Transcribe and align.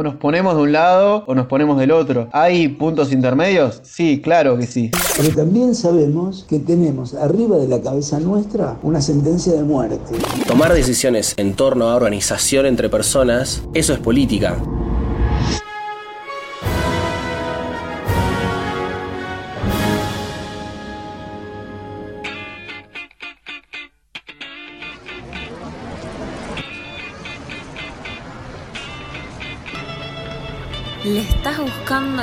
O 0.00 0.02
nos 0.02 0.14
ponemos 0.14 0.56
de 0.56 0.62
un 0.62 0.72
lado 0.72 1.24
o 1.26 1.34
nos 1.34 1.46
ponemos 1.46 1.78
del 1.78 1.90
otro. 1.90 2.26
¿Hay 2.32 2.68
puntos 2.68 3.12
intermedios? 3.12 3.82
Sí, 3.84 4.22
claro 4.24 4.56
que 4.56 4.66
sí. 4.66 4.90
Pero 5.14 5.28
también 5.36 5.74
sabemos 5.74 6.46
que 6.48 6.58
tenemos 6.58 7.12
arriba 7.12 7.58
de 7.58 7.68
la 7.68 7.82
cabeza 7.82 8.18
nuestra 8.18 8.78
una 8.82 9.02
sentencia 9.02 9.52
de 9.52 9.62
muerte. 9.62 9.98
Tomar 10.46 10.72
decisiones 10.72 11.34
en 11.36 11.52
torno 11.52 11.90
a 11.90 11.96
organización 11.96 12.64
entre 12.64 12.88
personas, 12.88 13.62
eso 13.74 13.92
es 13.92 13.98
política. 13.98 14.56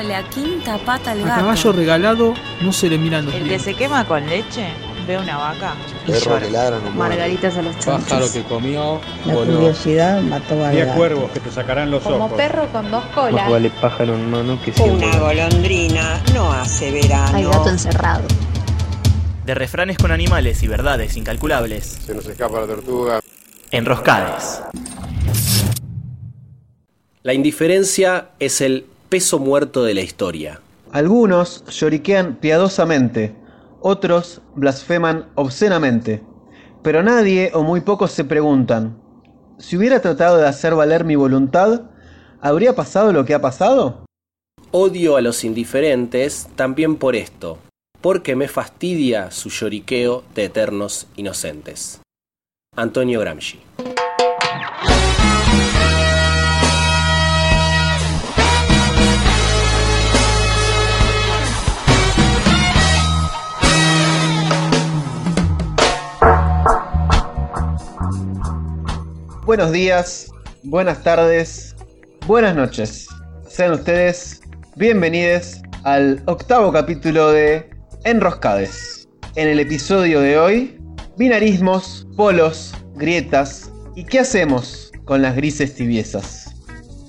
La 0.03 0.23
quinta 0.29 0.77
pata 0.79 1.11
al 1.11 1.21
A 1.23 1.25
gato. 1.25 1.41
caballo 1.41 1.71
regalado 1.73 2.33
no 2.61 2.71
se 2.73 2.89
le 2.89 2.97
miran 2.97 3.25
los 3.25 3.33
El 3.35 3.47
que 3.47 3.59
se 3.59 3.73
quema 3.75 4.05
con 4.07 4.25
leche 4.25 4.67
ve 5.07 5.17
una 5.17 5.37
vaca 5.37 5.73
y 6.05 6.11
Perro 6.11 6.25
llora. 6.25 6.39
que 6.41 6.51
ladra 6.51 6.79
no. 6.83 6.91
Margaritas 6.91 7.55
a 7.57 7.61
los 7.61 7.75
Pájaro 7.77 8.03
chanchos. 8.05 8.31
que 8.31 8.43
comió 8.43 8.99
La 9.25 9.33
voló. 9.35 9.53
curiosidad 9.55 10.21
mató 10.21 10.65
al 10.65 10.71
Diez 10.73 10.87
cuervos 10.93 11.31
que 11.31 11.39
te 11.39 11.49
sacarán 11.51 11.89
los 11.91 12.03
Como 12.03 12.25
ojos. 12.25 12.33
perro 12.37 12.67
con 12.73 12.91
dos 12.91 13.05
colas. 13.15 13.49
pájaro 13.79 14.15
en 14.15 14.29
mano 14.29 14.59
que 14.63 14.73
Una 14.83 15.17
golondrina 15.17 16.21
no 16.33 16.51
hace 16.51 16.91
verano. 16.91 17.37
Hay 17.37 17.45
gato 17.45 17.69
encerrado. 17.69 18.23
De 19.45 19.55
refranes 19.55 19.97
con 19.97 20.11
animales 20.11 20.61
y 20.63 20.67
verdades 20.67 21.15
incalculables. 21.15 21.99
Se 22.05 22.13
nos 22.13 22.25
escapa 22.27 22.59
la 22.59 22.67
tortuga. 22.67 23.21
Enroscades. 23.71 24.61
La 27.23 27.33
indiferencia 27.33 28.29
es 28.39 28.59
el 28.61 28.85
peso 29.09 29.39
muerto 29.39 29.83
de 29.83 29.93
la 29.93 30.01
historia. 30.01 30.61
Algunos 30.91 31.65
lloriquean 31.65 32.35
piadosamente, 32.35 33.35
otros 33.81 34.41
blasfeman 34.55 35.29
obscenamente. 35.35 36.23
Pero 36.83 37.03
nadie 37.03 37.51
o 37.53 37.63
muy 37.63 37.81
pocos 37.81 38.11
se 38.11 38.23
preguntan, 38.23 39.01
si 39.59 39.75
hubiera 39.77 40.01
tratado 40.01 40.37
de 40.37 40.47
hacer 40.47 40.75
valer 40.75 41.03
mi 41.03 41.15
voluntad, 41.15 41.89
¿habría 42.41 42.75
pasado 42.75 43.11
lo 43.11 43.25
que 43.25 43.33
ha 43.33 43.41
pasado? 43.41 44.05
Odio 44.71 45.17
a 45.17 45.21
los 45.21 45.43
indiferentes 45.43 46.47
también 46.55 46.97
por 46.97 47.15
esto, 47.15 47.57
porque 48.01 48.35
me 48.35 48.47
fastidia 48.47 49.31
su 49.31 49.49
lloriqueo 49.49 50.23
de 50.35 50.45
eternos 50.45 51.07
inocentes. 51.15 52.01
Antonio 52.75 53.19
Gramsci. 53.19 53.59
Buenos 69.47 69.71
días, 69.71 70.29
buenas 70.63 71.03
tardes, 71.03 71.73
buenas 72.25 72.53
noches. 72.53 73.07
Sean 73.47 73.71
ustedes 73.71 74.41
bienvenidos 74.75 75.61
al 75.85 76.21
octavo 76.25 76.73
capítulo 76.73 77.31
de 77.31 77.69
Enroscades. 78.03 79.07
En 79.37 79.47
el 79.47 79.61
episodio 79.61 80.19
de 80.19 80.37
hoy, 80.37 80.77
binarismos, 81.15 82.05
polos, 82.17 82.75
grietas 82.95 83.71
y 83.95 84.03
qué 84.03 84.19
hacemos 84.19 84.91
con 85.05 85.21
las 85.21 85.37
grises 85.37 85.75
tibiezas. 85.75 86.53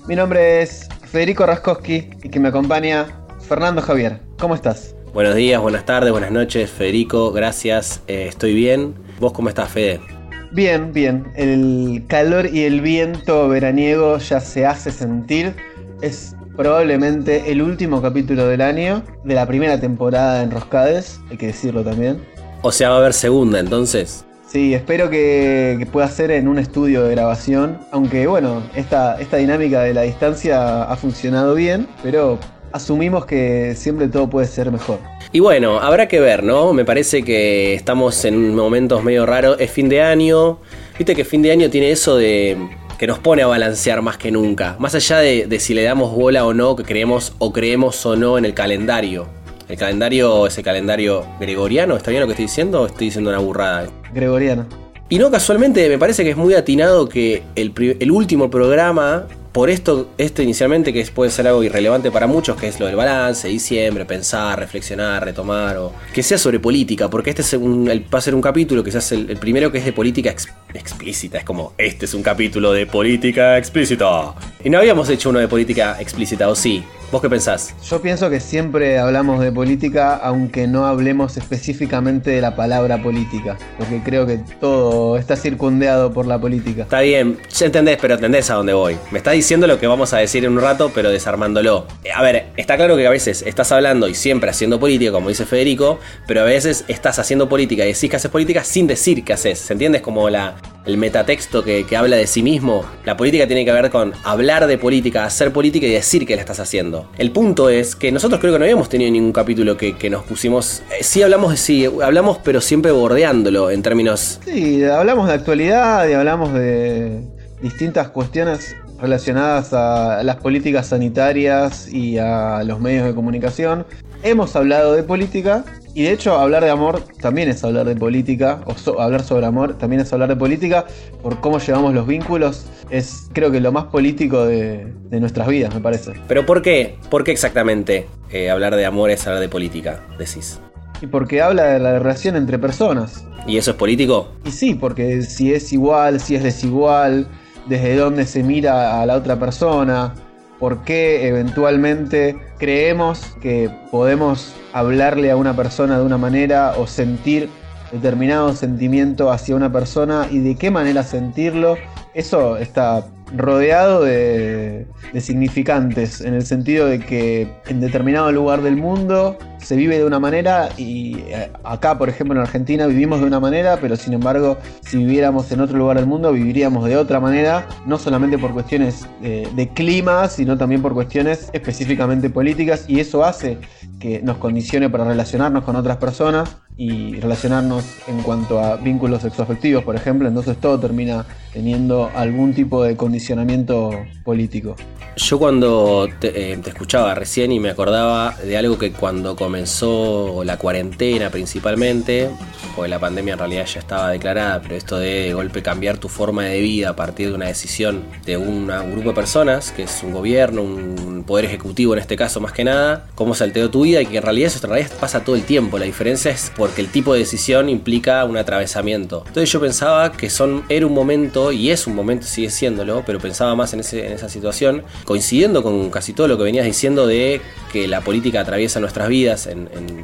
Mi 0.07 0.15
nombre 0.15 0.61
es 0.61 0.87
Federico 1.11 1.45
Raskowski 1.45 2.09
y 2.23 2.29
que 2.29 2.39
me 2.39 2.47
acompaña 2.47 3.21
Fernando 3.41 3.81
Javier. 3.81 4.21
¿Cómo 4.39 4.55
estás? 4.55 4.95
Buenos 5.13 5.35
días, 5.35 5.61
buenas 5.61 5.85
tardes, 5.85 6.13
buenas 6.13 6.31
noches, 6.31 6.69
Federico, 6.69 7.33
gracias, 7.33 8.01
eh, 8.07 8.27
estoy 8.29 8.53
bien. 8.53 8.95
¿Vos 9.19 9.33
cómo 9.33 9.49
estás, 9.49 9.69
Fede? 9.69 10.18
Bien, 10.51 10.91
bien. 10.91 11.31
El 11.35 12.03
calor 12.07 12.47
y 12.47 12.63
el 12.63 12.81
viento 12.81 13.47
veraniego 13.47 14.17
ya 14.17 14.39
se 14.39 14.65
hace 14.65 14.91
sentir. 14.91 15.53
Es 16.01 16.35
probablemente 16.57 17.51
el 17.51 17.61
último 17.61 18.01
capítulo 18.01 18.47
del 18.47 18.61
año, 18.61 19.03
de 19.23 19.35
la 19.35 19.45
primera 19.45 19.79
temporada 19.79 20.39
de 20.39 20.43
Enroscades, 20.43 21.21
hay 21.29 21.37
que 21.37 21.47
decirlo 21.47 21.83
también. 21.83 22.19
O 22.63 22.71
sea, 22.71 22.89
va 22.89 22.95
a 22.95 22.97
haber 22.99 23.13
segunda 23.13 23.59
entonces. 23.59 24.25
Sí, 24.47 24.73
espero 24.73 25.09
que, 25.09 25.77
que 25.77 25.85
pueda 25.85 26.07
ser 26.07 26.31
en 26.31 26.47
un 26.47 26.57
estudio 26.57 27.03
de 27.03 27.11
grabación, 27.11 27.77
aunque 27.91 28.25
bueno, 28.25 28.63
esta, 28.75 29.21
esta 29.21 29.37
dinámica 29.37 29.83
de 29.83 29.93
la 29.93 30.01
distancia 30.01 30.83
ha 30.83 30.95
funcionado 30.95 31.53
bien, 31.53 31.87
pero 32.01 32.39
asumimos 32.71 33.25
que 33.25 33.73
siempre 33.75 34.07
todo 34.07 34.29
puede 34.29 34.47
ser 34.47 34.71
mejor. 34.71 34.99
Y 35.31 35.39
bueno, 35.39 35.79
habrá 35.79 36.07
que 36.07 36.19
ver, 36.19 36.43
¿no? 36.43 36.73
Me 36.73 36.85
parece 36.85 37.23
que 37.23 37.73
estamos 37.73 38.25
en 38.25 38.55
momentos 38.55 39.03
medio 39.03 39.25
raros. 39.25 39.57
Es 39.59 39.71
fin 39.71 39.89
de 39.89 40.01
año. 40.01 40.59
Viste 40.97 41.15
que 41.15 41.23
fin 41.23 41.41
de 41.41 41.51
año 41.51 41.69
tiene 41.69 41.91
eso 41.91 42.17
de 42.17 42.57
que 42.97 43.07
nos 43.07 43.19
pone 43.19 43.41
a 43.43 43.47
balancear 43.47 44.01
más 44.01 44.17
que 44.17 44.31
nunca. 44.31 44.75
Más 44.79 44.93
allá 44.95 45.19
de, 45.19 45.47
de 45.47 45.59
si 45.59 45.73
le 45.73 45.83
damos 45.83 46.13
bola 46.13 46.45
o 46.45 46.53
no, 46.53 46.75
que 46.75 46.83
creemos 46.83 47.33
o 47.39 47.53
creemos 47.53 48.05
o 48.05 48.15
no 48.15 48.37
en 48.37 48.45
el 48.45 48.53
calendario. 48.53 49.27
El 49.69 49.77
calendario 49.77 50.47
es 50.47 50.57
el 50.57 50.63
calendario 50.63 51.23
gregoriano, 51.39 51.95
¿está 51.95 52.09
bien 52.09 52.21
lo 52.21 52.27
que 52.27 52.33
estoy 52.33 52.47
diciendo 52.47 52.81
o 52.81 52.85
estoy 52.87 53.05
diciendo 53.05 53.29
una 53.29 53.37
burrada? 53.37 53.87
Gregoriano. 54.11 54.65
Y 55.09 55.19
no 55.19 55.29
casualmente, 55.29 55.87
me 55.89 55.99
parece 55.99 56.23
que 56.23 56.31
es 56.31 56.37
muy 56.37 56.55
atinado 56.55 57.07
que 57.07 57.43
el, 57.55 57.71
el 57.99 58.11
último 58.11 58.49
programa, 58.49 59.27
por 59.51 59.69
esto, 59.69 60.09
esto 60.17 60.41
inicialmente 60.41 60.93
que 60.93 61.03
puede 61.13 61.31
ser 61.31 61.47
algo 61.47 61.63
irrelevante 61.63 62.11
para 62.11 62.27
muchos, 62.27 62.55
que 62.55 62.67
es 62.67 62.79
lo 62.79 62.85
del 62.85 62.95
balance, 62.95 63.47
diciembre, 63.47 64.05
pensar, 64.05 64.59
reflexionar, 64.59 65.25
retomar, 65.25 65.77
o 65.77 65.91
que 66.13 66.21
sea 66.21 66.37
sobre 66.37 66.59
política, 66.59 67.09
porque 67.09 67.31
este 67.31 67.41
es 67.41 67.53
un, 67.53 67.89
el- 67.89 68.05
va 68.13 68.19
a 68.19 68.21
ser 68.21 68.35
un 68.35 68.41
capítulo 68.41 68.83
hace 68.99 69.15
el, 69.15 69.29
el 69.31 69.37
primero 69.37 69.71
que 69.71 69.79
es 69.79 69.85
de 69.85 69.93
política 69.93 70.29
ex- 70.29 70.49
explícita, 70.73 71.39
es 71.39 71.43
como, 71.43 71.73
este 71.77 72.05
es 72.05 72.13
un 72.13 72.21
capítulo 72.23 72.71
de 72.71 72.85
política 72.85 73.57
explícita. 73.57 74.35
Y 74.63 74.69
no 74.69 74.77
habíamos 74.77 75.09
hecho 75.09 75.29
uno 75.29 75.39
de 75.39 75.47
política 75.47 75.97
explícita, 75.99 76.47
¿o 76.49 76.55
sí? 76.55 76.83
¿Vos 77.11 77.23
qué 77.23 77.29
pensás? 77.29 77.73
Yo 77.89 78.03
pienso 78.03 78.29
que 78.29 78.39
siempre 78.39 78.99
hablamos 78.99 79.39
de 79.39 79.51
política, 79.51 80.15
aunque 80.15 80.67
no 80.67 80.85
hablemos 80.85 81.37
específicamente 81.37 82.29
de 82.29 82.39
la 82.39 82.55
palabra 82.55 83.01
política, 83.01 83.57
porque 83.79 83.99
creo 84.03 84.27
que 84.27 84.39
todo 84.59 85.17
está 85.17 85.35
circundeado 85.35 86.13
por 86.13 86.27
la 86.27 86.39
política. 86.39 86.83
Está 86.83 86.99
bien, 87.01 87.39
ya 87.49 87.65
entendés, 87.65 87.97
pero 87.99 88.13
entendés 88.13 88.51
a 88.51 88.53
dónde 88.53 88.73
voy. 88.73 88.95
Me 89.09 89.17
está 89.17 89.31
diciendo 89.31 89.65
lo 89.65 89.79
que 89.79 89.87
vamos 89.87 90.13
a 90.13 90.19
decir 90.19 90.45
en 90.45 90.51
un 90.51 90.61
rato, 90.61 90.91
pero 90.93 91.09
desarmándolo. 91.09 91.87
Eh, 92.03 92.11
A 92.13 92.21
ver, 92.21 92.51
está 92.57 92.77
claro 92.77 92.95
que 92.95 93.07
a 93.07 93.09
veces 93.09 93.41
estás 93.41 93.71
hablando 93.71 94.07
y 94.07 94.13
siempre 94.13 94.51
haciendo 94.51 94.79
política, 94.79 95.11
como 95.11 95.29
dice 95.29 95.47
Federico, 95.47 95.97
pero 96.27 96.41
a 96.41 96.45
veces 96.45 96.85
estás 96.87 97.17
haciendo 97.17 97.49
política 97.49 97.85
y 97.85 97.93
decís 97.93 98.07
que 98.07 98.17
haces 98.17 98.29
política 98.29 98.63
sin 98.63 98.85
decir 98.85 99.23
que 99.23 99.33
haces. 99.33 99.57
¿Se 99.57 99.73
entiende? 99.73 99.97
Es 99.97 100.03
como 100.03 100.29
la, 100.29 100.57
el 100.89 100.97
metatexto 100.97 101.63
que, 101.63 101.85
que 101.85 101.95
habla 101.95 102.17
de 102.17 102.27
sí 102.27 102.41
mismo. 102.43 102.83
La 103.05 103.15
política 103.15 103.47
tiene 103.47 103.63
que 103.63 103.71
ver 103.71 103.89
con 103.89 104.13
hablar 104.23 104.67
de 104.67 104.77
política, 104.77 105.25
hacer 105.25 105.53
política 105.53 105.85
y 105.87 105.91
decir 105.91 106.25
que 106.25 106.35
la 106.35 106.41
estás 106.41 106.59
haciendo. 106.59 107.09
El 107.17 107.31
punto 107.31 107.69
es 107.69 107.95
que 107.95 108.11
nosotros 108.11 108.39
creo 108.41 108.53
que 108.53 108.59
no 108.59 108.65
habíamos 108.65 108.89
tenido 108.89 109.11
ningún 109.11 109.31
capítulo 109.31 109.77
que, 109.77 109.95
que 109.95 110.09
nos 110.09 110.23
pusimos. 110.23 110.81
eh, 110.91 111.03
sí 111.03 111.21
hablamos 111.21 111.51
de 111.51 111.57
sí, 111.57 111.85
hablamos, 111.85 112.39
pero 112.43 112.59
siempre 112.61 112.91
bordeándolo 112.91 113.69
en 113.71 113.81
términos 113.81 114.39
Sí, 114.45 114.83
hablamos 114.83 115.27
de 115.27 115.33
actualidad 115.33 116.07
y 116.07 116.13
hablamos 116.13 116.53
de 116.53 117.21
distintas 117.61 118.09
cuestiones 118.09 118.75
relacionadas 118.99 119.73
a 119.73 120.23
las 120.23 120.37
políticas 120.37 120.87
sanitarias 120.87 121.87
y 121.91 122.17
a 122.17 122.63
los 122.63 122.79
medios 122.79 123.05
de 123.05 123.13
comunicación. 123.13 123.85
Hemos 124.23 124.55
hablado 124.55 124.93
de 124.93 125.03
política 125.03 125.63
y 125.95 126.03
de 126.03 126.11
hecho 126.11 126.35
hablar 126.37 126.63
de 126.63 126.69
amor 126.69 127.01
también 127.21 127.49
es 127.49 127.63
hablar 127.63 127.85
de 127.87 127.95
política, 127.95 128.61
o 128.65 128.75
so- 128.75 128.99
hablar 129.01 129.23
sobre 129.23 129.45
amor 129.45 129.77
también 129.77 130.01
es 130.01 130.11
hablar 130.13 130.29
de 130.29 130.35
política, 130.35 130.85
por 131.21 131.39
cómo 131.41 131.59
llevamos 131.59 131.93
los 131.93 132.05
vínculos, 132.07 132.65
es 132.89 133.27
creo 133.33 133.51
que 133.51 133.59
lo 133.59 133.71
más 133.71 133.85
político 133.85 134.45
de, 134.45 134.93
de 135.09 135.19
nuestras 135.19 135.47
vidas, 135.47 135.73
me 135.73 135.81
parece. 135.81 136.13
Pero 136.27 136.45
¿por 136.45 136.61
qué? 136.61 136.97
¿Por 137.09 137.23
qué 137.23 137.31
exactamente 137.31 138.07
eh, 138.31 138.49
hablar 138.49 138.75
de 138.75 138.85
amor 138.85 139.09
es 139.09 139.25
hablar 139.27 139.41
de 139.41 139.49
política? 139.49 140.01
Decís. 140.17 140.59
Y 141.01 141.07
porque 141.07 141.41
habla 141.41 141.63
de 141.63 141.79
la 141.79 141.97
relación 141.97 142.35
entre 142.35 142.59
personas. 142.59 143.25
¿Y 143.47 143.57
eso 143.57 143.71
es 143.71 143.77
político? 143.77 144.29
Y 144.45 144.51
sí, 144.51 144.75
porque 144.75 145.21
si 145.21 145.53
es 145.53 145.71
igual, 145.71 146.19
si 146.19 146.35
es 146.35 146.43
desigual, 146.43 147.27
desde 147.67 147.95
dónde 147.95 148.25
se 148.25 148.43
mira 148.43 149.01
a 149.01 149.05
la 149.05 149.15
otra 149.15 149.39
persona, 149.39 150.13
por 150.59 150.83
qué 150.83 151.27
eventualmente 151.29 152.37
creemos 152.57 153.21
que 153.41 153.69
podemos 153.91 154.53
hablarle 154.73 155.31
a 155.31 155.35
una 155.35 155.55
persona 155.55 155.97
de 155.97 156.05
una 156.05 156.17
manera 156.17 156.73
o 156.77 156.87
sentir 156.87 157.49
determinado 157.91 158.53
sentimiento 158.53 159.31
hacia 159.31 159.55
una 159.55 159.71
persona 159.71 160.27
y 160.29 160.39
de 160.39 160.55
qué 160.55 160.71
manera 160.71 161.03
sentirlo, 161.03 161.77
eso 162.13 162.57
está 162.57 163.05
rodeado 163.35 164.03
de, 164.03 164.87
significantes, 165.19 166.21
en 166.21 166.33
el 166.33 166.45
sentido 166.45 166.87
de 166.87 166.99
que 166.99 167.47
en 167.67 167.79
determinado 167.79 168.31
lugar 168.31 168.61
del 168.61 168.75
mundo 168.75 169.37
se 169.59 169.75
vive 169.75 169.97
de 169.97 170.05
una 170.05 170.19
manera 170.19 170.69
y 170.77 171.19
eh, 171.27 171.51
acá, 171.63 171.97
por 171.97 172.09
ejemplo, 172.09 172.35
en 172.35 172.41
Argentina 172.41 172.87
vivimos 172.87 173.21
de 173.21 173.27
una 173.27 173.39
manera, 173.39 173.77
pero 173.79 173.95
sin 173.95 174.13
embargo, 174.13 174.57
si 174.81 174.97
viviéramos 174.97 175.51
en 175.51 175.61
otro 175.61 175.77
lugar 175.77 175.97
del 175.97 176.07
mundo, 176.07 176.31
viviríamos 176.31 176.85
de 176.85 176.97
otra 176.97 177.19
manera, 177.19 177.67
no 177.85 177.97
solamente 177.97 178.37
por 178.37 178.53
cuestiones 178.53 179.07
de 179.21 179.69
clima, 179.73 180.27
sino 180.27 180.57
también 180.57 180.81
por 180.81 180.93
cuestiones 180.93 181.49
específicamente 181.53 182.29
políticas, 182.29 182.85
y 182.87 182.99
eso 182.99 183.23
hace 183.23 183.57
que 183.99 184.21
nos 184.21 184.37
condicione 184.37 184.89
para 184.89 185.03
relacionarnos 185.03 185.63
con 185.63 185.75
otras 185.75 185.97
personas 185.97 186.57
y 186.77 187.19
relacionarnos 187.19 187.83
en 188.07 188.21
cuanto 188.21 188.59
a 188.59 188.77
vínculos 188.77 189.21
sexoafectivos, 189.21 189.83
por 189.83 189.97
ejemplo, 189.97 190.27
entonces 190.29 190.57
todo 190.57 190.79
termina 190.79 191.25
teniendo 191.51 192.09
algún 192.15 192.53
tipo 192.53 192.83
de 192.83 192.95
condicionamiento 192.95 193.91
político. 194.23 194.77
Yo 195.17 195.37
cuando 195.37 196.07
te, 196.19 196.53
eh, 196.53 196.57
te 196.57 196.69
escuchaba 196.69 197.13
recién 197.13 197.51
y 197.51 197.59
me 197.59 197.69
acordaba 197.69 198.35
de 198.37 198.57
algo 198.57 198.77
que 198.77 198.93
cuando 198.93 199.35
comenzó 199.49 200.43
la 200.45 200.57
cuarentena 200.57 201.31
principalmente, 201.31 202.29
porque 202.75 202.87
la 202.87 202.99
pandemia 202.99 203.33
en 203.33 203.39
realidad 203.39 203.65
ya 203.65 203.79
estaba 203.79 204.11
declarada, 204.11 204.61
pero 204.61 204.75
esto 204.75 204.99
de, 204.99 205.33
golpe 205.33 205.63
cambiar 205.63 205.97
tu 205.97 206.07
forma 206.07 206.43
de 206.43 206.61
vida 206.61 206.89
a 206.89 206.95
partir 206.95 207.29
de 207.29 207.33
una 207.33 207.47
decisión 207.47 208.03
de 208.27 208.37
un 208.37 208.67
grupo 208.91 209.09
de 209.09 209.15
personas, 209.15 209.71
que 209.71 209.83
es 209.83 210.03
un 210.03 210.11
gobierno, 210.11 210.61
un 210.61 211.23
poder 211.25 211.45
ejecutivo 211.45 211.93
en 211.93 211.99
este 211.99 212.15
caso 212.15 212.39
más 212.39 212.51
que 212.51 212.63
nada, 212.63 213.07
cómo 213.15 213.33
salteó 213.33 213.71
tu 213.71 213.81
vida 213.85 214.03
y 214.03 214.05
que 214.05 214.17
en 214.17 214.23
realidad 214.23 214.47
eso 214.47 214.59
en 214.63 214.69
realidad 214.69 214.91
pasa 214.99 215.23
todo 215.23 215.35
el 215.35 215.43
tiempo. 215.43 215.79
La 215.79 215.85
diferencia 215.85 216.29
es 216.29 216.51
porque 216.55 216.81
el 216.81 216.89
tipo 216.89 217.13
de 217.13 217.19
decisión 217.19 217.69
implica 217.69 218.23
un 218.25 218.37
atravesamiento. 218.37 219.23
Entonces 219.25 219.51
yo 219.51 219.59
pensaba 219.59 220.11
que 220.11 220.29
son, 220.29 220.63
era 220.69 220.85
un 220.85 220.93
momento, 220.93 221.51
y 221.51 221.71
es 221.71 221.87
un 221.87 221.95
momento, 221.95 222.27
sigue 222.27 222.51
siéndolo, 222.51 223.01
pero 223.03 223.19
pensaba 223.19 223.55
más 223.55 223.73
en, 223.73 223.79
ese, 223.79 224.05
en 224.05 224.13
esa 224.13 224.29
situación, 224.29 224.83
coincidiendo 225.05 225.63
con 225.63 225.89
casi 225.89 226.13
todo 226.13 226.27
lo 226.27 226.37
que 226.37 226.43
venías 226.43 226.65
diciendo 226.65 227.07
de 227.07 227.41
que 227.71 227.87
la 227.87 228.01
política 228.01 228.41
atraviesa 228.41 228.79
nuestras 228.79 229.07
vidas 229.07 229.38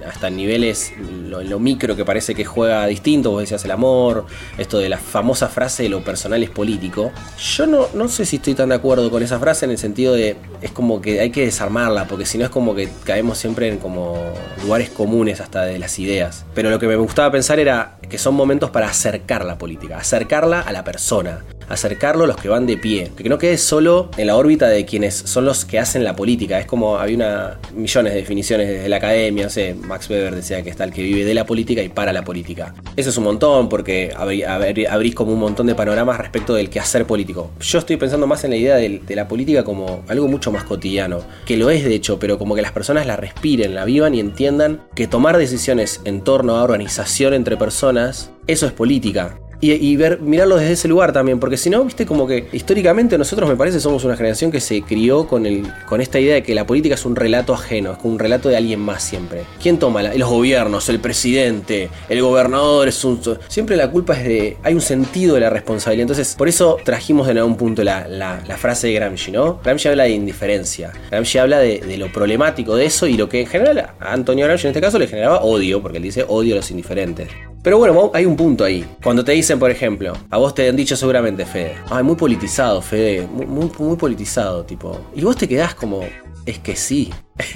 hasta 0.06 0.28
en 0.28 0.38
niveles, 0.38 0.94
lo, 1.28 1.42
lo 1.42 1.60
micro 1.60 1.96
que 1.96 2.06
parece 2.06 2.36
que 2.36 2.46
juega 2.46 2.86
distinto, 2.88 3.32
vos 3.32 3.42
decías 3.42 3.66
el 3.66 3.72
amor, 3.72 4.26
esto 4.58 4.78
de 4.78 4.90
la 4.90 4.98
famosa 4.98 5.48
frase 5.48 5.84
de 5.84 5.90
lo 5.90 6.04
personal 6.04 6.42
es 6.44 6.50
político. 6.50 7.12
Yo 7.38 7.66
no, 7.68 7.88
no 7.94 8.08
sé 8.08 8.26
si 8.26 8.38
estoy 8.38 8.54
tan 8.54 8.70
de 8.70 8.76
acuerdo 8.76 9.10
con 9.10 9.24
esa 9.24 9.40
frase 9.40 9.66
en 9.66 9.72
el 9.72 9.78
sentido 9.78 10.14
de, 10.14 10.36
es 10.62 10.72
como 10.72 11.02
que 11.02 11.20
hay 11.20 11.32
que 11.32 11.46
desarmarla, 11.46 12.08
porque 12.08 12.26
si 12.26 12.38
no 12.38 12.46
es 12.46 12.52
como 12.52 12.76
que 12.76 12.90
caemos 13.04 13.38
siempre 13.38 13.68
en 13.68 13.78
como 13.78 14.18
lugares 14.64 14.90
comunes 14.90 15.42
hasta 15.42 15.64
de 15.64 15.80
las 15.80 16.00
ideas. 16.00 16.46
Pero 16.54 16.70
lo 16.70 16.80
que 16.80 16.88
me 16.88 16.96
gustaba 16.96 17.32
pensar 17.32 17.60
era 17.60 17.98
que 18.10 18.18
son 18.18 18.36
momentos 18.36 18.70
para 18.70 18.88
acercar 18.88 19.46
la 19.46 19.58
política, 19.58 19.98
acercarla 19.98 20.62
a 20.62 20.72
la 20.72 20.84
persona, 20.84 21.44
acercarlo 21.70 22.26
a 22.26 22.28
los 22.28 22.38
que 22.38 22.50
van 22.50 22.66
de 22.66 22.78
pie, 22.78 23.12
que 23.16 23.30
no 23.30 23.38
quede 23.38 23.58
solo 23.58 24.10
en 24.18 24.28
la 24.28 24.36
órbita 24.36 24.68
de 24.68 24.86
quienes 24.86 25.16
son 25.16 25.46
los 25.46 25.66
que 25.66 25.80
hacen 25.80 26.04
la 26.04 26.16
política. 26.16 26.60
Es 26.60 26.66
como 26.66 26.98
había 26.98 27.16
una 27.16 27.60
millones 27.74 28.14
de 28.14 28.20
definiciones 28.20 28.68
desde 28.68 28.90
la 28.90 28.98
academia, 28.98 29.25
Max 29.32 30.10
Weber 30.10 30.36
decía 30.36 30.62
que 30.64 30.70
está 30.70 30.84
el 30.84 30.92
que 30.94 31.02
vive 31.02 31.26
de 31.26 31.34
la 31.34 31.46
política 31.46 31.82
y 31.82 31.90
para 31.90 32.14
la 32.14 32.24
política. 32.24 32.74
Eso 32.96 33.10
es 33.10 33.18
un 33.18 33.24
montón 33.26 33.70
porque 33.70 34.14
abrí- 34.16 34.44
abrí- 34.46 34.88
abrís 34.88 35.16
como 35.16 35.34
un 35.34 35.40
montón 35.40 35.68
de 35.68 35.76
panoramas 35.76 36.18
respecto 36.18 36.54
del 36.56 36.70
quehacer 36.70 37.06
político. 37.06 37.52
Yo 37.60 37.80
estoy 37.80 37.98
pensando 37.98 38.28
más 38.28 38.44
en 38.44 38.52
la 38.52 38.58
idea 38.58 38.76
del- 38.76 39.06
de, 39.06 39.16
la 39.16 39.28
política 39.28 39.64
como 39.64 40.04
algo 40.08 40.28
mucho 40.28 40.52
más 40.52 40.64
cotidiano, 40.64 41.22
que 41.46 41.58
lo 41.58 41.70
es 41.70 41.84
de 41.84 41.96
hecho, 41.96 42.20
pero 42.20 42.38
como 42.38 42.56
que 42.56 42.62
las 42.62 42.72
personas 42.72 43.06
la 43.06 43.16
respiren, 43.16 43.76
la 43.76 43.86
vivan 43.86 44.14
y 44.16 44.20
entiendan 44.20 44.82
que 44.96 45.08
tomar 45.08 45.38
decisiones 45.38 46.02
en 46.06 46.22
torno 46.22 46.58
a 46.58 46.64
organización 46.64 47.34
entre 47.34 47.58
personas, 47.58 48.32
eso 48.48 48.66
es 48.68 48.72
política. 48.74 49.38
Y, 49.62 49.96
ver, 49.96 50.20
mirarlo 50.22 50.58
desde 50.58 50.74
ese 50.74 50.88
lugar 50.88 51.12
también, 51.12 51.40
porque 51.40 51.58
si 51.58 51.70
no, 51.70 51.84
viste, 51.86 52.06
como 52.06 52.28
que 52.28 52.48
históricamente 52.52 53.18
nosotros 53.18 53.50
me 53.50 53.56
parece 53.56 53.80
somos 53.80 54.04
una 54.04 54.16
generación 54.16 54.52
que 54.52 54.60
se 54.60 54.82
crió 54.84 55.28
con, 55.28 55.46
el, 55.46 55.66
con 55.88 56.02
esta 56.02 56.20
idea 56.20 56.36
de 56.36 56.44
que 56.44 56.54
la 56.54 56.68
política 56.68 56.96
es 56.96 57.06
un 57.06 57.16
relato 57.16 57.54
ajeno, 57.54 57.94
es 57.94 57.98
como 57.98 58.14
un 58.14 58.20
relato 58.20 58.50
de 58.50 58.58
alguien 58.58 58.80
más 58.80 59.02
siempre. 59.04 59.44
¿Quién 59.62 59.80
toma? 59.80 60.04
La- 60.04 60.14
los 60.14 60.30
gobiernos, 60.30 60.88
el 60.90 61.00
presidente, 61.00 61.90
el 62.10 62.22
gobernador, 62.22 62.88
es 62.88 63.04
un... 63.04 63.20
Siempre 63.48 63.76
la 63.76 63.90
culpa 63.90 64.14
es 64.20 64.26
de... 64.26 64.58
Hay 64.62 64.74
un 64.74 64.82
sentido 64.82 65.36
de 65.36 65.42
la 65.42 65.50
responsabilidad. 65.50 66.04
Entonces, 66.04 66.36
por 66.38 66.48
eso 66.48 66.78
trajimos 66.84 67.26
de 67.28 67.40
algún 67.40 67.56
punto 67.58 67.84
la, 67.84 68.08
la- 68.08 68.44
la 68.48 68.58
frase 68.58 68.88
de 68.88 68.94
Gramsci, 68.94 69.32
¿no? 69.32 69.60
Gramsci 69.64 69.88
habla 69.88 70.04
de 70.04 70.12
indiferencia. 70.12 70.92
Gramsci 71.10 71.38
habla 71.40 71.60
de, 71.60 71.80
de 71.80 71.98
lo 71.98 72.12
problemático 72.12 72.76
de 72.76 72.86
eso 72.86 73.08
y 73.08 73.18
lo 73.18 73.30
que 73.30 73.42
en 73.42 73.48
general 73.48 73.80
a 73.80 74.14
Antonio 74.14 74.46
Gramsci 74.46 74.68
en 74.68 74.72
este 74.72 74.82
caso 74.82 75.00
le 75.00 75.08
generaba 75.08 75.42
odio, 75.42 75.82
porque 75.82 75.98
él 75.98 76.04
dice 76.04 76.26
odio 76.28 76.54
a 76.54 76.58
los 76.58 76.70
indiferentes. 76.72 77.30
Pero 77.66 77.80
bueno, 77.80 78.12
hay 78.14 78.28
un 78.28 78.36
punto 78.36 78.64
ahí. 78.64 78.86
Cuando 79.02 79.26
te 79.26 79.32
dicen, 79.32 79.58
por 79.58 79.72
ejemplo, 79.72 80.14
a 80.30 80.38
vos 80.38 80.54
te 80.54 80.70
han 80.70 80.76
dicho 80.76 80.96
seguramente, 80.96 81.48
Fede, 81.48 81.74
ay, 81.90 82.04
muy 82.04 82.16
politizado, 82.16 82.80
Fede, 82.80 83.26
muy, 83.26 83.98
politizado, 83.98 84.64
tipo. 84.64 85.02
Y 85.16 85.24
vos 85.24 85.36
te 85.36 85.48
quedás 85.48 85.74
como, 85.74 86.02
es 86.46 86.60
que 86.60 86.76
sí. 86.76 87.12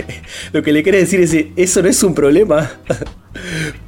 Lo 0.51 0.63
que 0.63 0.73
le 0.73 0.81
quiere 0.81 0.97
decir 0.97 1.19
es, 1.19 1.35
eso 1.55 1.83
no 1.83 1.89
es 1.89 2.01
un 2.01 2.15
problema. 2.15 2.71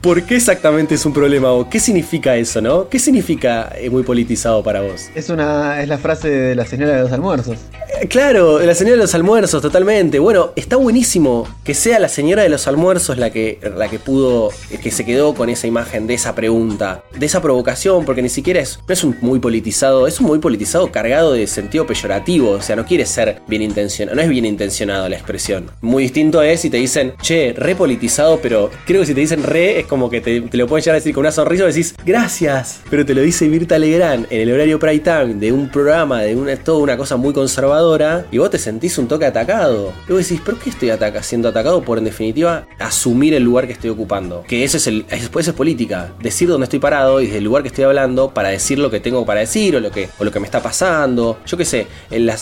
¿Por 0.01 0.23
qué 0.23 0.35
exactamente 0.35 0.95
es 0.95 1.05
un 1.05 1.13
problema? 1.13 1.51
¿O 1.51 1.69
qué 1.69 1.79
significa 1.79 2.35
eso, 2.35 2.61
no? 2.61 2.89
¿Qué 2.89 2.99
significa 2.99 3.71
eh, 3.75 3.89
muy 3.89 4.03
politizado 4.03 4.63
para 4.63 4.81
vos? 4.81 5.09
Es 5.15 5.29
una 5.29 5.81
es 5.81 5.87
la 5.87 5.97
frase 5.97 6.29
de 6.29 6.55
la 6.55 6.65
señora 6.65 6.95
de 6.95 7.03
los 7.03 7.11
almuerzos. 7.11 7.57
Eh, 8.01 8.07
Claro, 8.07 8.59
la 8.59 8.73
señora 8.73 8.97
de 8.97 9.03
los 9.03 9.13
almuerzos, 9.15 9.61
totalmente. 9.61 10.17
Bueno, 10.19 10.51
está 10.55 10.75
buenísimo 10.75 11.47
que 11.63 11.73
sea 11.73 11.99
la 11.99 12.09
señora 12.09 12.43
de 12.43 12.49
los 12.49 12.67
almuerzos 12.67 13.17
la 13.17 13.29
que, 13.29 13.59
la 13.77 13.89
que 13.89 13.99
pudo, 13.99 14.49
eh, 14.71 14.79
que 14.81 14.91
se 14.91 15.05
quedó 15.05 15.33
con 15.35 15.49
esa 15.49 15.67
imagen 15.67 16.07
de 16.07 16.15
esa 16.15 16.33
pregunta, 16.33 17.03
de 17.17 17.25
esa 17.25 17.41
provocación, 17.41 18.03
porque 18.03 18.21
ni 18.21 18.29
siquiera 18.29 18.59
es, 18.59 18.79
no 18.87 18.93
es 18.93 19.03
un 19.03 19.15
muy 19.21 19.39
politizado, 19.39 20.07
es 20.07 20.19
un 20.19 20.27
muy 20.27 20.39
politizado 20.39 20.91
cargado 20.91 21.33
de 21.33 21.45
sentido 21.47 21.85
peyorativo, 21.85 22.51
o 22.51 22.61
sea, 22.61 22.75
no 22.75 22.85
quiere 22.85 23.05
ser 23.05 23.41
bien 23.47 23.61
intencionado, 23.61 24.15
no 24.15 24.21
es 24.21 24.29
bien 24.29 24.45
intencionado 24.45 25.07
la 25.07 25.15
expresión. 25.15 25.69
Muy 25.81 26.03
distinto 26.03 26.41
es 26.41 26.61
si 26.61 26.69
te 26.69 26.77
dicen, 26.77 27.13
che, 27.21 27.53
re 27.55 27.75
politizado, 27.75 28.39
pero 28.41 28.71
creo 28.85 29.01
que 29.01 29.07
si 29.07 29.13
te 29.13 29.21
dicen 29.21 29.40
re, 29.43 29.79
es 29.79 29.85
como 29.87 30.09
que 30.09 30.21
te, 30.21 30.41
lo 30.57 30.67
pueden 30.67 30.83
llegar 30.83 30.95
a 30.95 30.99
decir 30.99 31.13
con 31.13 31.21
una 31.21 31.31
sonrisa 31.31 31.63
y 31.63 31.67
decís, 31.67 31.95
gracias, 32.05 32.81
pero 32.89 33.05
te 33.05 33.13
lo 33.13 33.21
dice 33.21 33.47
Mirta 33.47 33.77
Legrand 33.77 34.27
en 34.29 34.41
el 34.41 34.53
horario 34.53 34.79
prime 34.79 34.99
time 34.99 35.33
de 35.35 35.51
un 35.51 35.69
programa, 35.69 36.21
de 36.21 36.35
una, 36.35 36.55
toda 36.57 36.79
una 36.79 36.97
cosa 36.97 37.17
muy 37.17 37.33
conservadora, 37.33 38.25
y 38.31 38.37
vos 38.37 38.49
te 38.49 38.57
sentís 38.57 38.97
un 38.97 39.07
toque 39.07 39.25
atacado. 39.25 39.93
Y 40.07 40.13
vos 40.13 40.27
decís, 40.27 40.41
¿por 40.41 40.57
qué 40.59 40.69
estoy 40.69 40.89
ataca- 40.89 41.23
siendo 41.23 41.49
atacado? 41.49 41.81
Por 41.83 41.97
en 41.97 42.03
definitiva 42.05 42.67
asumir 42.79 43.33
el 43.33 43.43
lugar 43.43 43.67
que 43.67 43.73
estoy 43.73 43.89
ocupando. 43.89 44.43
Que 44.47 44.63
ese 44.63 44.77
es 44.77 44.87
el, 44.87 45.05
después 45.07 45.47
es 45.47 45.53
política. 45.53 46.13
Decir 46.21 46.47
dónde 46.49 46.65
estoy 46.65 46.79
parado 46.79 47.21
y 47.21 47.25
desde 47.25 47.37
el 47.37 47.43
lugar 47.43 47.61
que 47.63 47.69
estoy 47.69 47.83
hablando 47.85 48.33
para 48.33 48.49
decir 48.49 48.79
lo 48.79 48.89
que 48.89 48.99
tengo 48.99 49.25
para 49.25 49.39
decir 49.41 49.75
o 49.75 49.79
lo 49.79 49.91
que, 49.91 50.09
o 50.19 50.23
lo 50.23 50.31
que 50.31 50.39
me 50.39 50.45
está 50.45 50.61
pasando. 50.61 51.39
Yo 51.45 51.57
qué 51.57 51.65
sé, 51.65 51.87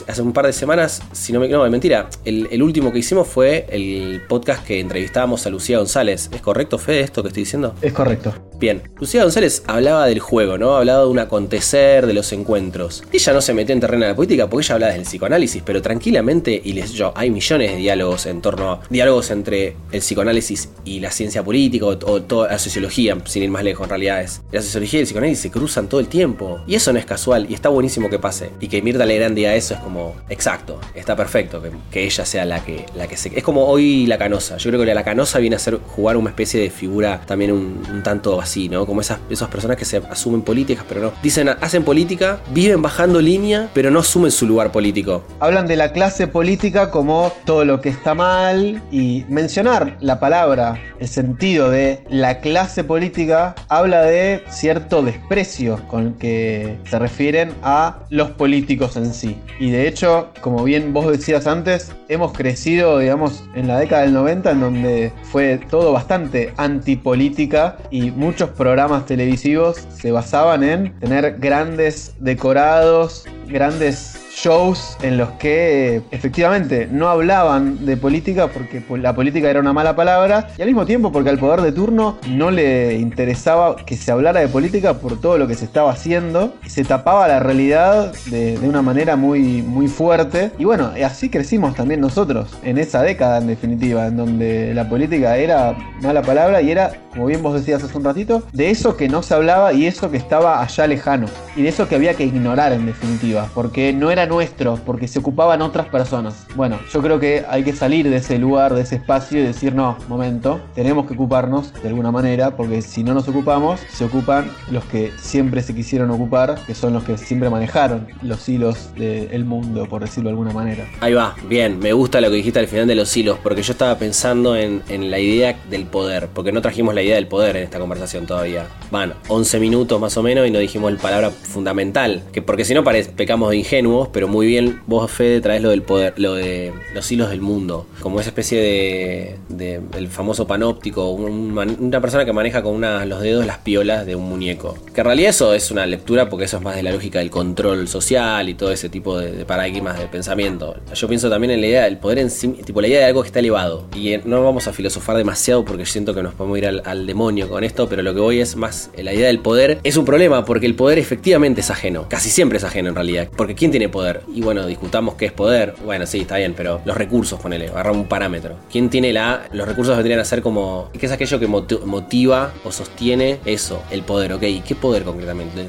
hace 0.07 0.22
un 0.22 0.34
par 0.34 0.45
de 0.45 0.54
semanas, 0.54 1.02
si 1.12 1.34
no 1.34 1.40
me 1.40 1.48
no, 1.50 1.69
mentira, 1.69 2.10
el 2.25 2.63
último 2.63 2.92
que 2.92 3.00
hicimos 3.00 3.28
fue 3.28 3.66
el 3.69 4.22
podcast 4.28 4.66
que 4.66 4.80
entrevistábamos 4.80 5.45
a 5.45 5.50
Lucía 5.50 5.78
González. 5.78 6.30
¿Es 6.34 6.42
correcto, 6.42 6.78
Fede, 6.80 7.02
esto 7.02 7.22
que 7.22 7.30
estoy 7.30 7.44
diciendo? 7.44 7.76
Es 7.81 7.94
correcto. 7.94 8.34
Bien, 8.60 8.81
Lucía 9.00 9.24
González 9.24 9.64
hablaba 9.68 10.06
del 10.06 10.20
juego, 10.20 10.58
¿no? 10.58 10.76
Hablaba 10.76 11.04
de 11.04 11.10
un 11.10 11.20
acontecer, 11.20 12.06
de 12.06 12.14
los 12.14 12.34
encuentros. 12.34 13.04
Ella 13.14 13.31
no 13.31 13.42
se 13.42 13.54
metió 13.54 13.74
en 13.74 13.80
terreno 13.80 14.04
de 14.04 14.12
la 14.12 14.16
política 14.16 14.50
porque 14.50 14.66
ella 14.66 14.76
hablaba 14.76 14.94
del 14.94 15.04
psicoanálisis, 15.04 15.64
pero 15.66 15.81
tranquilamente, 15.81 16.62
y 16.62 16.74
les 16.74 16.92
yo, 16.92 17.14
hay 17.16 17.30
millones 17.30 17.72
de 17.72 17.78
diálogos 17.78 18.26
en 18.26 18.42
torno 18.42 18.74
a 18.74 18.81
diálogos 18.90 19.31
entre 19.31 19.78
el 19.92 20.02
psicoanálisis 20.02 20.69
y 20.83 21.00
la 21.00 21.12
ciencia 21.12 21.42
política 21.42 21.86
o, 21.86 21.92
o 21.92 22.21
toda 22.21 22.50
la 22.50 22.59
sociología, 22.59 23.18
sin 23.26 23.44
ir 23.44 23.50
más 23.50 23.64
lejos 23.64 23.86
en 23.86 23.90
realidad 23.92 24.21
es. 24.21 24.42
La 24.52 24.62
sociología 24.62 25.00
y 25.00 25.02
el 25.02 25.06
psicoanálisis 25.06 25.42
se 25.42 25.52
cruzan 25.52 25.88
todo 25.88 26.02
el 26.02 26.09
tiempo. 26.09 26.59
Y 26.68 26.76
eso 26.76 26.92
no 26.92 27.00
es 27.00 27.06
casual, 27.06 27.45
y 27.50 27.54
está 27.54 27.69
buenísimo 27.69 28.09
que 28.09 28.19
pase. 28.19 28.50
Y 28.59 28.68
que 28.68 28.81
Mirta 28.81 29.06
Legrand 29.06 29.36
diga 29.36 29.56
eso 29.56 29.74
es 29.74 29.80
como, 29.80 30.16
exacto, 30.30 30.81
está 30.94 31.16
perfecto, 31.16 31.62
que, 31.62 31.71
que 31.92 32.04
ella 32.04 32.26
sea 32.26 32.44
la 32.44 32.64
que, 32.66 32.86
la 32.95 33.07
que 33.07 33.16
se... 33.16 33.31
Es 33.38 33.44
como 33.44 33.68
hoy 33.68 34.06
la 34.06 34.18
canosa. 34.18 34.57
Yo 34.57 34.69
creo 34.69 34.83
que 34.83 34.94
la 34.94 35.04
canosa 35.06 35.40
viene 35.40 35.56
a 35.56 35.59
ser 35.59 35.78
jugar 35.78 36.18
una 36.18 36.30
especie 36.30 36.59
de 36.59 36.69
figura 36.69 37.21
también 37.26 37.52
un, 37.52 37.83
un 37.92 38.04
tanto 38.04 38.40
así, 38.42 38.69
¿no? 38.69 38.85
Como 38.85 39.02
esas, 39.02 39.19
esas 39.30 39.49
personas 39.49 39.78
que 39.78 39.85
se 39.85 39.97
asumen 39.97 40.42
políticas, 40.42 40.85
pero 40.88 41.02
no. 41.02 41.11
Dicen, 41.21 41.49
hacen 41.49 41.83
política, 41.83 42.40
viven 42.52 42.81
bajando 42.81 43.21
línea, 43.21 43.69
pero 43.73 43.92
no 43.92 43.99
asumen 43.99 44.31
su 44.31 44.45
lugar 44.47 44.71
político. 44.71 45.23
Hablan 45.40 45.68
de 45.68 45.76
la 45.76 45.92
clase 45.92 46.28
política 46.28 46.92
como 46.92 47.31
todo 47.45 47.66
lo 47.66 47.81
que 47.81 47.90
está 47.90 48.14
mal 48.14 48.81
y 48.92 49.26
mencionar 49.30 49.97
la 49.99 50.19
palabra, 50.19 50.80
el 50.99 51.07
sentido 51.07 51.69
de 51.69 52.04
la 52.09 52.40
clase 52.40 52.83
política, 52.83 53.56
habla 53.68 54.02
de 54.02 54.44
cierto 54.49 55.02
desprecio 55.02 55.81
con 55.88 56.07
el 56.07 56.14
que 56.16 56.78
se 56.90 56.99
refieren 56.99 57.54
a 57.64 57.99
los 58.09 58.31
políticos 58.31 58.95
en 58.97 59.14
sí. 59.14 59.38
Y 59.59 59.71
de 59.71 59.88
hecho, 59.88 60.30
como 60.42 60.64
bien 60.64 60.94
vos 60.94 61.11
decías 61.11 61.47
antes, 61.47 61.92
hemos 62.07 62.33
crecido, 62.33 62.99
digamos, 62.99 63.44
en 63.56 63.68
la 63.68 63.80
década 63.80 64.04
del 64.04 64.14
90 64.14 64.52
en 64.52 64.59
donde 64.59 65.14
fue 65.23 65.59
todo 65.69 65.92
bastante 65.92 66.54
antipolítica 66.59 67.78
y 67.89 68.11
muchos 68.11 68.49
programas 68.49 69.06
televisivos 69.06 69.87
se 69.95 70.11
basaban 70.11 70.63
en 70.63 70.99
tener 70.99 71.37
grandes 71.39 72.13
decorados, 72.19 73.25
grandes 73.47 74.19
shows 74.42 74.98
en 75.02 75.18
los 75.18 75.30
que 75.31 76.02
efectivamente 76.12 76.88
no 76.92 77.10
hablaban 77.10 77.86
de 77.86 77.98
política 77.98 78.48
porque 78.48 78.81
la 78.98 79.14
política 79.14 79.50
era 79.50 79.60
una 79.60 79.74
mala 79.74 79.96
palabra 79.96 80.50
y 80.58 80.62
al 80.62 80.68
mismo 80.68 80.86
tiempo 80.86 81.12
porque 81.12 81.30
al 81.30 81.38
poder 81.38 81.62
de 81.62 81.72
turno 81.72 82.18
no 82.30 82.52
le 82.52 82.96
interesaba 82.96 83.76
que 83.76 83.98
se 83.98 84.12
hablara 84.12 84.40
de 84.40 84.48
política 84.48 84.96
por 84.96 85.19
todo 85.19 85.38
lo 85.38 85.48
que 85.48 85.56
se 85.56 85.66
estaba 85.66 85.92
haciendo 85.92 86.54
y 86.66 86.69
se 86.69 86.84
tapaba 86.84 87.28
la 87.28 87.40
realidad 87.40 88.14
de, 88.28 88.58
de 88.58 88.69
una 88.69 88.81
manera 88.81 89.16
muy, 89.16 89.62
muy 89.62 89.88
fuerte. 89.88 90.52
Y 90.58 90.66
bueno, 90.66 90.92
así 91.06 91.30
crecimos 91.30 91.76
también 91.76 92.02
nosotros 92.02 92.58
en 92.64 92.78
esa 92.78 93.02
década 93.02 93.40
en 93.40 93.48
definitiva, 93.48 94.08
en 94.08 94.18
donde 94.18 94.74
la 94.74 94.88
política 94.88 95.38
era 95.38 95.76
mala 96.02 96.22
palabra 96.22 96.62
y 96.62 96.72
era, 96.72 96.94
como 97.12 97.26
bien 97.26 97.44
vos 97.44 97.54
decías 97.54 97.84
hace 97.84 97.98
un 97.98 98.04
ratito, 98.04 98.44
de 98.54 98.69
eso 98.69 98.96
que 98.96 99.10
no 99.10 99.22
se 99.22 99.34
hablaba 99.34 99.74
y 99.74 99.86
eso 99.86 100.12
que 100.12 100.18
estaba 100.18 100.62
allá 100.62 100.88
lejano. 100.88 101.28
Y 101.56 101.64
de 101.64 101.69
eso 101.69 101.88
que 101.88 101.96
había 101.96 102.14
que 102.14 102.24
ignorar 102.24 102.72
en 102.72 102.86
definitiva, 102.86 103.50
porque 103.54 103.94
no 103.94 104.12
era 104.12 104.26
nuestro, 104.30 104.80
porque 104.86 105.09
se 105.09 105.19
ocupaban 105.19 105.62
otras 105.62 105.88
personas. 105.88 106.48
Bueno, 106.56 106.80
yo 106.94 107.02
creo 107.02 107.19
que 107.19 107.44
hay 107.50 107.64
que 107.64 107.74
salir 107.74 108.09
de 108.09 108.18
ese 108.18 108.38
lugar, 108.38 108.74
de 108.74 108.81
ese 108.83 108.95
espacio 108.95 109.40
y 109.40 109.44
decir, 109.44 109.76
no, 109.76 109.98
momento, 110.07 110.62
tenemos 110.76 111.06
que 111.06 111.16
ocuparnos 111.16 111.74
de 111.81 111.90
alguna 111.90 112.12
manera, 112.12 112.56
porque 112.56 112.81
si 112.81 113.04
no 113.04 113.14
nos 113.14 113.28
ocupamos, 113.28 113.81
se 113.92 114.06
ocupan 114.06 114.50
los 114.71 114.86
que 114.86 115.12
siempre 115.19 115.62
se 115.62 115.76
quisieron 115.76 116.12
ocupar, 116.12 116.59
que 116.66 116.76
son 116.76 116.94
los 116.94 117.04
que 117.04 117.18
siempre 117.18 117.50
manejaron 117.50 118.07
los 118.21 118.48
hilos 118.48 118.94
del 118.95 119.44
mundo, 119.45 119.86
por 119.88 120.02
decirlo 120.02 120.30
de 120.30 120.33
alguna 120.33 120.52
manera. 120.52 120.88
Ahí 121.02 121.14
va, 121.14 121.36
bien, 121.48 121.80
me 121.80 121.94
gusta 121.94 122.21
lo 122.21 122.30
que 122.30 122.36
dijiste 122.36 122.59
al 122.59 122.68
final 122.68 122.88
de 122.88 122.95
los 122.95 123.16
hilos, 123.18 123.38
porque 123.42 123.62
yo 123.64 123.74
estaba 123.74 123.98
pensando 123.98 124.56
en, 124.56 124.80
la 125.09 125.19
idea 125.19 125.57
del 125.69 125.86
poder, 125.86 126.28
porque 126.33 126.52
no 126.52 126.62
trajimos 126.62 126.94
la 126.94 127.02
idea 127.02 127.16
del 127.16 127.28
poder 127.28 127.56
en 127.56 127.64
esta 127.64 127.80
conversación 127.80 128.28
todavía. 128.28 128.68
Van 128.92 129.14
11 129.28 129.59
minutos 129.59 130.00
más 130.00 130.16
o 130.18 130.24
menos 130.24 130.48
y 130.48 130.52
no 130.52 130.59
dijimos 130.59 130.92
la 130.92 131.00
palabra 131.00 131.31
fundamental, 131.31 132.21
que 132.31 132.42
porque 132.42 132.66
si 132.66 132.74
no 132.74 132.83
pecamos 132.83 133.50
de 133.50 133.57
ingenuos, 133.57 134.09
pero 134.12 134.19
muy 134.28 134.47
bien 134.47 134.81
vos 134.88 135.09
Fede 135.09 135.42
traes 135.42 135.61
lo 135.61 135.69
del 135.69 135.81
poder, 135.81 136.14
lo 136.18 136.35
de 136.35 136.73
los 136.94 137.11
hilos 137.11 137.30
del 137.30 137.42
mundo, 137.42 137.88
como 138.02 138.19
esa 138.19 138.30
especie 138.30 138.59
de, 138.59 139.35
de 139.49 139.81
el 139.97 140.07
famoso 140.07 140.47
panóptico, 140.47 141.09
una 141.11 142.02
persona 142.02 142.26
que 142.26 142.33
maneja 142.33 142.61
con 142.61 142.80
los 142.81 143.21
dedos 143.21 143.45
las 143.45 143.59
piolas 143.59 144.06
de 144.06 144.16
un 144.16 144.30
muñeco. 144.30 144.78
Que 144.94 145.02
en 145.02 145.06
realidad 145.06 145.30
eso 145.30 145.54
es 145.54 145.71
una 145.71 145.85
lectura 145.85 146.30
porque 146.30 146.45
eso 146.45 146.57
es 146.57 146.64
más 146.64 146.76
de 146.76 146.83
la 146.83 146.92
lógica 146.92 147.19
del 147.19 147.30
control 147.30 147.88
social 147.88 148.49
y 148.49 148.54
todo 148.54 148.71
ese 148.71 148.90
tipo 148.90 149.18
de, 149.18 149.31
de 149.31 149.45
paradigmas 149.45 149.99
de 149.99 150.07
pensamiento. 150.07 150.76
Yo 150.94 151.07
pienso 151.07 151.30
también 151.30 151.52
en 151.52 151.61
la 151.61 151.68
idea 151.68 151.83
del 151.83 151.97
poder 151.97 152.19
en 152.19 152.30
sí, 152.30 152.47
tipo 152.66 152.81
la 152.81 152.88
idea 152.88 152.99
de 152.99 153.06
algo 153.06 153.21
que 153.21 153.28
está 153.28 153.40
elevado. 153.40 153.88
Y 153.95 154.14
eh, 154.14 154.21
no 154.26 154.44
vamos 154.44 154.68
a 154.68 154.73
filosofar 154.73 155.18
demasiado 155.18 155.66
porque 155.66 155.85
siento 155.85 156.14
que 156.14 156.23
nos 156.23 156.33
podemos 156.33 156.57
ir 156.57 156.68
al, 156.68 156.81
al 156.85 157.06
demonio 157.06 157.49
con 157.49 157.64
esto, 157.64 157.88
pero 157.88 158.02
lo 158.02 158.14
que 158.14 158.19
voy 158.19 158.40
es 158.40 158.56
más 158.56 158.90
eh, 158.95 159.04
la 159.04 159.14
idea 159.14 159.28
del 159.28 159.40
poder. 159.40 159.80
Es 159.83 159.97
un 159.97 160.06
problema 160.06 160.45
porque 160.45 160.66
el 160.66 160.76
poder 160.76 160.99
efectivamente 160.99 161.61
es 161.61 161.69
ajeno. 161.69 162.07
Casi 162.09 162.30
siempre 162.30 162.57
es 162.57 162.64
ajeno 162.64 162.90
en 162.90 162.95
realidad. 162.95 163.30
Porque 163.35 163.56
¿quién 163.56 163.71
tiene 163.71 163.90
poder? 163.90 164.08
Y 164.33 164.42
bueno, 164.42 164.66
discutamos 164.66 165.16
qué 165.16 165.25
es 165.25 165.31
poder. 165.31 165.75
Bueno, 165.83 166.06
sí, 166.06 166.19
está 166.21 166.37
bien, 166.37 166.54
pero 166.56 166.81
los 166.85 166.97
recursos, 166.97 167.39
ponele, 167.39 167.68
agarra 167.68 167.92
un 167.92 168.06
parámetro. 168.06 168.56
¿Quién 168.71 168.89
tiene 168.89 169.13
la... 169.13 169.47
Los 169.51 169.68
recursos 169.68 169.95
vendrían 169.95 170.19
a 170.19 170.25
ser 170.25 170.42
como... 170.42 170.89
¿Qué 170.97 171.06
es 171.06 171.11
aquello 171.11 171.39
que 171.39 171.47
moti- 171.47 171.80
motiva 171.85 172.54
o 172.63 172.71
sostiene 172.71 173.39
eso? 173.45 173.83
El 173.92 174.04
poder, 174.04 174.33
¿ok? 174.33 174.44
¿Qué 174.66 174.75
poder 174.80 175.04
concretamente? 175.04 175.68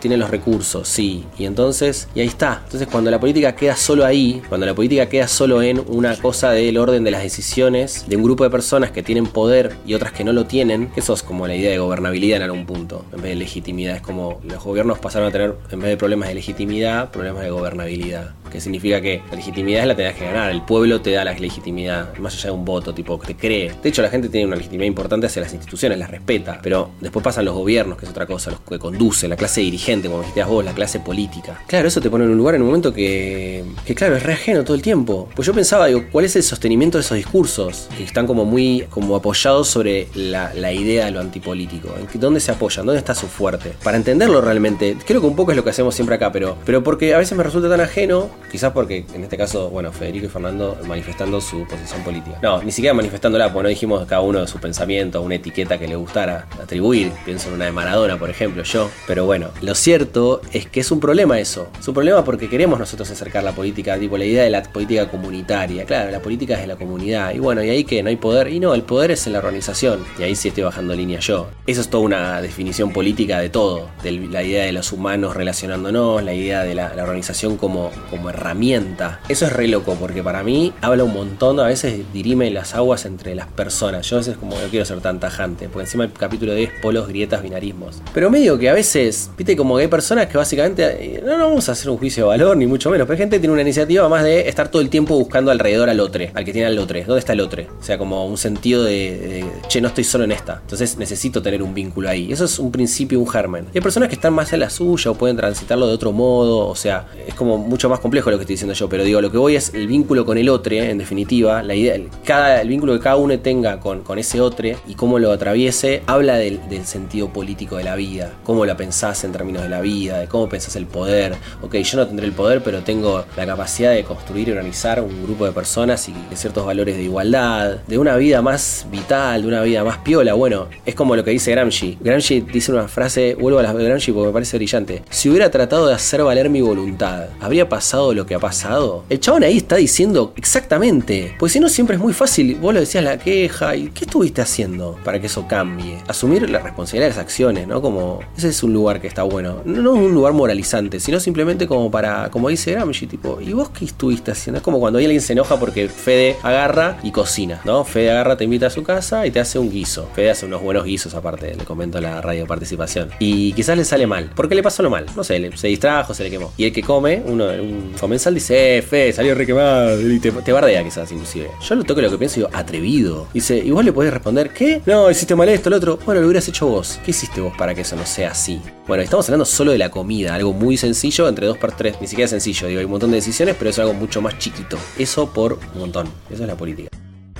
Tiene 0.00 0.16
los 0.16 0.30
recursos, 0.30 0.88
sí. 0.88 1.24
Y 1.38 1.44
entonces... 1.44 2.08
Y 2.14 2.20
ahí 2.20 2.26
está. 2.26 2.62
Entonces 2.64 2.88
cuando 2.90 3.10
la 3.10 3.20
política 3.20 3.54
queda 3.54 3.76
solo 3.76 4.04
ahí, 4.04 4.42
cuando 4.48 4.66
la 4.66 4.74
política 4.74 5.08
queda 5.08 5.28
solo 5.28 5.62
en 5.62 5.82
una 5.88 6.16
cosa 6.16 6.50
del 6.50 6.78
orden 6.78 7.04
de 7.04 7.10
las 7.10 7.22
decisiones 7.22 8.04
de 8.06 8.16
un 8.16 8.22
grupo 8.22 8.44
de 8.44 8.50
personas 8.50 8.90
que 8.90 9.02
tienen 9.02 9.26
poder 9.26 9.76
y 9.86 9.94
otras 9.94 10.12
que 10.12 10.24
no 10.24 10.32
lo 10.32 10.46
tienen, 10.46 10.88
que 10.88 11.00
eso 11.00 11.14
es 11.14 11.22
como 11.22 11.46
la 11.46 11.54
idea 11.54 11.70
de 11.70 11.78
gobernabilidad 11.78 12.36
en 12.38 12.42
algún 12.42 12.66
punto, 12.66 13.04
en 13.12 13.22
vez 13.22 13.30
de 13.30 13.36
legitimidad. 13.36 13.96
Es 13.96 14.02
como 14.02 14.40
los 14.44 14.62
gobiernos 14.62 14.98
pasaron 14.98 15.28
a 15.28 15.30
tener, 15.30 15.54
en 15.70 15.80
vez 15.80 15.90
de 15.90 15.96
problemas 15.96 16.28
de 16.28 16.34
legitimidad, 16.34 17.10
problemas 17.10 17.42
de 17.42 17.50
gobernabilidad 17.50 17.71
gobernabilidad. 17.72 18.41
Que 18.52 18.60
significa 18.60 19.00
que 19.00 19.22
la 19.30 19.36
legitimidad 19.36 19.86
la 19.86 19.96
tenés 19.96 20.14
que 20.14 20.24
ganar, 20.26 20.50
el 20.50 20.60
pueblo 20.62 21.00
te 21.00 21.10
da 21.12 21.24
la 21.24 21.32
legitimidad, 21.32 22.14
más 22.18 22.34
allá 22.34 22.44
de 22.44 22.50
un 22.52 22.64
voto, 22.64 22.92
tipo, 22.92 23.18
que 23.18 23.28
te 23.28 23.36
cree. 23.36 23.72
De 23.82 23.88
hecho, 23.88 24.02
la 24.02 24.10
gente 24.10 24.28
tiene 24.28 24.46
una 24.46 24.56
legitimidad 24.56 24.86
importante 24.86 25.26
hacia 25.26 25.40
las 25.42 25.52
instituciones, 25.54 25.98
las 25.98 26.10
respeta, 26.10 26.60
pero 26.62 26.90
después 27.00 27.22
pasan 27.24 27.44
los 27.46 27.54
gobiernos, 27.54 27.96
que 27.98 28.04
es 28.04 28.10
otra 28.10 28.26
cosa, 28.26 28.50
los 28.50 28.60
que 28.60 28.78
conducen, 28.78 29.30
la 29.30 29.36
clase 29.36 29.62
dirigente, 29.62 30.08
como 30.08 30.20
dijiste 30.20 30.44
vos, 30.44 30.64
la 30.64 30.72
clase 30.74 31.00
política. 31.00 31.58
Claro, 31.66 31.88
eso 31.88 32.00
te 32.00 32.10
pone 32.10 32.24
en 32.24 32.30
un 32.30 32.36
lugar 32.36 32.54
en 32.54 32.60
un 32.62 32.66
momento 32.68 32.92
que, 32.92 33.64
que 33.86 33.94
claro, 33.94 34.16
es 34.16 34.22
re 34.22 34.34
ajeno 34.34 34.64
todo 34.64 34.74
el 34.74 34.82
tiempo. 34.82 35.28
Pues 35.34 35.46
yo 35.46 35.54
pensaba, 35.54 35.86
digo, 35.86 36.04
¿cuál 36.12 36.26
es 36.26 36.36
el 36.36 36.42
sostenimiento 36.42 36.98
de 36.98 37.02
esos 37.02 37.16
discursos? 37.16 37.88
Que 37.96 38.04
están 38.04 38.26
como 38.26 38.44
muy 38.44 38.84
como 38.90 39.16
apoyados 39.16 39.68
sobre 39.68 40.08
la, 40.14 40.52
la 40.54 40.72
idea 40.72 41.06
de 41.06 41.12
lo 41.12 41.20
antipolítico. 41.20 41.94
¿En 41.98 42.06
qué- 42.06 42.18
¿Dónde 42.18 42.40
se 42.40 42.52
apoyan? 42.52 42.84
¿Dónde 42.86 42.98
está 42.98 43.14
su 43.14 43.26
fuerte? 43.26 43.72
Para 43.82 43.96
entenderlo 43.96 44.40
realmente, 44.40 44.96
creo 45.06 45.20
que 45.20 45.26
un 45.26 45.36
poco 45.36 45.52
es 45.52 45.56
lo 45.56 45.64
que 45.64 45.70
hacemos 45.70 45.94
siempre 45.94 46.16
acá, 46.16 46.30
pero, 46.32 46.56
pero 46.64 46.82
porque 46.82 47.14
a 47.14 47.18
veces 47.18 47.36
me 47.36 47.42
resulta 47.44 47.68
tan 47.68 47.80
ajeno, 47.80 48.28
quizás 48.50 48.72
porque 48.72 49.04
en 49.14 49.22
este 49.22 49.36
caso, 49.36 49.70
bueno, 49.70 49.92
Federico 49.92 50.26
y 50.26 50.28
Fernando 50.28 50.76
manifestando 50.86 51.40
su 51.40 51.66
posición 51.66 52.02
política. 52.02 52.38
No, 52.42 52.62
ni 52.62 52.72
siquiera 52.72 52.94
manifestándola, 52.94 53.52
porque 53.52 53.62
no 53.64 53.68
dijimos 53.68 54.06
cada 54.06 54.22
uno 54.22 54.40
de 54.40 54.46
su 54.46 54.58
pensamiento, 54.58 55.22
una 55.22 55.36
etiqueta 55.36 55.78
que 55.78 55.88
le 55.88 55.96
gustara 55.96 56.46
atribuir. 56.60 57.12
Pienso 57.24 57.48
en 57.48 57.54
una 57.54 57.66
de 57.66 57.72
Maradona, 57.72 58.18
por 58.18 58.30
ejemplo, 58.30 58.62
yo. 58.62 58.90
Pero 59.06 59.24
bueno, 59.24 59.48
lo 59.60 59.74
cierto 59.74 60.40
es 60.52 60.66
que 60.66 60.80
es 60.80 60.90
un 60.90 61.00
problema 61.00 61.38
eso. 61.38 61.68
Es 61.78 61.88
un 61.88 61.94
problema 61.94 62.24
porque 62.24 62.48
queremos 62.48 62.78
nosotros 62.78 63.10
acercar 63.10 63.44
la 63.44 63.52
política, 63.52 63.98
tipo 63.98 64.16
la 64.16 64.24
idea 64.24 64.44
de 64.44 64.50
la 64.50 64.62
política 64.62 65.08
comunitaria. 65.08 65.84
Claro, 65.84 66.10
la 66.10 66.20
política 66.20 66.54
es 66.54 66.60
de 66.60 66.66
la 66.66 66.76
comunidad. 66.76 67.34
Y 67.34 67.38
bueno, 67.38 67.62
y 67.62 67.70
ahí 67.70 67.84
que 67.84 68.02
no 68.02 68.08
hay 68.08 68.16
poder. 68.16 68.48
Y 68.48 68.60
no, 68.60 68.74
el 68.74 68.82
poder 68.82 69.12
es 69.12 69.26
en 69.26 69.34
la 69.34 69.38
organización. 69.38 70.04
Y 70.18 70.22
ahí 70.22 70.34
sí 70.34 70.48
estoy 70.48 70.64
bajando 70.64 70.94
línea 70.94 71.20
yo. 71.20 71.48
Eso 71.66 71.80
es 71.80 71.88
toda 71.88 72.04
una 72.04 72.40
definición 72.40 72.92
política 72.92 73.40
de 73.40 73.48
todo. 73.48 73.88
De 74.02 74.12
la 74.12 74.42
idea 74.42 74.64
de 74.64 74.72
los 74.72 74.92
humanos 74.92 75.36
relacionándonos, 75.36 76.22
la 76.22 76.34
idea 76.34 76.62
de 76.62 76.74
la, 76.74 76.94
la 76.94 77.02
organización 77.02 77.56
como, 77.56 77.90
como 78.10 78.31
herramienta. 78.32 79.20
Eso 79.28 79.46
es 79.46 79.52
re 79.52 79.68
loco 79.68 79.96
porque 79.98 80.22
para 80.22 80.42
mí 80.42 80.72
habla 80.80 81.04
un 81.04 81.12
montón, 81.12 81.60
a 81.60 81.66
veces 81.66 82.00
dirime 82.12 82.50
las 82.50 82.74
aguas 82.74 83.04
entre 83.06 83.34
las 83.34 83.46
personas. 83.46 84.08
Yo 84.08 84.16
a 84.16 84.20
veces 84.20 84.36
como 84.36 84.56
no 84.56 84.68
quiero 84.70 84.84
ser 84.84 85.00
tan 85.00 85.20
tajante, 85.20 85.68
porque 85.68 85.84
encima 85.84 86.04
el 86.04 86.12
capítulo 86.12 86.54
10 86.54 86.80
polos, 86.82 87.08
grietas, 87.08 87.42
binarismos. 87.42 88.02
Pero 88.12 88.30
medio 88.30 88.58
que 88.58 88.68
a 88.68 88.74
veces, 88.74 89.30
viste, 89.36 89.56
como 89.56 89.76
que 89.76 89.82
hay 89.82 89.88
personas 89.88 90.26
que 90.26 90.38
básicamente, 90.38 91.16
eh, 91.16 91.22
no, 91.24 91.38
vamos 91.38 91.68
a 91.68 91.72
hacer 91.72 91.90
un 91.90 91.98
juicio 91.98 92.24
de 92.24 92.28
valor, 92.28 92.56
ni 92.56 92.66
mucho 92.66 92.90
menos, 92.90 93.06
pero 93.06 93.14
hay 93.14 93.18
gente 93.18 93.36
que 93.36 93.40
tiene 93.40 93.52
una 93.52 93.62
iniciativa 93.62 94.08
más 94.08 94.24
de 94.24 94.48
estar 94.48 94.68
todo 94.68 94.82
el 94.82 94.88
tiempo 94.88 95.16
buscando 95.16 95.50
alrededor 95.50 95.88
al 95.88 96.00
otro, 96.00 96.24
al 96.34 96.44
que 96.44 96.52
tiene 96.52 96.66
al 96.66 96.78
otro. 96.78 96.98
¿Dónde 97.06 97.20
está 97.20 97.32
el 97.32 97.40
otro? 97.40 97.62
O 97.80 97.82
sea, 97.82 97.98
como 97.98 98.26
un 98.26 98.36
sentido 98.36 98.84
de, 98.84 98.92
de, 98.92 99.44
che, 99.68 99.80
no 99.80 99.88
estoy 99.88 100.04
solo 100.04 100.24
en 100.24 100.32
esta. 100.32 100.60
Entonces 100.62 100.96
necesito 100.98 101.42
tener 101.42 101.62
un 101.62 101.74
vínculo 101.74 102.08
ahí. 102.08 102.32
Eso 102.32 102.44
es 102.44 102.58
un 102.58 102.70
principio, 102.70 103.18
un 103.20 103.28
germen. 103.28 103.66
Y 103.72 103.78
hay 103.78 103.82
personas 103.82 104.08
que 104.08 104.14
están 104.14 104.32
más 104.32 104.52
en 104.52 104.60
la 104.60 104.70
suya 104.70 105.10
o 105.10 105.14
pueden 105.14 105.36
transitarlo 105.36 105.86
de 105.86 105.94
otro 105.94 106.12
modo, 106.12 106.68
o 106.68 106.76
sea, 106.76 107.06
es 107.26 107.34
como 107.34 107.58
mucho 107.58 107.88
más 107.88 108.00
complejo 108.12 108.30
lo 108.30 108.36
que 108.36 108.42
estoy 108.42 108.54
diciendo 108.56 108.74
yo, 108.74 108.90
pero 108.90 109.04
digo, 109.04 109.22
lo 109.22 109.32
que 109.32 109.38
voy 109.38 109.56
es 109.56 109.72
el 109.72 109.86
vínculo 109.86 110.26
con 110.26 110.36
el 110.36 110.50
otro, 110.50 110.74
en 110.74 110.98
definitiva, 110.98 111.62
la 111.62 111.74
idea, 111.74 111.94
el, 111.94 112.10
cada, 112.26 112.60
el 112.60 112.68
vínculo 112.68 112.92
que 112.92 113.00
cada 113.00 113.16
uno 113.16 113.38
tenga 113.38 113.80
con, 113.80 114.02
con 114.02 114.18
ese 114.18 114.38
otro 114.38 114.68
y 114.86 114.96
cómo 114.96 115.18
lo 115.18 115.32
atraviese, 115.32 116.02
habla 116.06 116.36
del, 116.36 116.60
sentido 116.84 117.32
político 117.32 117.78
de 117.78 117.84
la 117.84 117.96
vida, 117.96 118.34
cómo 118.44 118.66
la 118.66 118.76
pensás 118.76 119.24
en 119.24 119.32
términos 119.32 119.62
de 119.62 119.70
la 119.70 119.80
vida, 119.80 120.18
de 120.18 120.26
cómo 120.26 120.46
pensás 120.46 120.76
el 120.76 120.84
poder. 120.84 121.36
Ok, 121.62 121.76
yo 121.76 121.96
no 121.96 122.06
tendré 122.06 122.26
el 122.26 122.32
poder, 122.32 122.62
pero 122.62 122.82
tengo 122.82 123.24
la 123.34 123.46
capacidad 123.46 123.92
de 123.92 124.04
construir 124.04 124.48
y 124.48 124.50
organizar 124.50 125.00
un 125.00 125.22
grupo 125.22 125.46
de 125.46 125.52
personas 125.52 126.06
y 126.10 126.12
de 126.12 126.36
ciertos 126.36 126.66
valores 126.66 126.98
de 126.98 127.04
igualdad, 127.04 127.76
de 127.86 127.96
una 127.96 128.16
vida 128.16 128.42
más 128.42 128.86
vital, 128.90 129.40
de 129.40 129.48
una 129.48 129.62
vida 129.62 129.84
más 129.84 129.98
piola. 129.98 130.34
Bueno, 130.34 130.66
es 130.84 130.94
como 130.94 131.16
lo 131.16 131.24
que 131.24 131.30
dice 131.30 131.52
Gramsci. 131.52 131.96
Gramsci 132.00 132.42
dice 132.42 132.72
una 132.72 132.88
frase, 132.88 133.36
vuelvo 133.36 133.60
a 133.60 133.62
las 133.62 133.74
de 133.74 133.84
Gramsci 133.84 134.12
porque 134.12 134.26
me 134.26 134.32
parece 134.34 134.58
brillante. 134.58 135.02
Si 135.08 135.30
hubiera 135.30 135.50
tratado 135.50 135.86
de 135.86 135.94
hacer 135.94 136.22
valer 136.22 136.50
mi 136.50 136.60
voluntad, 136.60 137.28
¿habría 137.40 137.70
pasado 137.70 138.01
lo 138.12 138.26
que 138.26 138.34
ha 138.34 138.38
pasado? 138.38 139.04
El 139.08 139.20
chabón 139.20 139.44
ahí 139.44 139.58
está 139.58 139.76
diciendo 139.76 140.32
exactamente, 140.36 141.34
porque 141.38 141.52
si 141.52 141.60
no 141.60 141.68
siempre 141.68 141.96
es 141.96 142.02
muy 142.02 142.12
fácil, 142.12 142.56
vos 142.56 142.74
lo 142.74 142.80
decías 142.80 143.04
la 143.04 143.18
queja, 143.18 143.76
¿y 143.76 143.90
qué 143.90 144.04
estuviste 144.04 144.42
haciendo 144.42 144.98
para 145.04 145.20
que 145.20 145.26
eso 145.26 145.46
cambie? 145.46 145.98
Asumir 146.08 146.50
la 146.50 146.58
responsabilidad 146.58 147.06
de 147.06 147.10
las 147.10 147.18
acciones, 147.18 147.68
¿no? 147.68 147.80
Como, 147.80 148.20
ese 148.36 148.48
es 148.48 148.62
un 148.62 148.72
lugar 148.72 149.00
que 149.00 149.06
está 149.06 149.22
bueno. 149.22 149.62
No, 149.64 149.80
no 149.80 149.92
un 149.92 150.12
lugar 150.12 150.32
moralizante, 150.32 150.98
sino 151.00 151.20
simplemente 151.20 151.66
como 151.66 151.90
para, 151.90 152.30
como 152.30 152.48
dice 152.48 152.72
Gramsci, 152.72 153.06
tipo, 153.06 153.40
¿y 153.40 153.52
vos 153.52 153.70
qué 153.70 153.84
estuviste 153.84 154.32
haciendo? 154.32 154.58
Es 154.58 154.64
como 154.64 154.80
cuando 154.80 154.98
alguien 154.98 155.20
se 155.20 155.32
enoja 155.32 155.58
porque 155.58 155.88
Fede 155.88 156.36
agarra 156.42 156.98
y 157.02 157.12
cocina, 157.12 157.60
¿no? 157.64 157.84
Fede 157.84 158.10
agarra, 158.10 158.36
te 158.36 158.44
invita 158.44 158.66
a 158.66 158.70
su 158.70 158.82
casa 158.82 159.26
y 159.26 159.30
te 159.30 159.40
hace 159.40 159.58
un 159.58 159.70
guiso. 159.70 160.08
Fede 160.14 160.30
hace 160.30 160.46
unos 160.46 160.62
buenos 160.62 160.84
guisos 160.84 161.14
aparte, 161.14 161.54
le 161.54 161.64
comento 161.64 162.00
la 162.00 162.20
radio 162.20 162.46
participación. 162.46 163.10
Y 163.18 163.52
quizás 163.52 163.76
le 163.76 163.84
sale 163.84 164.06
mal. 164.06 164.30
¿Por 164.34 164.48
qué 164.48 164.54
le 164.54 164.62
pasó 164.62 164.82
lo 164.82 164.90
mal? 164.90 165.06
No 165.14 165.24
sé, 165.24 165.50
se 165.56 165.68
distrajo, 165.68 166.14
se 166.14 166.24
le 166.24 166.30
quemó. 166.30 166.52
Y 166.56 166.64
el 166.64 166.72
que 166.72 166.82
come, 166.82 167.22
uno, 167.26 167.46
un 167.46 167.91
comensal 167.98 168.34
dice, 168.34 168.78
eh, 168.78 168.82
Fede, 168.82 169.12
salió 169.12 169.34
re 169.34 169.46
quemado. 169.46 170.00
Y 170.00 170.18
te, 170.20 170.30
te 170.30 170.52
bardea 170.52 170.82
quizás 170.84 171.10
inclusive. 171.12 171.50
Yo 171.60 171.74
lo 171.74 171.84
toco 171.84 172.00
lo 172.00 172.10
que 172.10 172.18
pienso 172.18 172.40
y 172.40 172.46
atrevido. 172.52 173.28
Dice, 173.32 173.58
y 173.58 173.70
vos 173.70 173.84
le 173.84 173.92
podés 173.92 174.12
responder, 174.12 174.50
¿qué? 174.50 174.80
No, 174.86 175.10
hiciste 175.10 175.34
mal 175.34 175.48
esto, 175.48 175.70
lo 175.70 175.76
otro. 175.76 175.98
Bueno, 176.04 176.20
lo 176.20 176.26
hubieras 176.26 176.46
hecho 176.48 176.66
vos. 176.66 177.00
¿Qué 177.04 177.10
hiciste 177.10 177.40
vos 177.40 177.54
para 177.56 177.74
que 177.74 177.82
eso 177.82 177.96
no 177.96 178.06
sea 178.06 178.30
así? 178.30 178.60
Bueno, 178.86 179.02
estamos 179.02 179.26
hablando 179.28 179.44
solo 179.44 179.72
de 179.72 179.78
la 179.78 179.90
comida, 179.90 180.34
algo 180.34 180.52
muy 180.52 180.76
sencillo 180.76 181.28
entre 181.28 181.46
dos 181.46 181.58
par 181.58 181.76
tres. 181.76 181.96
Ni 182.00 182.06
siquiera 182.06 182.28
sencillo, 182.28 182.66
digo, 182.66 182.78
hay 182.80 182.84
un 182.84 182.90
montón 182.90 183.10
de 183.10 183.16
decisiones, 183.16 183.56
pero 183.58 183.70
es 183.70 183.78
algo 183.78 183.94
mucho 183.94 184.20
más 184.20 184.38
chiquito. 184.38 184.78
Eso 184.98 185.32
por 185.32 185.58
un 185.74 185.80
montón. 185.80 186.08
Eso 186.30 186.42
es 186.42 186.48
la 186.48 186.56
política. 186.56 186.88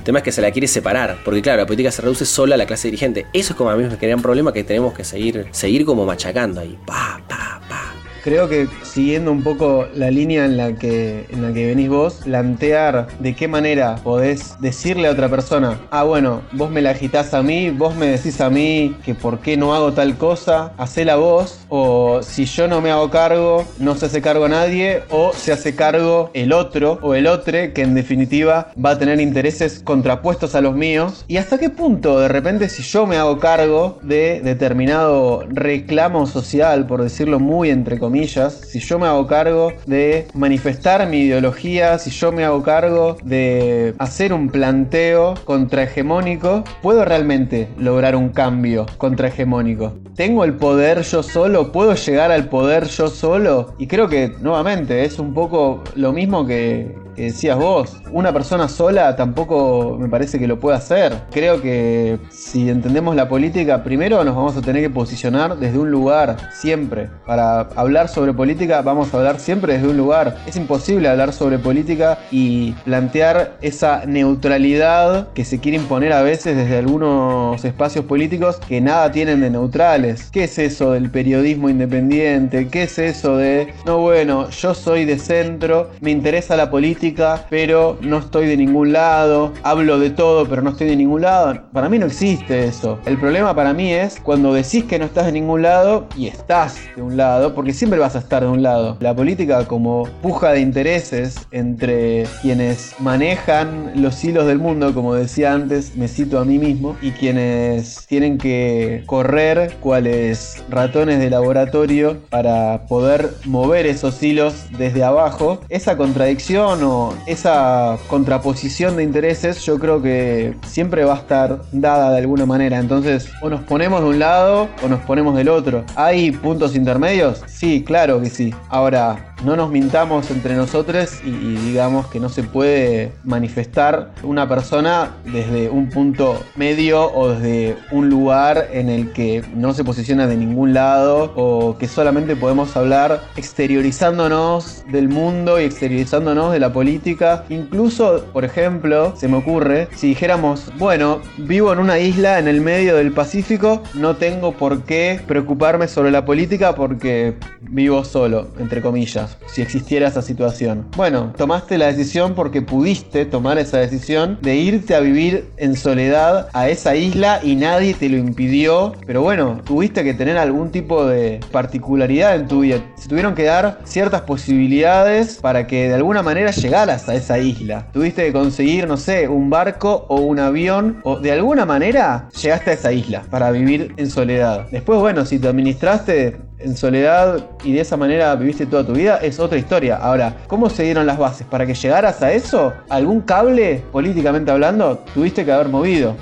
El 0.03 0.05
tema 0.05 0.19
es 0.19 0.25
que 0.25 0.33
se 0.33 0.43
la 0.43 0.51
quiere 0.51 0.67
separar, 0.67 1.19
porque 1.25 1.41
claro, 1.41 1.61
la 1.61 1.67
política 1.67 1.93
se 1.93 2.03
reduce 2.03 2.27
solo 2.27 2.55
a 2.55 2.57
la 2.57 2.67
clase 2.67 2.89
dirigente. 2.89 3.27
Eso 3.33 3.53
es 3.53 3.57
como 3.57 3.71
a 3.71 3.77
mí 3.77 3.85
me 3.85 3.97
crea 3.97 4.17
un 4.17 4.23
problema 4.23 4.53
que 4.53 4.65
tenemos 4.65 4.95
que 4.95 5.05
seguir, 5.05 5.47
seguir 5.53 5.85
como 5.85 6.05
machacando 6.05 6.61
ahí. 6.61 6.77
Pa, 6.85 7.23
pa, 7.29 7.61
pa. 7.69 8.02
Creo 8.23 8.49
que 8.49 8.69
siguiendo 8.83 9.33
un 9.33 9.43
poco 9.43 9.87
la 9.95 10.11
línea 10.11 10.45
en 10.45 10.57
la 10.57 10.75
que, 10.75 11.27
en 11.31 11.43
la 11.43 11.53
que 11.53 11.67
venís 11.67 11.89
vos, 11.89 12.21
plantear 12.25 13.09
de 13.19 13.35
qué 13.35 13.49
manera 13.49 13.97
podés 13.97 14.57
decirle 14.61 15.09
a 15.09 15.13
otra 15.13 15.29
persona, 15.29 15.81
ah, 15.91 16.05
bueno, 16.05 16.43
vos 16.53 16.71
me 16.71 16.83
la 16.83 16.91
agitás 16.91 17.35
a 17.35 17.43
mí, 17.43 17.71
vos 17.71 17.95
me 17.95 18.07
decís 18.07 18.41
a 18.41 18.51
mí 18.51 18.97
que 19.05 19.15
por 19.15 19.41
qué 19.41 19.57
no 19.57 19.75
hago 19.75 19.93
tal 19.93 20.17
cosa, 20.17 20.73
hacela 20.79 21.17
vos, 21.17 21.61
o 21.69 22.21
si 22.23 22.45
yo 22.45 22.69
no 22.69 22.81
me 22.81 22.91
hago 22.91 23.11
cargo, 23.11 23.65
no 23.79 23.95
se 23.95 24.07
hace 24.07 24.23
cargo 24.23 24.45
a 24.45 24.49
nadie, 24.49 25.03
o 25.11 25.33
se 25.33 25.53
hace 25.53 25.75
cargo 25.75 26.31
el 26.35 26.53
otro 26.53 26.99
o 27.03 27.15
el 27.15 27.27
otro, 27.27 27.43
que 27.43 27.83
en 27.83 27.95
definitiva 27.95 28.71
va 28.83 28.91
a 28.91 28.99
tener 28.99 29.21
intereses 29.21 29.81
contrapuestos 29.83 30.55
a 30.55 30.61
los 30.61 30.75
míos. 30.75 31.25
¿Y 31.27 31.39
hasta 31.39 31.59
qué 31.59 31.71
punto 31.71 32.21
de 32.21 32.29
repente 32.29 32.69
si 32.69 32.83
yo 32.83 33.07
me 33.07 33.17
hago 33.17 33.39
cargo 33.39 33.99
de 34.03 34.41
determinado 34.43 35.45
reclamo 35.49 36.27
social, 36.27 36.87
por 36.87 37.03
decirlo 37.03 37.41
muy 37.41 37.71
entre 37.71 37.99
comillas, 37.99 38.12
si 38.13 38.79
yo 38.79 38.99
me 38.99 39.07
hago 39.07 39.27
cargo 39.27 39.73
de 39.87 40.27
manifestar 40.35 41.09
mi 41.09 41.21
ideología, 41.21 41.99
si 41.99 42.11
yo 42.11 42.31
me 42.31 42.45
hago 42.45 42.63
cargo 42.63 43.17
de 43.25 43.95
hacer 43.99 44.33
un 44.33 44.49
planteo 44.49 45.35
contrahegemónico, 45.45 46.63
¿puedo 46.83 47.05
realmente 47.05 47.69
lograr 47.79 48.15
un 48.15 48.29
cambio 48.29 48.87
contrahegemónico? 48.99 49.95
¿Tengo 50.15 50.45
el 50.45 50.55
poder 50.55 51.03
yo 51.03 51.23
solo? 51.23 51.73
¿Puedo 51.73 51.95
llegar 51.95 52.31
al 52.31 52.49
poder 52.49 52.85
yo 52.89 53.09
solo? 53.09 53.75
Y 53.79 53.87
creo 53.87 54.09
que 54.09 54.33
nuevamente 54.41 55.05
es 55.05 55.19
un 55.19 55.33
poco 55.33 55.83
lo 55.95 56.13
mismo 56.13 56.47
que, 56.47 56.95
que 57.15 57.25
decías 57.25 57.59
vos, 57.59 57.97
una 58.11 58.33
persona 58.33 58.69
sola 58.69 59.17
tampoco 59.17 59.97
me 59.99 60.09
parece 60.09 60.39
que 60.39 60.47
lo 60.47 60.59
pueda 60.59 60.77
hacer. 60.79 61.15
Creo 61.31 61.61
que 61.61 62.19
si 62.31 62.69
entendemos 62.69 63.17
la 63.17 63.29
política, 63.29 63.83
primero 63.83 64.23
nos 64.25 64.35
vamos 64.35 64.57
a 64.57 64.63
tener 64.63 64.83
que 64.83 64.91
posicionar 64.91 65.57
desde 65.59 65.79
un 65.79 65.91
lugar, 65.91 66.37
siempre. 66.53 67.09
Para 67.27 67.61
hablar 67.77 68.09
sobre 68.09 68.33
política 68.33 68.83
vamos 68.83 69.13
a 69.13 69.19
hablar 69.19 69.39
siempre 69.39 69.75
desde 69.75 69.89
un 69.89 69.97
lugar. 69.97 70.39
Es 70.47 70.57
imposible 70.57 71.09
hablar 71.09 71.33
sobre 71.33 71.59
política 71.59 72.19
y 72.31 72.73
plantear 72.85 73.57
esa 73.61 74.05
neutralidad 74.07 75.29
que 75.33 75.45
se 75.45 75.61
quiere 75.61 75.79
imponer 75.79 76.13
a 76.13 76.23
veces 76.23 76.57
desde 76.57 76.79
algunos 76.79 77.65
espacios 77.65 78.05
políticos 78.05 78.59
que 78.69 78.81
nada 78.81 79.13
tienen 79.13 79.41
de 79.41 79.51
neutrales. 79.51 80.31
¿Qué 80.33 80.45
es 80.45 80.59
eso 80.59 80.93
del 80.93 81.11
periodismo 81.11 81.69
independiente? 81.69 82.69
¿Qué 82.69 82.85
es 82.85 82.99
eso 82.99 83.37
de, 83.37 83.73
no 83.87 83.99
bueno, 83.99 84.49
yo 84.51 84.75
soy 84.75 85.05
de 85.05 85.19
centro, 85.19 85.91
me 86.01 86.11
interesa 86.11 86.57
la 86.57 86.71
política? 86.71 87.02
Pero 87.51 87.99
no 88.01 88.19
estoy 88.19 88.47
de 88.47 88.57
ningún 88.57 88.93
lado, 88.93 89.53
hablo 89.65 89.99
de 89.99 90.11
todo, 90.11 90.47
pero 90.47 90.63
no 90.63 90.71
estoy 90.71 90.87
de 90.87 90.97
ningún 90.97 91.23
lado. 91.23 91.61
Para 91.73 91.89
mí 91.89 91.99
no 91.99 92.07
existe 92.07 92.65
eso. 92.65 92.99
El 93.07 93.19
problema 93.19 93.57
para 93.57 93.73
mí 93.73 93.93
es 93.93 94.21
cuando 94.21 94.55
decís 94.55 94.85
que 94.85 95.01
no 95.01 95.07
estás 95.07 95.27
de 95.27 95.33
ningún 95.33 95.63
lado 95.63 96.07
y 96.17 96.29
estás 96.29 96.79
de 96.95 97.03
un 97.03 97.17
lado, 97.17 97.55
porque 97.55 97.73
siempre 97.73 97.99
vas 97.99 98.15
a 98.15 98.21
estar 98.21 98.43
de 98.43 98.49
un 98.49 98.63
lado. 98.63 98.97
La 99.01 99.15
política 99.17 99.67
como 99.67 100.05
puja 100.23 100.53
de 100.53 100.61
intereses 100.61 101.37
entre 101.51 102.25
quienes 102.41 102.95
manejan 103.01 103.93
los 103.97 104.23
hilos 104.23 104.47
del 104.47 104.59
mundo, 104.59 104.95
como 104.95 105.15
decía 105.15 105.53
antes, 105.53 105.97
me 105.97 106.07
cito 106.07 106.39
a 106.39 106.45
mí 106.45 106.59
mismo, 106.59 106.97
y 107.03 107.11
quienes 107.11 108.07
tienen 108.07 108.39
que 108.39 109.03
correr 109.07 109.77
cuales 109.81 110.63
ratones 110.69 111.19
de 111.19 111.31
laboratorio 111.31 112.19
para 112.31 112.87
poder 112.87 113.31
mover 113.45 113.87
esos 113.87 114.23
hilos 114.23 114.67
desde 114.79 115.03
abajo, 115.03 115.61
esa 115.69 115.97
contradicción 115.97 116.83
o 116.85 116.92
esa 117.27 117.99
contraposición 118.09 118.97
de 118.97 119.03
intereses 119.03 119.65
yo 119.65 119.79
creo 119.79 120.03
que 120.03 120.57
siempre 120.67 121.05
va 121.05 121.15
a 121.15 121.19
estar 121.19 121.61
dada 121.73 122.13
de 122.13 122.19
alguna 122.19 122.47
manera. 122.47 122.79
Entonces, 122.79 123.31
o 123.41 123.49
nos 123.49 123.63
ponemos 123.63 124.03
de 124.03 124.09
un 124.09 124.19
lado 124.19 124.69
o 124.85 124.89
nos 124.89 125.01
ponemos 125.01 125.37
del 125.37 125.49
otro. 125.49 125.85
¿Hay 125.97 126.31
puntos 126.31 126.75
intermedios? 126.77 127.43
Sí, 127.47 127.83
claro 127.85 128.21
que 128.21 128.31
sí. 128.31 128.55
Ahora, 128.69 129.32
no 129.45 129.57
nos 129.57 129.71
mintamos 129.71 130.31
entre 130.31 130.55
nosotros 130.55 131.21
y, 131.25 131.31
digamos 131.31 132.07
que 132.07 132.21
no 132.21 132.29
se 132.29 132.43
puede 132.43 133.13
manifestar 133.25 134.11
una 134.23 134.49
persona 134.49 135.17
desde 135.25 135.69
un 135.69 135.89
punto 135.89 136.41
medio 136.57 137.13
o 137.13 137.31
desde 137.31 137.77
un 137.91 138.09
lugar 138.09 138.69
en 138.73 138.89
el 138.89 139.13
que 139.13 139.43
no 139.55 139.75
se 139.75 139.85
posiciona 139.85 140.27
de 140.27 140.37
ningún 140.37 140.75
lado 140.75 141.33
o 141.37 141.77
que 141.79 141.89
solamente 141.89 142.37
podemos 142.37 142.77
hablar 142.77 143.23
exteriorizándonos 143.37 144.85
del 144.91 145.09
mundo 145.09 145.61
y 145.61 145.65
exteriorizándonos 145.65 146.53
de 146.53 146.61
la 146.61 146.73
política. 146.73 147.45
Incluso, 147.49 148.25
por 148.33 148.45
ejemplo, 148.45 149.15
se 149.17 149.29
me 149.29 149.39
ocurre, 149.39 149.89
si 149.97 150.09
dijéramos, 150.09 150.73
bueno, 150.79 151.21
vivo 151.39 151.73
en 151.73 151.79
una 151.79 151.99
isla 151.99 152.39
en 152.39 152.49
el 152.49 152.61
medio 152.61 152.97
del 152.97 153.13
Pacífico, 153.13 153.83
no 153.95 154.17
tengo 154.17 154.53
por 154.53 154.83
qué 154.83 155.21
preocuparme 155.27 155.89
sobre 155.89 156.11
la 156.11 156.25
política 156.25 156.75
porque 156.75 157.35
vivo 157.61 158.05
solo, 158.05 158.49
entre 158.59 158.83
comillas 158.83 159.32
si 159.47 159.63
existiera 159.63 160.09
esa 160.09 160.23
situación. 160.23 160.87
Bueno, 160.97 161.33
tomaste 161.37 161.79
la 161.79 161.87
decisión 161.87 162.35
porque 162.35 162.63
pudiste 162.63 163.25
tomar 163.25 163.59
esa 163.59 163.79
decisión 163.79 164.39
de 164.41 164.57
irte 164.57 164.95
a 164.95 165.01
vivir 165.01 165.51
en 165.57 165.77
soledad 165.77 166.49
a 166.53 166.69
esa 166.69 166.97
isla 166.97 167.41
y 167.43 167.57
nadie 167.57 167.95
te 167.95 168.09
lo 168.09 168.17
impidió. 168.17 168.95
Pero 169.07 169.23
bueno, 169.23 169.61
tuviste 169.65 170.05
que 170.05 170.15
tener 170.15 170.39
algún 170.39 170.71
tipo 170.71 171.07
de 171.07 171.41
particularidad 171.51 172.37
en 172.37 172.49
tu 172.49 172.61
vida. 172.61 172.83
Se 172.97 173.09
tuvieron 173.09 173.35
que 173.35 173.45
dar 173.45 173.81
ciertas 173.85 174.23
posibilidades 174.23 175.37
para 175.37 175.67
que 175.67 175.89
de 175.89 175.95
alguna 175.95 176.23
manera 176.23 176.51
llegaras 176.51 177.09
a 177.09 177.15
esa 177.15 177.39
isla. 177.39 177.89
Tuviste 177.93 178.25
que 178.25 178.33
conseguir, 178.33 178.87
no 178.87 178.97
sé, 178.97 179.29
un 179.29 179.51
barco 179.51 180.07
o 180.09 180.21
un 180.21 180.39
avión 180.39 181.01
o 181.05 181.19
de 181.19 181.33
alguna 181.33 181.65
manera 181.65 182.29
llegaste 182.41 182.71
a 182.71 182.75
esa 182.75 182.93
isla 182.93 183.23
para 183.31 183.51
vivir 183.51 183.95
en 183.97 184.11
soledad. 184.11 184.67
Después, 184.71 184.99
bueno, 185.01 185.25
si 185.25 185.39
te 185.39 185.49
administraste 185.49 186.37
en 186.65 186.77
soledad 186.77 187.45
y 187.65 187.73
de 187.73 187.81
esa 187.81 187.97
manera 187.97 188.35
viviste 188.37 188.67
toda 188.67 188.85
tu 188.85 188.93
vida, 188.93 189.19
es 189.19 189.39
otra 189.39 189.59
historia. 189.59 189.97
Ahora, 189.97 190.37
¿cómo 190.47 190.71
se 190.71 190.85
dieron 190.85 191.07
las 191.07 191.19
bases? 191.19 191.47
Para 191.47 191.67
que 191.67 191.75
llegaras 191.75 192.23
a 192.23 192.33
eso, 192.33 192.73
algún 192.89 193.21
cable, 193.21 193.83
políticamente 193.93 194.51
hablando, 194.51 194.99
tuviste 195.15 195.45
que 195.45 195.53
haber 195.53 195.69
movido. 195.69 196.17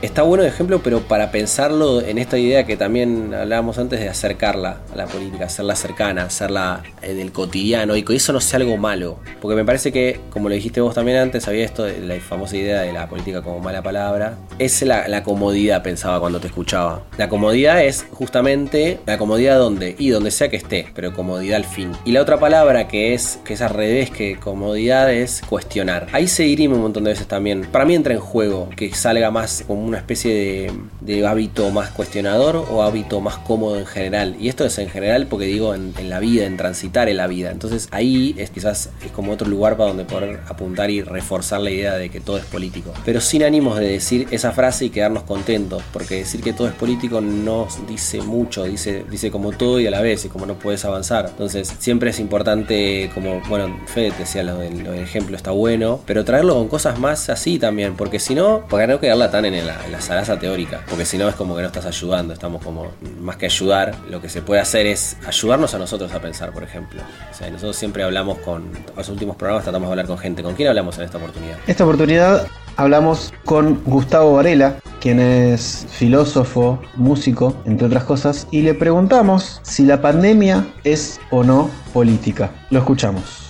Está 0.00 0.22
bueno 0.22 0.44
el 0.44 0.48
ejemplo, 0.48 0.80
pero 0.80 1.00
para 1.00 1.32
pensarlo 1.32 2.00
en 2.00 2.18
esta 2.18 2.38
idea 2.38 2.64
que 2.64 2.76
también 2.76 3.34
hablábamos 3.34 3.78
antes 3.78 3.98
de 3.98 4.08
acercarla 4.08 4.78
a 4.92 4.96
la 4.96 5.06
política, 5.06 5.46
hacerla 5.46 5.74
cercana, 5.74 6.22
hacerla 6.22 6.84
eh, 7.02 7.14
del 7.14 7.32
cotidiano 7.32 7.96
y 7.96 8.04
que 8.04 8.14
eso 8.14 8.32
no 8.32 8.40
sea 8.40 8.60
algo 8.60 8.76
malo. 8.76 9.18
Porque 9.40 9.56
me 9.56 9.64
parece 9.64 9.90
que, 9.90 10.20
como 10.30 10.48
lo 10.48 10.54
dijiste 10.54 10.80
vos 10.80 10.94
también 10.94 11.18
antes, 11.18 11.48
había 11.48 11.64
esto 11.64 11.82
de 11.82 11.98
la 11.98 12.14
famosa 12.20 12.56
idea 12.56 12.82
de 12.82 12.92
la 12.92 13.08
política 13.08 13.42
como 13.42 13.58
mala 13.58 13.82
palabra. 13.82 14.38
Es 14.60 14.82
la, 14.82 15.08
la 15.08 15.24
comodidad, 15.24 15.82
pensaba 15.82 16.20
cuando 16.20 16.38
te 16.38 16.46
escuchaba. 16.46 17.02
La 17.16 17.28
comodidad 17.28 17.82
es 17.82 18.06
justamente 18.12 19.00
la 19.04 19.18
comodidad 19.18 19.58
donde 19.58 19.96
y 19.98 20.10
donde 20.10 20.30
sea 20.30 20.48
que 20.48 20.58
esté, 20.58 20.86
pero 20.94 21.12
comodidad 21.12 21.56
al 21.56 21.64
fin. 21.64 21.90
Y 22.04 22.12
la 22.12 22.22
otra 22.22 22.38
palabra 22.38 22.86
que 22.86 23.14
es, 23.14 23.40
que 23.44 23.54
es 23.54 23.62
al 23.62 23.70
revés 23.70 24.10
que 24.10 24.36
comodidad 24.36 25.12
es 25.12 25.42
cuestionar. 25.48 26.06
Ahí 26.12 26.28
se 26.28 26.44
dirime 26.44 26.76
un 26.76 26.82
montón 26.82 27.02
de 27.02 27.10
veces 27.10 27.26
también. 27.26 27.62
Para 27.72 27.84
mí 27.84 27.96
entra 27.96 28.14
en 28.14 28.20
juego 28.20 28.68
que 28.76 28.94
salga 28.94 29.32
más 29.32 29.64
una 29.88 29.98
especie 29.98 30.72
de, 31.00 31.26
hábito 31.26 31.70
más 31.70 31.90
cuestionador 31.90 32.56
o 32.56 32.82
hábito 32.82 33.20
más 33.20 33.38
cómodo 33.38 33.78
en 33.78 33.86
general. 33.86 34.36
Y 34.38 34.48
esto 34.48 34.64
es 34.64 34.78
en 34.78 34.88
general 34.88 35.26
porque 35.26 35.46
digo 35.46 35.74
en, 35.74 35.92
la 36.08 36.20
vida, 36.20 36.46
en 36.46 36.56
transitar 36.56 37.08
en 37.08 37.16
la 37.16 37.26
vida. 37.26 37.50
Entonces 37.50 37.88
ahí 37.90 38.34
es 38.38 38.50
quizás 38.50 38.90
es 39.04 39.10
como 39.10 39.32
otro 39.32 39.48
lugar 39.48 39.76
para 39.76 39.88
donde 39.88 40.04
poder 40.04 40.40
apuntar 40.48 40.90
y 40.90 41.02
reforzar 41.02 41.60
la 41.60 41.70
idea 41.70 41.94
de 41.94 42.08
que 42.10 42.20
todo 42.20 42.38
es 42.38 42.44
político. 42.44 42.92
Pero 43.04 43.20
sin 43.20 43.42
ánimos 43.42 43.78
de 43.78 43.88
decir 43.88 44.28
esa 44.30 44.52
frase 44.52 44.86
y 44.86 44.90
quedarnos 44.90 45.24
contentos, 45.24 45.82
porque 45.92 46.16
decir 46.16 46.40
que 46.42 46.52
todo 46.52 46.68
es 46.68 46.74
político 46.74 47.20
no 47.20 47.66
dice 47.88 48.20
mucho, 48.22 48.64
dice, 48.64 49.04
dice 49.10 49.30
como 49.30 49.52
todo 49.52 49.80
y 49.80 49.86
a 49.86 49.90
la 49.90 50.00
vez 50.00 50.24
y 50.24 50.28
como 50.28 50.46
no 50.46 50.54
puedes 50.54 50.84
avanzar. 50.84 51.26
Entonces 51.30 51.72
siempre 51.78 52.10
es 52.10 52.20
importante, 52.20 53.10
como, 53.14 53.40
bueno, 53.48 53.78
Fede 53.86 54.12
decía 54.18 54.42
lo 54.42 54.58
del, 54.58 54.86
ejemplo 54.98 55.36
está 55.36 55.50
bueno, 55.50 56.00
pero 56.06 56.24
traerlo 56.24 56.54
con 56.54 56.68
cosas 56.68 56.98
más 56.98 57.28
así 57.28 57.58
también, 57.58 57.94
porque 57.94 58.18
si 58.18 58.34
no, 58.34 58.66
para 58.68 58.86
no 58.86 59.00
quedarla 59.00 59.30
tan 59.30 59.44
en 59.44 59.54
el, 59.54 59.68
en 59.84 59.92
la 59.92 60.00
zaraza 60.00 60.38
teórica, 60.38 60.82
porque 60.88 61.04
si 61.04 61.18
no 61.18 61.28
es 61.28 61.34
como 61.34 61.54
que 61.56 61.62
no 61.62 61.68
estás 61.68 61.86
ayudando, 61.86 62.32
estamos 62.32 62.62
como, 62.64 62.88
más 63.20 63.36
que 63.36 63.46
ayudar, 63.46 63.94
lo 64.08 64.20
que 64.20 64.28
se 64.28 64.42
puede 64.42 64.60
hacer 64.60 64.86
es 64.86 65.16
ayudarnos 65.26 65.74
a 65.74 65.78
nosotros 65.78 66.12
a 66.12 66.20
pensar, 66.20 66.52
por 66.52 66.62
ejemplo. 66.62 67.02
O 67.30 67.34
sea, 67.34 67.50
nosotros 67.50 67.76
siempre 67.76 68.02
hablamos 68.02 68.38
con, 68.38 68.70
los 68.96 69.08
últimos 69.08 69.36
programas 69.36 69.64
tratamos 69.64 69.88
de 69.88 69.92
hablar 69.92 70.06
con 70.06 70.18
gente. 70.18 70.42
¿Con 70.42 70.54
quién 70.54 70.68
hablamos 70.68 70.98
en 70.98 71.04
esta 71.04 71.18
oportunidad? 71.18 71.56
Esta 71.66 71.84
oportunidad 71.84 72.46
hablamos 72.76 73.32
con 73.44 73.82
Gustavo 73.84 74.34
Varela, 74.34 74.76
quien 75.00 75.20
es 75.20 75.86
filósofo, 75.90 76.80
músico, 76.94 77.56
entre 77.64 77.86
otras 77.86 78.04
cosas, 78.04 78.46
y 78.50 78.62
le 78.62 78.74
preguntamos 78.74 79.60
si 79.62 79.84
la 79.84 80.00
pandemia 80.00 80.66
es 80.84 81.20
o 81.30 81.44
no 81.44 81.70
política. 81.92 82.50
Lo 82.70 82.78
escuchamos. 82.80 83.47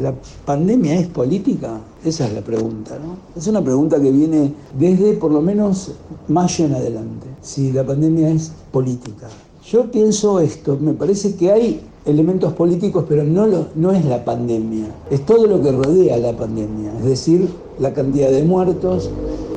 ¿La 0.00 0.14
pandemia 0.46 0.98
es 0.98 1.08
política? 1.08 1.78
Esa 2.02 2.26
es 2.26 2.32
la 2.32 2.40
pregunta, 2.40 2.98
¿no? 2.98 3.16
Es 3.38 3.46
una 3.48 3.62
pregunta 3.62 4.00
que 4.00 4.10
viene 4.10 4.54
desde 4.78 5.12
por 5.12 5.30
lo 5.30 5.42
menos 5.42 5.92
mayo 6.26 6.64
en 6.64 6.74
adelante, 6.74 7.26
si 7.42 7.70
la 7.70 7.84
pandemia 7.84 8.30
es 8.30 8.50
política. 8.72 9.28
Yo 9.62 9.90
pienso 9.90 10.40
esto, 10.40 10.78
me 10.80 10.94
parece 10.94 11.34
que 11.34 11.52
hay 11.52 11.82
elementos 12.06 12.54
políticos, 12.54 13.04
pero 13.06 13.24
no, 13.24 13.46
no 13.74 13.92
es 13.92 14.06
la 14.06 14.24
pandemia, 14.24 14.86
es 15.10 15.26
todo 15.26 15.46
lo 15.46 15.60
que 15.60 15.70
rodea 15.70 16.16
la 16.16 16.34
pandemia, 16.34 16.92
es 16.98 17.04
decir, 17.04 17.48
la 17.78 17.92
cantidad 17.92 18.30
de 18.30 18.42
muertos, 18.42 19.10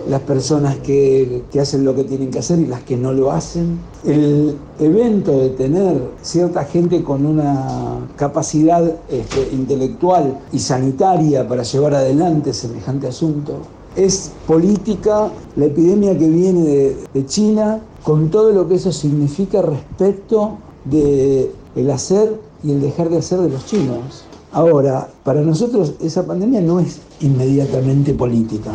las 0.08 0.22
personas 0.22 0.78
que, 0.78 1.44
que 1.52 1.60
hacen 1.60 1.86
lo 1.86 1.96
que 1.96 2.04
tienen 2.04 2.32
que 2.32 2.40
hacer 2.40 2.60
y 2.60 2.66
las 2.66 2.82
que 2.84 2.98
no 2.98 3.14
lo 3.14 3.32
hacen. 3.32 3.80
El 4.06 4.56
evento 4.80 5.38
de 5.38 5.50
tener 5.50 5.98
cierta 6.22 6.66
gente 6.66 7.04
con 7.04 7.26
una 7.26 8.00
capacidad 8.16 8.84
este, 9.10 9.50
intelectual 9.54 10.40
y 10.52 10.60
sanitaria 10.60 11.48
para 11.48 11.64
llevar 11.64 11.96
adelante 11.96 12.54
semejante 12.54 13.08
asunto. 13.08 13.54
Es 13.96 14.32
política 14.48 15.32
la 15.56 15.66
epidemia 15.66 16.18
que 16.18 16.28
viene 16.28 16.62
de, 16.64 16.98
de 17.14 17.26
China 17.26 17.82
con 18.04 18.30
todo 18.30 18.52
lo 18.52 18.68
que 18.68 18.76
eso 18.76 18.92
significa 18.92 19.62
respecto 19.62 20.58
de 20.86 21.52
el 21.76 21.92
hacer 21.92 22.40
y 22.64 22.72
el 22.72 22.82
dejar 22.82 23.10
de 23.10 23.18
hacer 23.18 23.40
de 23.40 23.50
los 23.50 23.66
chinos. 23.66 24.26
Ahora, 24.52 25.10
para 25.24 25.42
nosotros 25.42 25.94
esa 26.02 26.26
pandemia 26.26 26.62
no 26.62 26.80
es 26.80 27.00
inmediatamente 27.22 28.14
política. 28.14 28.72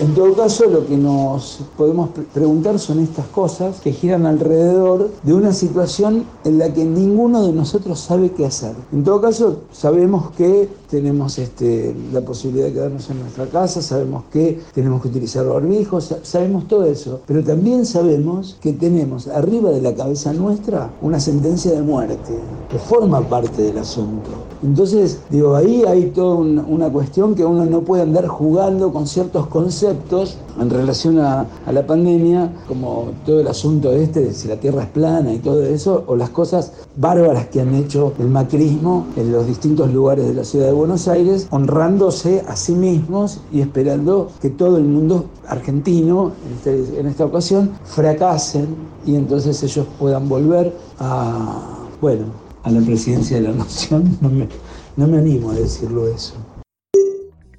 En 0.00 0.14
todo 0.14 0.32
caso, 0.32 0.64
lo 0.64 0.86
que 0.86 0.96
nos 0.96 1.60
podemos 1.76 2.08
preguntar 2.32 2.78
son 2.78 3.00
estas 3.00 3.26
cosas 3.26 3.80
que 3.82 3.92
giran 3.92 4.24
alrededor 4.24 5.10
de 5.22 5.34
una 5.34 5.52
situación 5.52 6.24
en 6.42 6.56
la 6.56 6.72
que 6.72 6.86
ninguno 6.86 7.46
de 7.46 7.52
nosotros 7.52 8.00
sabe 8.00 8.30
qué 8.30 8.46
hacer. 8.46 8.74
En 8.94 9.04
todo 9.04 9.20
caso, 9.20 9.58
sabemos 9.72 10.30
que 10.30 10.70
tenemos 10.88 11.38
este, 11.38 11.94
la 12.14 12.22
posibilidad 12.22 12.68
de 12.68 12.72
quedarnos 12.72 13.10
en 13.10 13.20
nuestra 13.20 13.44
casa, 13.48 13.82
sabemos 13.82 14.24
que 14.32 14.58
tenemos 14.72 15.02
que 15.02 15.08
utilizar 15.08 15.44
barbijos, 15.46 16.14
sabemos 16.22 16.66
todo 16.66 16.86
eso, 16.86 17.20
pero 17.26 17.44
también 17.44 17.84
sabemos 17.84 18.56
que 18.62 18.72
tenemos 18.72 19.28
arriba 19.28 19.70
de 19.70 19.82
la 19.82 19.94
cabeza 19.94 20.32
nuestra 20.32 20.90
una 21.02 21.20
sentencia 21.20 21.72
de 21.72 21.82
muerte 21.82 22.38
que 22.70 22.78
forma 22.78 23.20
parte 23.20 23.60
del 23.60 23.76
asunto. 23.76 24.30
Entonces, 24.62 25.20
digo, 25.28 25.54
ahí 25.54 25.84
hay 25.86 26.06
toda 26.06 26.36
una 26.36 26.90
cuestión 26.90 27.34
que 27.34 27.44
uno 27.44 27.66
no 27.66 27.82
puede 27.82 28.02
andar 28.02 28.26
jugando 28.26 28.92
con 28.92 29.06
ciertos 29.06 29.46
conceptos 29.46 29.89
en 30.60 30.70
relación 30.70 31.18
a, 31.18 31.46
a, 31.66 31.72
la 31.72 31.86
pandemia, 31.86 32.50
como 32.66 33.12
todo 33.24 33.40
el 33.40 33.48
asunto 33.48 33.92
este 33.92 34.20
de 34.20 34.32
si 34.32 34.48
la 34.48 34.56
Tierra 34.56 34.82
es 34.82 34.88
plana 34.88 35.32
y 35.32 35.38
todo 35.38 35.62
eso, 35.62 36.04
o 36.06 36.16
las 36.16 36.30
cosas 36.30 36.72
bárbaras 36.96 37.46
que 37.46 37.60
han 37.60 37.74
hecho 37.74 38.12
el 38.18 38.28
macrismo 38.28 39.06
en 39.16 39.32
los 39.32 39.46
distintos 39.46 39.92
lugares 39.92 40.26
de 40.26 40.34
la 40.34 40.44
ciudad 40.44 40.66
de 40.66 40.72
Buenos 40.72 41.08
Aires, 41.08 41.48
honrándose 41.50 42.44
a 42.46 42.56
sí 42.56 42.72
mismos 42.72 43.40
y 43.52 43.60
esperando 43.60 44.30
que 44.40 44.50
todo 44.50 44.76
el 44.76 44.84
mundo 44.84 45.26
argentino, 45.46 46.32
en, 46.46 46.74
este, 46.74 47.08
esta 47.08 47.24
ocasión, 47.24 47.70
fracasen 47.84 48.74
y 49.06 49.16
entonces 49.16 49.62
ellos 49.62 49.86
puedan 49.98 50.28
volver 50.28 50.74
a, 50.98 51.86
bueno, 52.00 52.24
a 52.62 52.70
la 52.70 52.80
presidencia 52.80 53.36
de 53.36 53.42
la 53.42 53.52
nación. 53.52 54.18
No 54.20 54.28
me, 54.28 54.48
no 54.96 55.06
me 55.06 55.18
animo 55.18 55.50
a 55.50 55.54
decirlo 55.54 56.06
eso. 56.08 56.34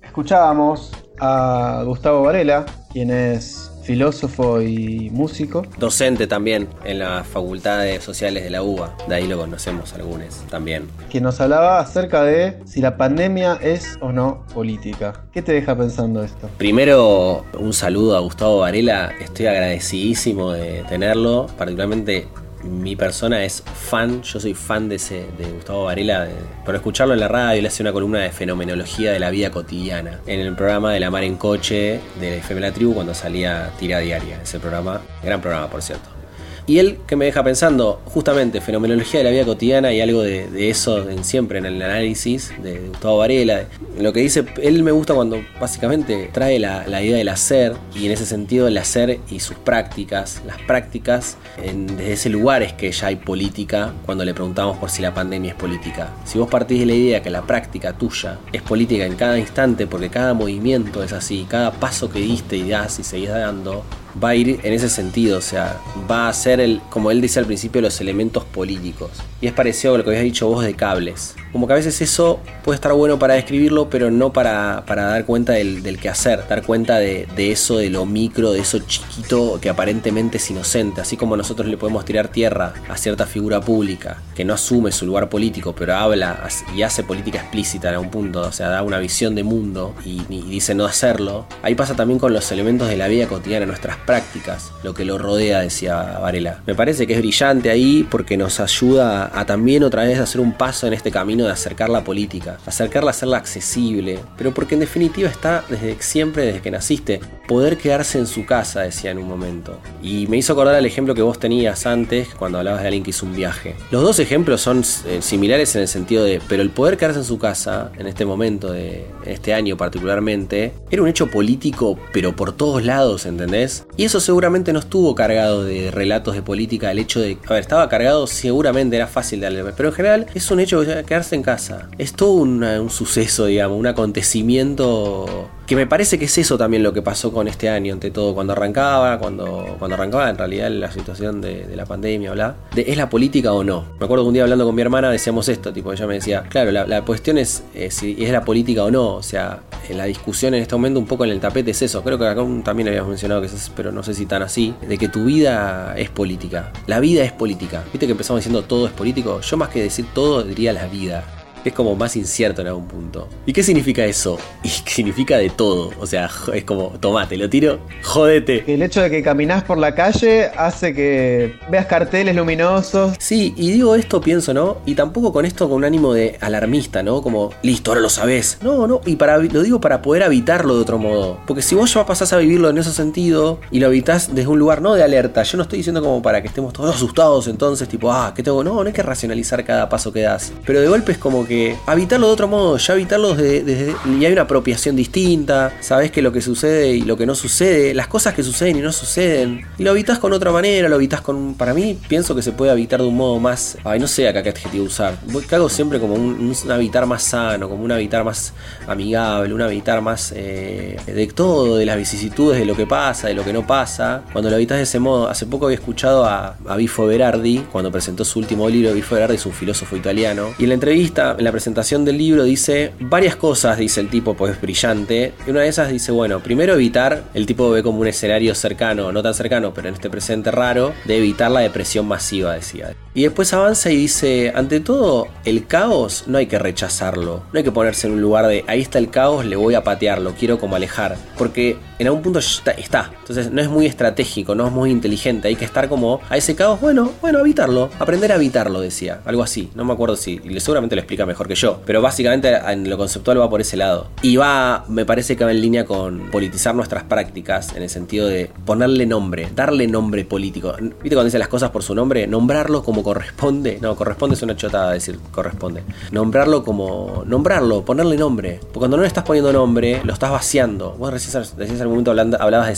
Escuchábamos 0.03 0.91
a 1.21 1.83
Gustavo 1.85 2.23
Varela, 2.23 2.65
quien 2.91 3.11
es 3.11 3.71
filósofo 3.83 4.61
y 4.61 5.09
músico. 5.11 5.63
Docente 5.77 6.27
también 6.27 6.67
en 6.83 6.99
las 6.99 7.27
facultades 7.27 8.03
sociales 8.03 8.43
de 8.43 8.49
la 8.49 8.63
UBA, 8.63 8.95
de 9.07 9.15
ahí 9.15 9.27
lo 9.27 9.37
conocemos 9.37 9.93
algunos 9.93 10.41
también. 10.49 10.87
Quien 11.09 11.23
nos 11.23 11.41
hablaba 11.41 11.79
acerca 11.79 12.23
de 12.23 12.59
si 12.65 12.81
la 12.81 12.97
pandemia 12.97 13.57
es 13.61 13.97
o 14.01 14.11
no 14.11 14.45
política. 14.53 15.25
¿Qué 15.31 15.41
te 15.41 15.53
deja 15.53 15.75
pensando 15.75 16.23
esto? 16.23 16.49
Primero, 16.57 17.45
un 17.59 17.73
saludo 17.73 18.17
a 18.17 18.19
Gustavo 18.19 18.59
Varela, 18.59 19.11
estoy 19.19 19.47
agradecidísimo 19.47 20.51
de 20.51 20.83
tenerlo, 20.89 21.47
particularmente 21.57 22.27
mi 22.63 22.95
persona 22.95 23.43
es 23.43 23.63
fan, 23.63 24.21
yo 24.21 24.39
soy 24.39 24.53
fan 24.53 24.89
de 24.89 24.95
ese 24.95 25.27
de 25.37 25.51
Gustavo 25.51 25.85
Varela, 25.85 26.25
de, 26.25 26.33
por 26.65 26.75
escucharlo 26.75 27.13
en 27.13 27.19
la 27.19 27.27
radio, 27.27 27.59
él 27.59 27.65
hace 27.65 27.83
una 27.83 27.93
columna 27.93 28.19
de 28.19 28.31
fenomenología 28.31 29.11
de 29.11 29.19
la 29.19 29.29
vida 29.29 29.51
cotidiana 29.51 30.19
en 30.27 30.39
el 30.39 30.55
programa 30.55 30.93
de 30.93 30.99
La 30.99 31.09
Mar 31.09 31.23
en 31.23 31.37
Coche 31.37 31.99
de 32.19 32.37
FM 32.37 32.61
La 32.61 32.71
Tribu 32.71 32.93
cuando 32.93 33.13
salía 33.13 33.71
Tira 33.79 33.99
Diaria, 33.99 34.41
ese 34.41 34.59
programa, 34.59 35.01
gran 35.23 35.41
programa 35.41 35.69
por 35.69 35.81
cierto. 35.81 36.20
Y 36.67 36.79
él 36.79 36.99
que 37.07 37.15
me 37.15 37.25
deja 37.25 37.43
pensando, 37.43 38.01
justamente, 38.05 38.61
fenomenología 38.61 39.19
de 39.19 39.23
la 39.23 39.31
vida 39.31 39.45
cotidiana 39.45 39.91
y 39.93 40.01
algo 40.01 40.21
de, 40.21 40.69
eso 40.69 41.09
en, 41.09 41.23
siempre 41.23 41.59
en 41.59 41.65
el 41.65 41.81
análisis 41.81 42.51
de, 42.61 42.79
Gustavo 42.79 43.17
Varela. 43.17 43.65
Lo 43.99 44.13
que 44.13 44.21
dice, 44.21 44.45
él 44.61 44.83
me 44.83 44.91
gusta 44.91 45.13
cuando 45.13 45.41
básicamente 45.59 46.29
trae 46.31 46.59
la, 46.59 46.85
la, 46.87 47.01
idea 47.01 47.17
del 47.17 47.29
hacer 47.29 47.73
y 47.95 48.05
en 48.05 48.11
ese 48.11 48.25
sentido 48.25 48.67
el 48.67 48.77
hacer 48.77 49.19
y 49.29 49.39
sus 49.39 49.57
prácticas. 49.57 50.41
Las 50.45 50.59
prácticas, 50.61 51.37
en, 51.61 51.87
desde 51.87 52.13
ese 52.13 52.29
lugar 52.29 52.63
es 52.63 52.73
que 52.73 52.91
ya 52.91 53.07
hay 53.07 53.15
política 53.15 53.93
cuando 54.05 54.23
le 54.23 54.33
preguntamos 54.33 54.77
por 54.77 54.89
si 54.89 55.01
la 55.01 55.13
pandemia 55.13 55.51
es 55.51 55.57
política. 55.57 56.09
Si 56.25 56.37
vos 56.37 56.49
partís 56.49 56.79
de 56.79 56.85
la 56.85 56.93
idea 56.93 57.21
que 57.23 57.29
la 57.29 57.41
práctica 57.41 57.93
tuya 57.93 58.39
es 58.51 58.61
política 58.61 59.05
en 59.05 59.15
cada 59.15 59.37
instante 59.37 59.87
porque 59.87 60.09
cada 60.09 60.33
movimiento 60.33 61.03
es 61.03 61.13
así, 61.13 61.45
cada 61.49 61.71
paso 61.71 62.09
que 62.09 62.19
diste 62.19 62.57
y 62.57 62.69
das 62.69 62.99
y 62.99 63.03
seguís 63.03 63.29
dando, 63.29 63.83
va 64.21 64.29
a 64.29 64.35
ir 64.35 64.59
en 64.63 64.73
ese 64.73 64.89
sentido, 64.89 65.37
o 65.37 65.41
sea, 65.41 65.79
va 66.09 66.27
a 66.27 66.33
ser 66.33 66.59
el, 66.59 66.81
como 66.89 67.11
él 67.11 67.21
dice 67.21 67.39
al 67.39 67.45
principio, 67.45 67.81
los 67.81 67.99
elementos 68.01 68.43
políticos. 68.43 69.11
Y 69.41 69.47
es 69.47 69.53
parecido 69.53 69.95
a 69.95 69.97
lo 69.97 70.03
que 70.03 70.11
habías 70.11 70.23
dicho 70.23 70.47
vos 70.47 70.63
de 70.63 70.75
cables. 70.75 71.35
Como 71.51 71.67
que 71.67 71.73
a 71.73 71.75
veces 71.75 71.99
eso 72.01 72.39
puede 72.63 72.75
estar 72.75 72.93
bueno 72.93 73.17
para 73.19 73.33
describirlo, 73.33 73.89
pero 73.89 74.11
no 74.11 74.31
para, 74.31 74.83
para 74.85 75.05
dar 75.05 75.25
cuenta 75.25 75.53
del, 75.53 75.83
del 75.83 75.99
quehacer, 75.99 76.47
dar 76.47 76.63
cuenta 76.63 76.99
de, 76.99 77.27
de, 77.35 77.51
eso, 77.51 77.77
de 77.77 77.89
lo 77.89 78.05
micro, 78.05 78.51
de 78.51 78.59
eso 78.59 78.79
chiquito 78.79 79.59
que 79.59 79.69
aparentemente 79.69 80.37
es 80.37 80.49
inocente. 80.51 81.01
Así 81.01 81.17
como 81.17 81.35
nosotros 81.35 81.67
le 81.67 81.77
podemos 81.77 82.05
tirar 82.05 82.27
tierra 82.27 82.73
a 82.87 82.97
cierta 82.97 83.25
figura 83.25 83.61
pública 83.61 84.21
que 84.35 84.45
no 84.45 84.53
asume 84.53 84.91
su 84.91 85.05
lugar 85.05 85.29
político, 85.29 85.73
pero 85.75 85.95
habla 85.95 86.47
y 86.75 86.83
hace 86.83 87.03
política 87.03 87.39
explícita 87.39 87.89
en 87.89 87.95
algún 87.95 88.11
punto, 88.11 88.41
o 88.41 88.51
sea, 88.51 88.69
da 88.69 88.83
una 88.83 88.99
visión 88.99 89.35
de 89.35 89.43
mundo 89.43 89.95
y, 90.05 90.21
y 90.29 90.41
dice 90.43 90.75
no 90.75 90.85
hacerlo. 90.85 91.45
Ahí 91.63 91.75
pasa 91.75 91.95
también 91.95 92.19
con 92.19 92.33
los 92.33 92.51
elementos 92.51 92.87
de 92.87 92.97
la 92.97 93.07
vida 93.07 93.27
cotidiana, 93.27 93.65
nuestras 93.65 93.97
prácticas, 94.05 94.71
lo 94.83 94.93
que 94.93 95.05
lo 95.05 95.17
rodea, 95.17 95.59
decía 95.59 96.19
Varela. 96.19 96.61
Me 96.65 96.75
parece 96.75 97.07
que 97.07 97.13
es 97.13 97.19
brillante 97.19 97.69
ahí 97.69 98.07
porque 98.09 98.37
nos 98.37 98.59
ayuda 98.59 99.31
a 99.33 99.45
también 99.45 99.83
otra 99.83 100.03
vez 100.03 100.19
hacer 100.19 100.41
un 100.41 100.53
paso 100.53 100.87
en 100.87 100.93
este 100.93 101.11
camino 101.11 101.45
de 101.45 101.51
acercar 101.51 101.89
la 101.89 102.03
política, 102.03 102.57
acercarla 102.65 103.11
hacerla 103.11 103.37
accesible, 103.37 104.19
pero 104.37 104.53
porque 104.53 104.75
en 104.75 104.81
definitiva 104.81 105.29
está 105.29 105.63
desde 105.69 106.01
siempre, 106.01 106.45
desde 106.45 106.61
que 106.61 106.71
naciste, 106.71 107.19
poder 107.47 107.77
quedarse 107.77 108.17
en 108.17 108.27
su 108.27 108.45
casa, 108.45 108.81
decía 108.81 109.11
en 109.11 109.17
un 109.17 109.27
momento. 109.27 109.79
Y 110.01 110.27
me 110.27 110.37
hizo 110.37 110.53
acordar 110.53 110.75
el 110.75 110.85
ejemplo 110.85 111.13
que 111.13 111.21
vos 111.21 111.39
tenías 111.39 111.85
antes 111.85 112.29
cuando 112.35 112.57
hablabas 112.57 112.81
de 112.81 112.87
alguien 112.87 113.03
que 113.03 113.11
hizo 113.11 113.25
un 113.25 113.35
viaje. 113.35 113.75
Los 113.91 114.01
dos 114.01 114.19
ejemplos 114.19 114.61
son 114.61 114.83
eh, 115.05 115.21
similares 115.21 115.75
en 115.75 115.81
el 115.81 115.87
sentido 115.87 116.23
de, 116.23 116.41
pero 116.47 116.61
el 116.61 116.69
poder 116.69 116.97
quedarse 116.97 117.19
en 117.19 117.25
su 117.25 117.37
casa, 117.37 117.91
en 117.97 118.07
este 118.07 118.25
momento 118.25 118.71
de 118.71 119.05
este 119.25 119.53
año 119.53 119.77
particularmente, 119.77 120.73
era 120.89 121.01
un 121.01 121.07
hecho 121.07 121.27
político, 121.27 121.99
pero 122.11 122.35
por 122.35 122.53
todos 122.53 122.83
lados, 122.83 123.25
¿entendés? 123.25 123.85
Y 123.97 124.05
eso 124.05 124.19
seguramente 124.19 124.73
no 124.73 124.79
estuvo 124.79 125.13
cargado 125.15 125.63
de 125.63 125.91
relatos 125.91 126.35
de 126.35 126.41
política, 126.41 126.91
el 126.91 126.99
hecho 126.99 127.19
de, 127.19 127.37
a 127.47 127.53
ver, 127.53 127.61
estaba 127.61 127.89
cargado, 127.89 128.25
seguramente 128.25 128.95
era 128.95 129.07
fácil 129.07 129.41
de 129.41 129.49
leer, 129.49 129.73
pero 129.75 129.89
en 129.89 129.95
general 129.95 130.27
es 130.33 130.49
un 130.49 130.59
hecho 130.59 130.81
de 130.81 131.03
quedarse 131.03 131.35
en 131.35 131.43
casa. 131.43 131.89
Es 131.97 132.13
todo 132.13 132.31
un 132.31 132.89
suceso, 132.89 133.45
digamos, 133.45 133.77
un 133.77 133.87
acontecimiento 133.87 135.49
que 135.71 135.75
me 135.77 135.87
parece 135.87 136.19
que 136.19 136.25
es 136.25 136.37
eso 136.37 136.57
también 136.57 136.83
lo 136.83 136.91
que 136.91 137.01
pasó 137.01 137.31
con 137.31 137.47
este 137.47 137.69
año, 137.69 137.93
ante 137.93 138.11
todo, 138.11 138.35
cuando 138.35 138.51
arrancaba, 138.51 139.17
cuando, 139.19 139.77
cuando 139.79 139.95
arrancaba 139.95 140.29
en 140.29 140.37
realidad 140.37 140.69
la 140.69 140.91
situación 140.91 141.39
de, 141.39 141.65
la 141.77 141.85
pandemia, 141.85 142.33
bla, 142.33 142.57
de, 142.75 142.81
¿es 142.89 142.97
la 142.97 143.09
política 143.09 143.53
o 143.53 143.63
no? 143.63 143.85
Me 143.97 144.03
acuerdo 144.03 144.25
que 144.25 144.27
un 144.27 144.33
día 144.33 144.43
hablando 144.43 144.65
con 144.65 144.75
mi 144.75 144.81
hermana 144.81 145.09
decíamos 145.09 145.47
esto, 145.47 145.71
tipo, 145.71 145.93
ella 145.93 146.05
me 146.07 146.15
decía, 146.15 146.43
claro, 146.49 146.71
la, 146.71 147.01
cuestión 147.03 147.37
es 147.37 147.63
eh, 147.73 147.89
si 147.89 148.21
es 148.21 148.33
la 148.33 148.43
política 148.43 148.83
o 148.83 148.91
no, 148.91 149.15
o 149.15 149.23
sea, 149.23 149.61
la 149.89 150.03
discusión 150.03 150.53
en 150.55 150.61
este 150.61 150.75
momento 150.75 150.99
un 150.99 151.05
poco 151.05 151.23
en 151.23 151.31
el 151.31 151.39
tapete 151.39 151.71
es 151.71 151.81
eso, 151.81 152.03
creo 152.03 152.19
que 152.19 152.27
acá 152.27 152.45
también 152.65 152.89
habíamos 152.89 153.07
mencionado 153.07 153.41
que 153.41 153.47
pero 153.73 153.93
no 153.93 154.03
sé 154.03 154.13
si 154.13 154.25
tan 154.25 154.41
así, 154.41 154.75
de 154.85 154.97
que 154.97 155.07
tu 155.07 155.23
vida 155.23 155.93
es 155.95 156.09
política, 156.09 156.73
la 156.85 156.99
vida 156.99 157.23
es 157.23 157.31
política, 157.31 157.81
viste 157.93 158.07
que 158.07 158.11
empezamos 158.11 158.41
diciendo 158.41 158.63
todo 158.63 158.87
es 158.87 158.91
político, 158.91 159.39
yo 159.39 159.55
más 159.55 159.69
que 159.69 159.81
decir 159.81 160.05
todo 160.13 160.43
diría 160.43 160.73
la 160.73 160.87
vida 160.87 161.23
es 161.65 161.73
como 161.73 161.95
más 161.95 162.15
incierto 162.15 162.61
en 162.61 162.67
algún 162.67 162.87
punto. 162.87 163.27
¿Y 163.45 163.53
qué 163.53 163.63
significa 163.63 164.05
eso? 164.05 164.37
Y 164.63 164.69
significa 164.69 165.37
de 165.37 165.49
todo. 165.49 165.91
O 165.99 166.05
sea, 166.05 166.29
es 166.53 166.63
como, 166.63 166.89
tomate, 166.99 167.37
lo 167.37 167.49
tiro, 167.49 167.79
jódete. 168.03 168.63
El 168.71 168.81
hecho 168.81 169.01
de 169.01 169.09
que 169.09 169.23
caminás 169.23 169.63
por 169.63 169.77
la 169.77 169.95
calle 169.95 170.51
hace 170.55 170.93
que 170.93 171.55
veas 171.69 171.85
carteles 171.87 172.35
luminosos. 172.35 173.15
Sí, 173.19 173.53
y 173.57 173.71
digo 173.71 173.95
esto, 173.95 174.21
pienso, 174.21 174.53
¿no? 174.53 174.77
Y 174.85 174.95
tampoco 174.95 175.33
con 175.33 175.45
esto 175.45 175.67
con 175.67 175.77
un 175.77 175.85
ánimo 175.85 176.13
de 176.13 176.37
alarmista, 176.41 177.03
¿no? 177.03 177.21
Como, 177.21 177.51
listo, 177.63 177.91
ahora 177.91 178.01
lo 178.01 178.09
sabés. 178.09 178.59
No, 178.61 178.87
no, 178.87 179.01
y 179.05 179.15
para, 179.15 179.37
lo 179.37 179.63
digo 179.63 179.81
para 179.81 180.01
poder 180.01 180.23
habitarlo 180.23 180.75
de 180.75 180.81
otro 180.81 180.97
modo. 180.97 181.39
Porque 181.47 181.61
si 181.61 181.75
vos 181.75 181.93
ya 181.93 182.05
pasás 182.05 182.33
a 182.33 182.37
vivirlo 182.37 182.69
en 182.69 182.77
ese 182.77 182.91
sentido 182.91 183.59
y 183.71 183.79
lo 183.79 183.87
habitás 183.87 184.33
desde 184.33 184.47
un 184.47 184.59
lugar 184.59 184.81
no 184.81 184.93
de 184.93 185.03
alerta, 185.03 185.43
yo 185.43 185.57
no 185.57 185.63
estoy 185.63 185.77
diciendo 185.77 186.01
como 186.01 186.21
para 186.21 186.41
que 186.41 186.47
estemos 186.47 186.73
todos 186.73 186.95
asustados 186.95 187.47
entonces, 187.47 187.87
tipo, 187.87 188.11
ah, 188.11 188.33
¿qué 188.35 188.43
tengo? 188.43 188.63
No, 188.63 188.75
no 188.75 188.81
hay 188.81 188.93
que 188.93 189.03
racionalizar 189.03 189.63
cada 189.63 189.89
paso 189.89 190.11
que 190.11 190.21
das. 190.21 190.51
Pero 190.65 190.81
de 190.81 190.87
golpe 190.87 191.11
es 191.11 191.17
como 191.17 191.45
que 191.45 191.50
habitarlo 191.85 192.27
de 192.27 192.33
otro 192.33 192.47
modo, 192.47 192.77
ya 192.77 192.93
habitarlo 192.93 193.35
desde, 193.35 193.63
desde- 193.63 193.95
y 194.19 194.25
hay 194.25 194.31
una 194.33 194.43
apropiación 194.43 194.95
distinta, 194.95 195.73
sabes 195.81 196.11
que 196.11 196.21
lo 196.21 196.31
que 196.31 196.41
sucede 196.41 196.89
y 196.95 197.01
lo 197.01 197.17
que 197.17 197.25
no 197.25 197.35
sucede, 197.35 197.93
las 197.93 198.07
cosas 198.07 198.33
que 198.33 198.43
suceden 198.43 198.77
y 198.77 198.81
no 198.81 198.91
suceden, 198.91 199.65
y 199.77 199.83
lo 199.83 199.91
habitas 199.91 200.19
con 200.19 200.33
otra 200.33 200.51
manera, 200.51 200.87
lo 200.89 200.95
habitas 200.95 201.21
con, 201.21 201.55
para 201.55 201.73
mí 201.73 201.97
pienso 202.07 202.35
que 202.35 202.41
se 202.41 202.51
puede 202.51 202.71
habitar 202.71 203.01
de 203.01 203.07
un 203.07 203.15
modo 203.15 203.39
más, 203.39 203.77
ay 203.83 203.99
no 203.99 204.07
sé 204.07 204.27
acá 204.27 204.41
qué 204.43 204.49
adjetivo 204.49 204.85
usar, 204.85 205.17
cago 205.49 205.69
siempre 205.69 205.99
como 205.99 206.13
un, 206.15 206.53
un 206.63 206.71
habitar 206.71 207.05
más 207.05 207.23
sano, 207.23 207.67
como 207.69 207.83
un 207.83 207.91
habitar 207.91 208.23
más 208.23 208.53
amigable, 208.87 209.53
un 209.53 209.61
habitar 209.61 210.01
más 210.01 210.33
eh, 210.35 210.97
de 211.05 211.27
todo, 211.27 211.77
de 211.77 211.85
las 211.85 211.97
vicisitudes, 211.97 212.59
de 212.59 212.65
lo 212.65 212.75
que 212.75 212.85
pasa, 212.85 213.27
de 213.27 213.33
lo 213.33 213.43
que 213.43 213.53
no 213.53 213.65
pasa, 213.65 214.23
cuando 214.31 214.49
lo 214.49 214.55
habitas 214.55 214.77
de 214.77 214.83
ese 214.83 214.99
modo, 214.99 215.27
hace 215.27 215.45
poco 215.45 215.65
había 215.65 215.77
escuchado 215.77 216.25
a, 216.25 216.55
a 216.67 216.75
Bifo 216.75 217.05
Berardi, 217.05 217.59
cuando 217.71 217.91
presentó 217.91 218.23
su 218.25 218.39
último 218.39 218.69
libro, 218.69 218.93
Bifo 218.93 219.15
Berardi 219.15 219.35
es 219.35 219.45
un 219.45 219.53
filósofo 219.53 219.95
italiano, 219.95 220.49
y 220.57 220.63
en 220.63 220.69
la 220.69 220.75
entrevista, 220.75 221.35
en 221.41 221.45
la 221.45 221.51
presentación 221.51 222.05
del 222.05 222.19
libro, 222.19 222.43
dice 222.43 222.93
varias 222.99 223.35
cosas, 223.35 223.79
dice 223.79 223.99
el 223.99 224.09
tipo, 224.09 224.35
pues 224.35 224.53
es 224.53 224.61
brillante, 224.61 225.33
y 225.45 225.49
una 225.49 225.61
de 225.61 225.69
esas 225.69 225.89
dice, 225.89 226.11
bueno, 226.11 226.39
primero 226.39 226.75
evitar, 226.75 227.23
el 227.33 227.47
tipo 227.47 227.71
ve 227.71 227.81
como 227.81 227.99
un 227.99 228.07
escenario 228.07 228.53
cercano, 228.53 229.11
no 229.11 229.23
tan 229.23 229.33
cercano, 229.33 229.73
pero 229.73 229.87
en 229.87 229.95
este 229.95 230.07
presente 230.11 230.51
raro, 230.51 230.93
de 231.05 231.17
evitar 231.17 231.49
la 231.49 231.61
depresión 231.61 232.07
masiva, 232.07 232.53
decía. 232.53 232.93
Y 233.15 233.23
después 233.23 233.51
avanza 233.53 233.89
y 233.89 233.95
dice, 233.95 234.53
ante 234.55 234.81
todo, 234.81 235.29
el 235.43 235.65
caos 235.65 236.25
no 236.27 236.37
hay 236.37 236.45
que 236.45 236.59
rechazarlo, 236.59 237.43
no 237.51 237.57
hay 237.57 237.63
que 237.63 237.71
ponerse 237.71 238.05
en 238.05 238.13
un 238.13 238.21
lugar 238.21 238.45
de, 238.45 238.63
ahí 238.67 238.81
está 238.81 238.99
el 238.99 239.09
caos, 239.09 239.43
le 239.43 239.55
voy 239.55 239.73
a 239.73 239.83
patearlo, 239.83 240.35
quiero 240.37 240.59
como 240.59 240.75
alejar, 240.75 241.17
porque 241.39 241.77
en 241.97 242.05
algún 242.05 242.21
punto 242.21 242.37
está, 242.37 243.11
entonces 243.19 243.51
no 243.51 243.61
es 243.61 243.67
muy 243.67 243.87
estratégico, 243.87 244.53
no 244.53 244.67
es 244.67 244.71
muy 244.71 244.91
inteligente, 244.91 245.47
hay 245.47 245.55
que 245.55 245.65
estar 245.65 245.89
como 245.89 246.21
a 246.29 246.37
ese 246.37 246.55
caos, 246.55 246.79
bueno, 246.79 247.11
bueno, 247.19 247.39
habitarlo, 247.39 247.89
aprender 247.97 248.31
a 248.31 248.35
habitarlo, 248.35 248.79
decía, 248.79 249.21
algo 249.25 249.41
así, 249.41 249.71
no 249.73 249.85
me 249.85 249.93
acuerdo 249.93 250.15
si, 250.15 250.39
y 250.43 250.59
seguramente 250.59 250.95
lo 250.95 251.01
explica 251.01 251.25
mejor 251.31 251.47
que 251.47 251.55
yo, 251.55 251.81
pero 251.85 252.01
básicamente 252.01 252.53
en 252.55 252.89
lo 252.89 252.97
conceptual 252.97 253.39
va 253.39 253.49
por 253.49 253.61
ese 253.61 253.77
lado. 253.77 254.07
Y 254.21 254.35
va, 254.37 254.85
me 254.87 255.05
parece 255.05 255.35
que 255.35 255.43
va 255.43 255.51
en 255.51 255.61
línea 255.61 255.85
con 255.85 256.29
politizar 256.31 256.75
nuestras 256.75 257.03
prácticas, 257.03 257.75
en 257.75 257.83
el 257.83 257.89
sentido 257.89 258.27
de 258.27 258.49
ponerle 258.65 259.05
nombre, 259.05 259.49
darle 259.55 259.87
nombre 259.87 260.25
político. 260.25 260.73
¿Viste 260.79 261.09
cuando 261.15 261.25
dice 261.25 261.39
las 261.39 261.47
cosas 261.47 261.69
por 261.71 261.83
su 261.83 261.95
nombre? 261.95 262.27
Nombrarlo 262.27 262.83
como 262.83 263.03
corresponde. 263.03 263.79
No, 263.81 263.95
corresponde 263.95 264.35
es 264.35 264.41
una 264.43 264.55
chotada 264.55 264.91
decir 264.91 265.17
corresponde. 265.31 265.83
Nombrarlo 266.11 266.63
como. 266.63 267.23
Nombrarlo, 267.25 267.83
ponerle 267.85 268.17
nombre. 268.17 268.59
Porque 268.59 268.79
cuando 268.79 268.97
no 268.97 269.01
le 269.03 269.07
estás 269.07 269.23
poniendo 269.23 269.51
nombre, 269.53 270.01
lo 270.03 270.13
estás 270.13 270.31
vaciando. 270.31 270.91
Vos 270.97 271.11
recién 271.11 271.43
en 271.57 271.81
algún 271.81 271.93
momento 271.95 272.11
hablando- 272.11 272.37
hablabas 272.41 272.67
de 272.67 272.75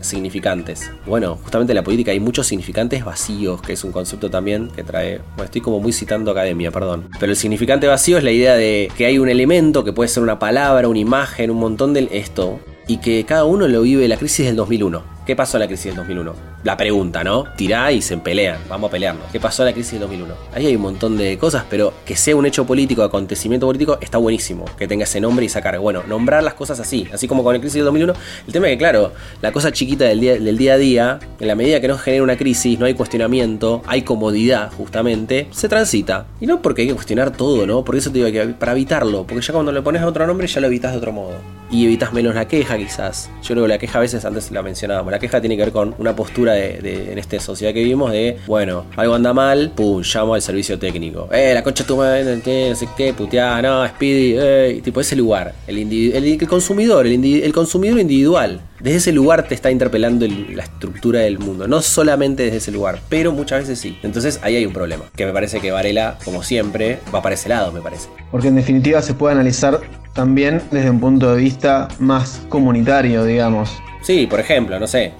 significantes. 0.00 0.90
Bueno, 1.06 1.38
justamente 1.42 1.72
en 1.72 1.76
la 1.76 1.82
política 1.84 2.10
hay 2.12 2.20
muchos 2.20 2.46
significantes 2.46 3.04
vacíos, 3.04 3.60
que 3.62 3.72
es 3.74 3.84
un 3.84 3.92
concepto 3.92 4.30
también 4.30 4.68
que 4.68 4.82
trae. 4.82 5.18
Bueno, 5.36 5.44
estoy 5.44 5.60
como 5.60 5.80
muy 5.80 5.92
citando 5.92 6.30
academia, 6.30 6.70
perdón. 6.70 7.08
Pero 7.18 7.32
el 7.32 7.36
significante 7.36 7.86
vacío 7.92 8.16
es 8.16 8.24
la 8.24 8.30
idea 8.30 8.54
de 8.54 8.90
que 8.96 9.04
hay 9.04 9.18
un 9.18 9.28
elemento 9.28 9.84
que 9.84 9.92
puede 9.92 10.08
ser 10.08 10.22
una 10.22 10.38
palabra, 10.38 10.88
una 10.88 10.98
imagen, 10.98 11.50
un 11.50 11.58
montón 11.58 11.92
de 11.92 12.08
esto. 12.10 12.58
Y 12.86 12.96
que 12.98 13.24
cada 13.24 13.44
uno 13.44 13.68
lo 13.68 13.82
vive 13.82 14.08
la 14.08 14.16
crisis 14.16 14.46
del 14.46 14.56
2001. 14.56 15.04
¿Qué 15.24 15.36
pasó 15.36 15.56
en 15.56 15.60
la 15.60 15.66
crisis 15.68 15.86
del 15.86 15.96
2001? 15.96 16.34
La 16.64 16.76
pregunta, 16.76 17.22
¿no? 17.22 17.44
Tirá 17.56 17.92
y 17.92 18.02
se 18.02 18.16
pelean, 18.16 18.58
vamos 18.68 18.88
a 18.88 18.90
pelearnos. 18.90 19.30
¿Qué 19.30 19.38
pasó 19.38 19.62
en 19.62 19.66
la 19.68 19.72
crisis 19.72 19.92
del 19.92 20.00
2001? 20.00 20.34
Ahí 20.52 20.66
hay 20.66 20.74
un 20.74 20.82
montón 20.82 21.16
de 21.16 21.38
cosas, 21.38 21.64
pero 21.70 21.94
que 22.04 22.16
sea 22.16 22.34
un 22.34 22.44
hecho 22.44 22.66
político, 22.66 23.04
acontecimiento 23.04 23.66
político, 23.66 23.98
está 24.00 24.18
buenísimo. 24.18 24.64
Que 24.76 24.88
tenga 24.88 25.04
ese 25.04 25.20
nombre 25.20 25.44
y 25.46 25.48
sacar. 25.48 25.78
Bueno, 25.78 26.02
nombrar 26.08 26.42
las 26.42 26.54
cosas 26.54 26.80
así, 26.80 27.08
así 27.12 27.28
como 27.28 27.44
con 27.44 27.54
la 27.54 27.60
crisis 27.60 27.76
del 27.76 27.84
2001. 27.84 28.14
El 28.48 28.52
tema 28.52 28.66
es 28.66 28.72
que, 28.72 28.78
claro, 28.78 29.12
la 29.40 29.52
cosa 29.52 29.70
chiquita 29.70 30.06
del 30.06 30.18
día, 30.18 30.34
del 30.40 30.58
día 30.58 30.74
a 30.74 30.78
día, 30.78 31.20
en 31.38 31.46
la 31.46 31.54
medida 31.54 31.80
que 31.80 31.86
no 31.86 31.98
genera 31.98 32.24
una 32.24 32.36
crisis, 32.36 32.76
no 32.80 32.86
hay 32.86 32.94
cuestionamiento, 32.94 33.82
hay 33.86 34.02
comodidad, 34.02 34.72
justamente, 34.72 35.46
se 35.52 35.68
transita. 35.68 36.26
Y 36.40 36.46
no 36.46 36.62
porque 36.62 36.82
hay 36.82 36.88
que 36.88 36.94
cuestionar 36.94 37.30
todo, 37.30 37.64
¿no? 37.64 37.84
Por 37.84 37.94
eso 37.94 38.10
te 38.10 38.18
digo 38.18 38.32
que 38.32 38.54
para 38.54 38.72
evitarlo, 38.72 39.24
porque 39.24 39.40
ya 39.40 39.52
cuando 39.52 39.70
le 39.70 39.82
pones 39.82 40.02
otro 40.02 40.26
nombre 40.26 40.48
ya 40.48 40.60
lo 40.60 40.66
evitas 40.66 40.90
de 40.90 40.98
otro 40.98 41.12
modo. 41.12 41.34
Y 41.70 41.84
evitas 41.84 42.12
menos 42.12 42.34
la 42.34 42.48
queja, 42.48 42.76
quizás. 42.76 43.30
Yo 43.42 43.54
creo 43.54 43.62
que 43.62 43.68
la 43.68 43.78
queja 43.78 43.98
a 43.98 44.02
veces 44.02 44.24
antes 44.24 44.50
la 44.50 44.62
mencionábamos. 44.62 45.11
La 45.12 45.18
queja 45.18 45.42
tiene 45.42 45.56
que 45.58 45.64
ver 45.64 45.72
con 45.72 45.94
una 45.98 46.16
postura 46.16 46.54
de, 46.54 47.08
en 47.12 47.18
esta 47.18 47.38
sociedad 47.38 47.74
que 47.74 47.80
vivimos 47.80 48.10
de, 48.12 48.38
bueno, 48.46 48.86
algo 48.96 49.14
anda 49.14 49.34
mal, 49.34 49.70
pum, 49.76 50.00
llamo 50.02 50.32
al 50.32 50.40
servicio 50.40 50.78
técnico. 50.78 51.28
Eh, 51.30 51.52
la 51.52 51.62
concha 51.62 51.84
tu 51.84 51.98
madre, 51.98 52.24
no 52.24 52.74
sé 52.74 52.88
qué, 52.96 53.12
puteada, 53.12 53.60
no, 53.60 53.86
Speedy, 53.88 54.36
eh, 54.38 54.80
tipo 54.82 55.02
ese 55.02 55.14
lugar. 55.14 55.52
El, 55.66 55.76
el, 55.76 56.14
el 56.14 56.48
consumidor, 56.48 57.06
el, 57.06 57.22
el 57.22 57.52
consumidor 57.52 58.00
individual. 58.00 58.62
Desde 58.80 58.96
ese 58.96 59.12
lugar 59.12 59.46
te 59.46 59.54
está 59.54 59.70
interpelando 59.70 60.24
el- 60.24 60.56
la 60.56 60.62
estructura 60.62 61.20
del 61.20 61.38
mundo. 61.38 61.68
No 61.68 61.82
solamente 61.82 62.44
desde 62.44 62.56
ese 62.56 62.72
lugar, 62.72 62.98
pero 63.10 63.32
muchas 63.32 63.60
veces 63.60 63.78
sí. 63.80 63.98
Entonces 64.02 64.40
ahí 64.42 64.56
hay 64.56 64.64
un 64.64 64.72
problema. 64.72 65.04
Que 65.14 65.26
me 65.26 65.32
parece 65.34 65.60
que 65.60 65.70
Varela, 65.70 66.16
como 66.24 66.42
siempre, 66.42 67.00
va 67.14 67.20
para 67.20 67.34
ese 67.34 67.50
lado, 67.50 67.70
me 67.70 67.82
parece. 67.82 68.08
Porque 68.30 68.48
en 68.48 68.56
definitiva 68.56 69.02
se 69.02 69.12
puede 69.12 69.34
analizar 69.34 69.78
también 70.14 70.62
desde 70.70 70.88
un 70.88 71.00
punto 71.00 71.34
de 71.34 71.40
vista 71.42 71.88
más 71.98 72.40
comunitario, 72.48 73.24
digamos. 73.24 73.70
Sí, 74.02 74.26
por 74.26 74.40
ejemplo, 74.40 74.78
no 74.78 74.86
sé. 74.86 75.12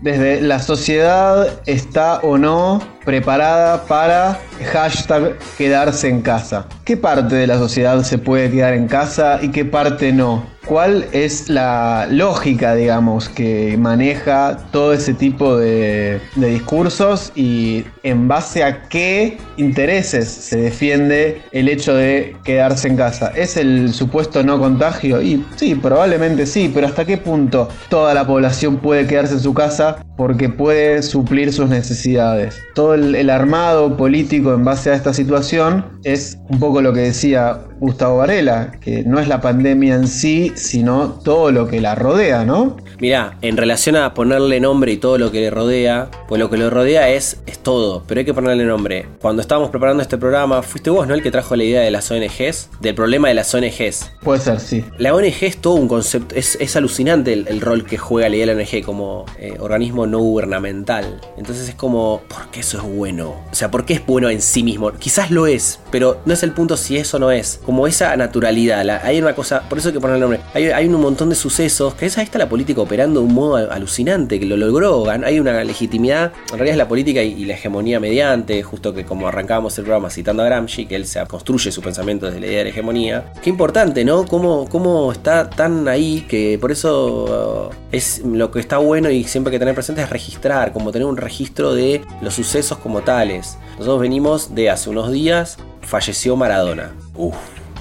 Desde 0.00 0.40
la 0.40 0.58
sociedad 0.58 1.60
está 1.66 2.18
o 2.20 2.36
no 2.36 2.80
preparada 3.04 3.84
para 3.84 4.38
hashtag 4.72 5.36
quedarse 5.56 6.08
en 6.08 6.22
casa. 6.22 6.66
¿Qué 6.84 6.96
parte 6.96 7.34
de 7.34 7.46
la 7.46 7.58
sociedad 7.58 8.02
se 8.02 8.18
puede 8.18 8.50
quedar 8.50 8.74
en 8.74 8.88
casa 8.88 9.38
y 9.42 9.50
qué 9.50 9.64
parte 9.64 10.12
no? 10.12 10.54
¿Cuál 10.66 11.06
es 11.12 11.50
la 11.50 12.06
lógica, 12.10 12.74
digamos, 12.74 13.28
que 13.28 13.76
maneja 13.78 14.56
todo 14.72 14.94
ese 14.94 15.12
tipo 15.12 15.58
de, 15.58 16.22
de 16.36 16.48
discursos 16.48 17.32
y 17.34 17.84
en 18.02 18.28
base 18.28 18.64
a 18.64 18.84
qué 18.88 19.36
intereses 19.58 20.26
se 20.26 20.56
defiende 20.56 21.42
el 21.52 21.68
hecho 21.68 21.94
de 21.94 22.36
quedarse 22.44 22.88
en 22.88 22.96
casa? 22.96 23.30
¿Es 23.36 23.58
el 23.58 23.92
supuesto 23.92 24.42
no 24.42 24.58
contagio? 24.58 25.20
Y 25.20 25.44
sí, 25.56 25.74
probablemente 25.74 26.46
sí, 26.46 26.70
pero 26.72 26.86
¿hasta 26.86 27.04
qué 27.04 27.18
punto 27.18 27.68
toda 27.90 28.14
la 28.14 28.26
población 28.26 28.78
puede 28.78 29.06
quedarse 29.06 29.34
en 29.34 29.40
su 29.40 29.52
casa 29.52 29.98
porque 30.16 30.48
puede 30.48 31.02
suplir 31.02 31.52
sus 31.52 31.68
necesidades? 31.68 32.58
Todo 32.74 32.93
el, 32.94 33.30
armado 33.30 33.96
político 33.96 34.54
en 34.54 34.64
base 34.64 34.90
a 34.90 34.94
esta 34.94 35.12
situación 35.12 35.84
es 36.04 36.38
un 36.48 36.58
poco 36.58 36.80
lo 36.80 36.92
que 36.92 37.00
decía 37.00 37.58
Gustavo 37.84 38.18
Varela, 38.18 38.72
que 38.80 39.04
no 39.04 39.20
es 39.20 39.28
la 39.28 39.40
pandemia 39.40 39.94
en 39.94 40.08
sí, 40.08 40.52
sino 40.54 41.20
todo 41.22 41.50
lo 41.52 41.68
que 41.68 41.80
la 41.80 41.94
rodea, 41.94 42.44
¿no? 42.44 42.76
Mirá, 43.00 43.36
en 43.42 43.56
relación 43.56 43.96
a 43.96 44.14
ponerle 44.14 44.60
nombre 44.60 44.92
y 44.92 44.96
todo 44.96 45.18
lo 45.18 45.30
que 45.30 45.40
le 45.40 45.50
rodea, 45.50 46.08
pues 46.28 46.38
lo 46.38 46.48
que 46.48 46.56
lo 46.56 46.70
rodea 46.70 47.10
es, 47.10 47.40
es 47.46 47.58
todo, 47.58 48.04
pero 48.06 48.20
hay 48.20 48.24
que 48.24 48.32
ponerle 48.32 48.64
nombre. 48.64 49.06
Cuando 49.20 49.42
estábamos 49.42 49.70
preparando 49.70 50.02
este 50.02 50.16
programa, 50.16 50.62
fuiste 50.62 50.90
vos, 50.90 51.06
¿no? 51.06 51.14
El 51.14 51.22
que 51.22 51.30
trajo 51.30 51.56
la 51.56 51.64
idea 51.64 51.80
de 51.82 51.90
las 51.90 52.10
ONGs, 52.10 52.70
del 52.80 52.94
problema 52.94 53.28
de 53.28 53.34
las 53.34 53.52
ONGs. 53.54 54.12
Puede 54.22 54.40
ser, 54.40 54.60
sí. 54.60 54.84
La 54.98 55.14
ONG 55.14 55.42
es 55.42 55.58
todo 55.58 55.74
un 55.74 55.88
concepto, 55.88 56.34
es, 56.34 56.56
es 56.60 56.76
alucinante 56.76 57.32
el, 57.32 57.46
el 57.48 57.60
rol 57.60 57.84
que 57.84 57.98
juega 57.98 58.28
la 58.28 58.36
idea 58.36 58.46
de 58.46 58.54
la 58.54 58.62
ONG 58.62 58.84
como 58.84 59.26
eh, 59.38 59.56
organismo 59.58 60.06
no 60.06 60.20
gubernamental. 60.20 61.20
Entonces 61.36 61.68
es 61.68 61.74
como, 61.74 62.22
¿por 62.28 62.50
qué 62.50 62.60
eso 62.60 62.78
es 62.78 62.84
bueno? 62.84 63.34
O 63.50 63.54
sea, 63.54 63.70
¿por 63.70 63.84
qué 63.84 63.94
es 63.94 64.06
bueno 64.06 64.30
en 64.30 64.40
sí 64.40 64.62
mismo? 64.62 64.92
Quizás 64.92 65.30
lo 65.30 65.46
es, 65.46 65.80
pero 65.90 66.20
no 66.24 66.32
es 66.32 66.42
el 66.42 66.52
punto 66.52 66.76
si 66.76 66.96
eso 66.96 67.18
no 67.18 67.30
es. 67.30 67.60
Como 67.64 67.73
esa 67.86 68.16
naturalidad, 68.16 68.88
hay 69.04 69.20
una 69.20 69.34
cosa, 69.34 69.62
por 69.68 69.78
eso 69.78 69.88
hay 69.88 69.94
que 69.94 70.00
ponerle 70.00 70.20
nombre. 70.20 70.40
Hay, 70.54 70.86
un 70.86 71.00
montón 71.00 71.28
de 71.28 71.34
sucesos, 71.34 71.94
que 71.94 72.06
es, 72.06 72.16
ahí 72.18 72.24
está 72.24 72.38
la 72.38 72.48
política 72.48 72.80
operando 72.80 73.20
de 73.20 73.26
un 73.26 73.34
modo 73.34 73.56
al- 73.56 73.72
alucinante, 73.72 74.38
que 74.38 74.46
lo 74.46 74.56
logró, 74.56 75.08
hay 75.08 75.40
una 75.40 75.62
legitimidad, 75.64 76.32
en 76.52 76.58
realidad 76.58 76.72
es 76.74 76.78
la 76.78 76.88
política 76.88 77.22
y, 77.22 77.32
y 77.32 77.44
la 77.44 77.54
hegemonía 77.54 78.00
mediante, 78.00 78.62
justo 78.62 78.94
que 78.94 79.04
como 79.04 79.28
arrancábamos 79.28 79.76
el 79.78 79.84
programa 79.84 80.10
citando 80.10 80.42
a 80.42 80.46
Gramsci, 80.46 80.86
que 80.86 80.96
él 80.96 81.06
se 81.06 81.24
construye 81.26 81.72
su 81.72 81.82
pensamiento 81.82 82.26
desde 82.26 82.40
la 82.40 82.46
idea 82.46 82.58
de 82.58 82.64
la 82.64 82.70
hegemonía. 82.70 83.32
Qué 83.42 83.50
importante, 83.50 84.04
¿no? 84.04 84.26
Cómo, 84.26 84.68
cómo 84.68 85.12
está 85.12 85.50
tan 85.50 85.88
ahí 85.88 86.24
que 86.28 86.58
por 86.60 86.72
eso 86.72 87.70
uh, 87.70 87.74
es 87.92 88.22
lo 88.24 88.50
que 88.50 88.60
está 88.60 88.78
bueno 88.78 89.10
y 89.10 89.24
siempre 89.24 89.50
hay 89.50 89.54
que 89.56 89.58
tener 89.58 89.74
presente 89.74 90.02
es 90.02 90.10
registrar, 90.10 90.72
como 90.72 90.92
tener 90.92 91.06
un 91.06 91.16
registro 91.16 91.74
de 91.74 92.02
los 92.20 92.34
sucesos 92.34 92.78
como 92.78 93.02
tales. 93.02 93.58
Nosotros 93.72 94.00
venimos 94.00 94.54
de 94.54 94.70
hace 94.70 94.90
unos 94.90 95.10
días, 95.10 95.56
falleció 95.82 96.36
Maradona. 96.36 96.92
Uf. 97.16 97.34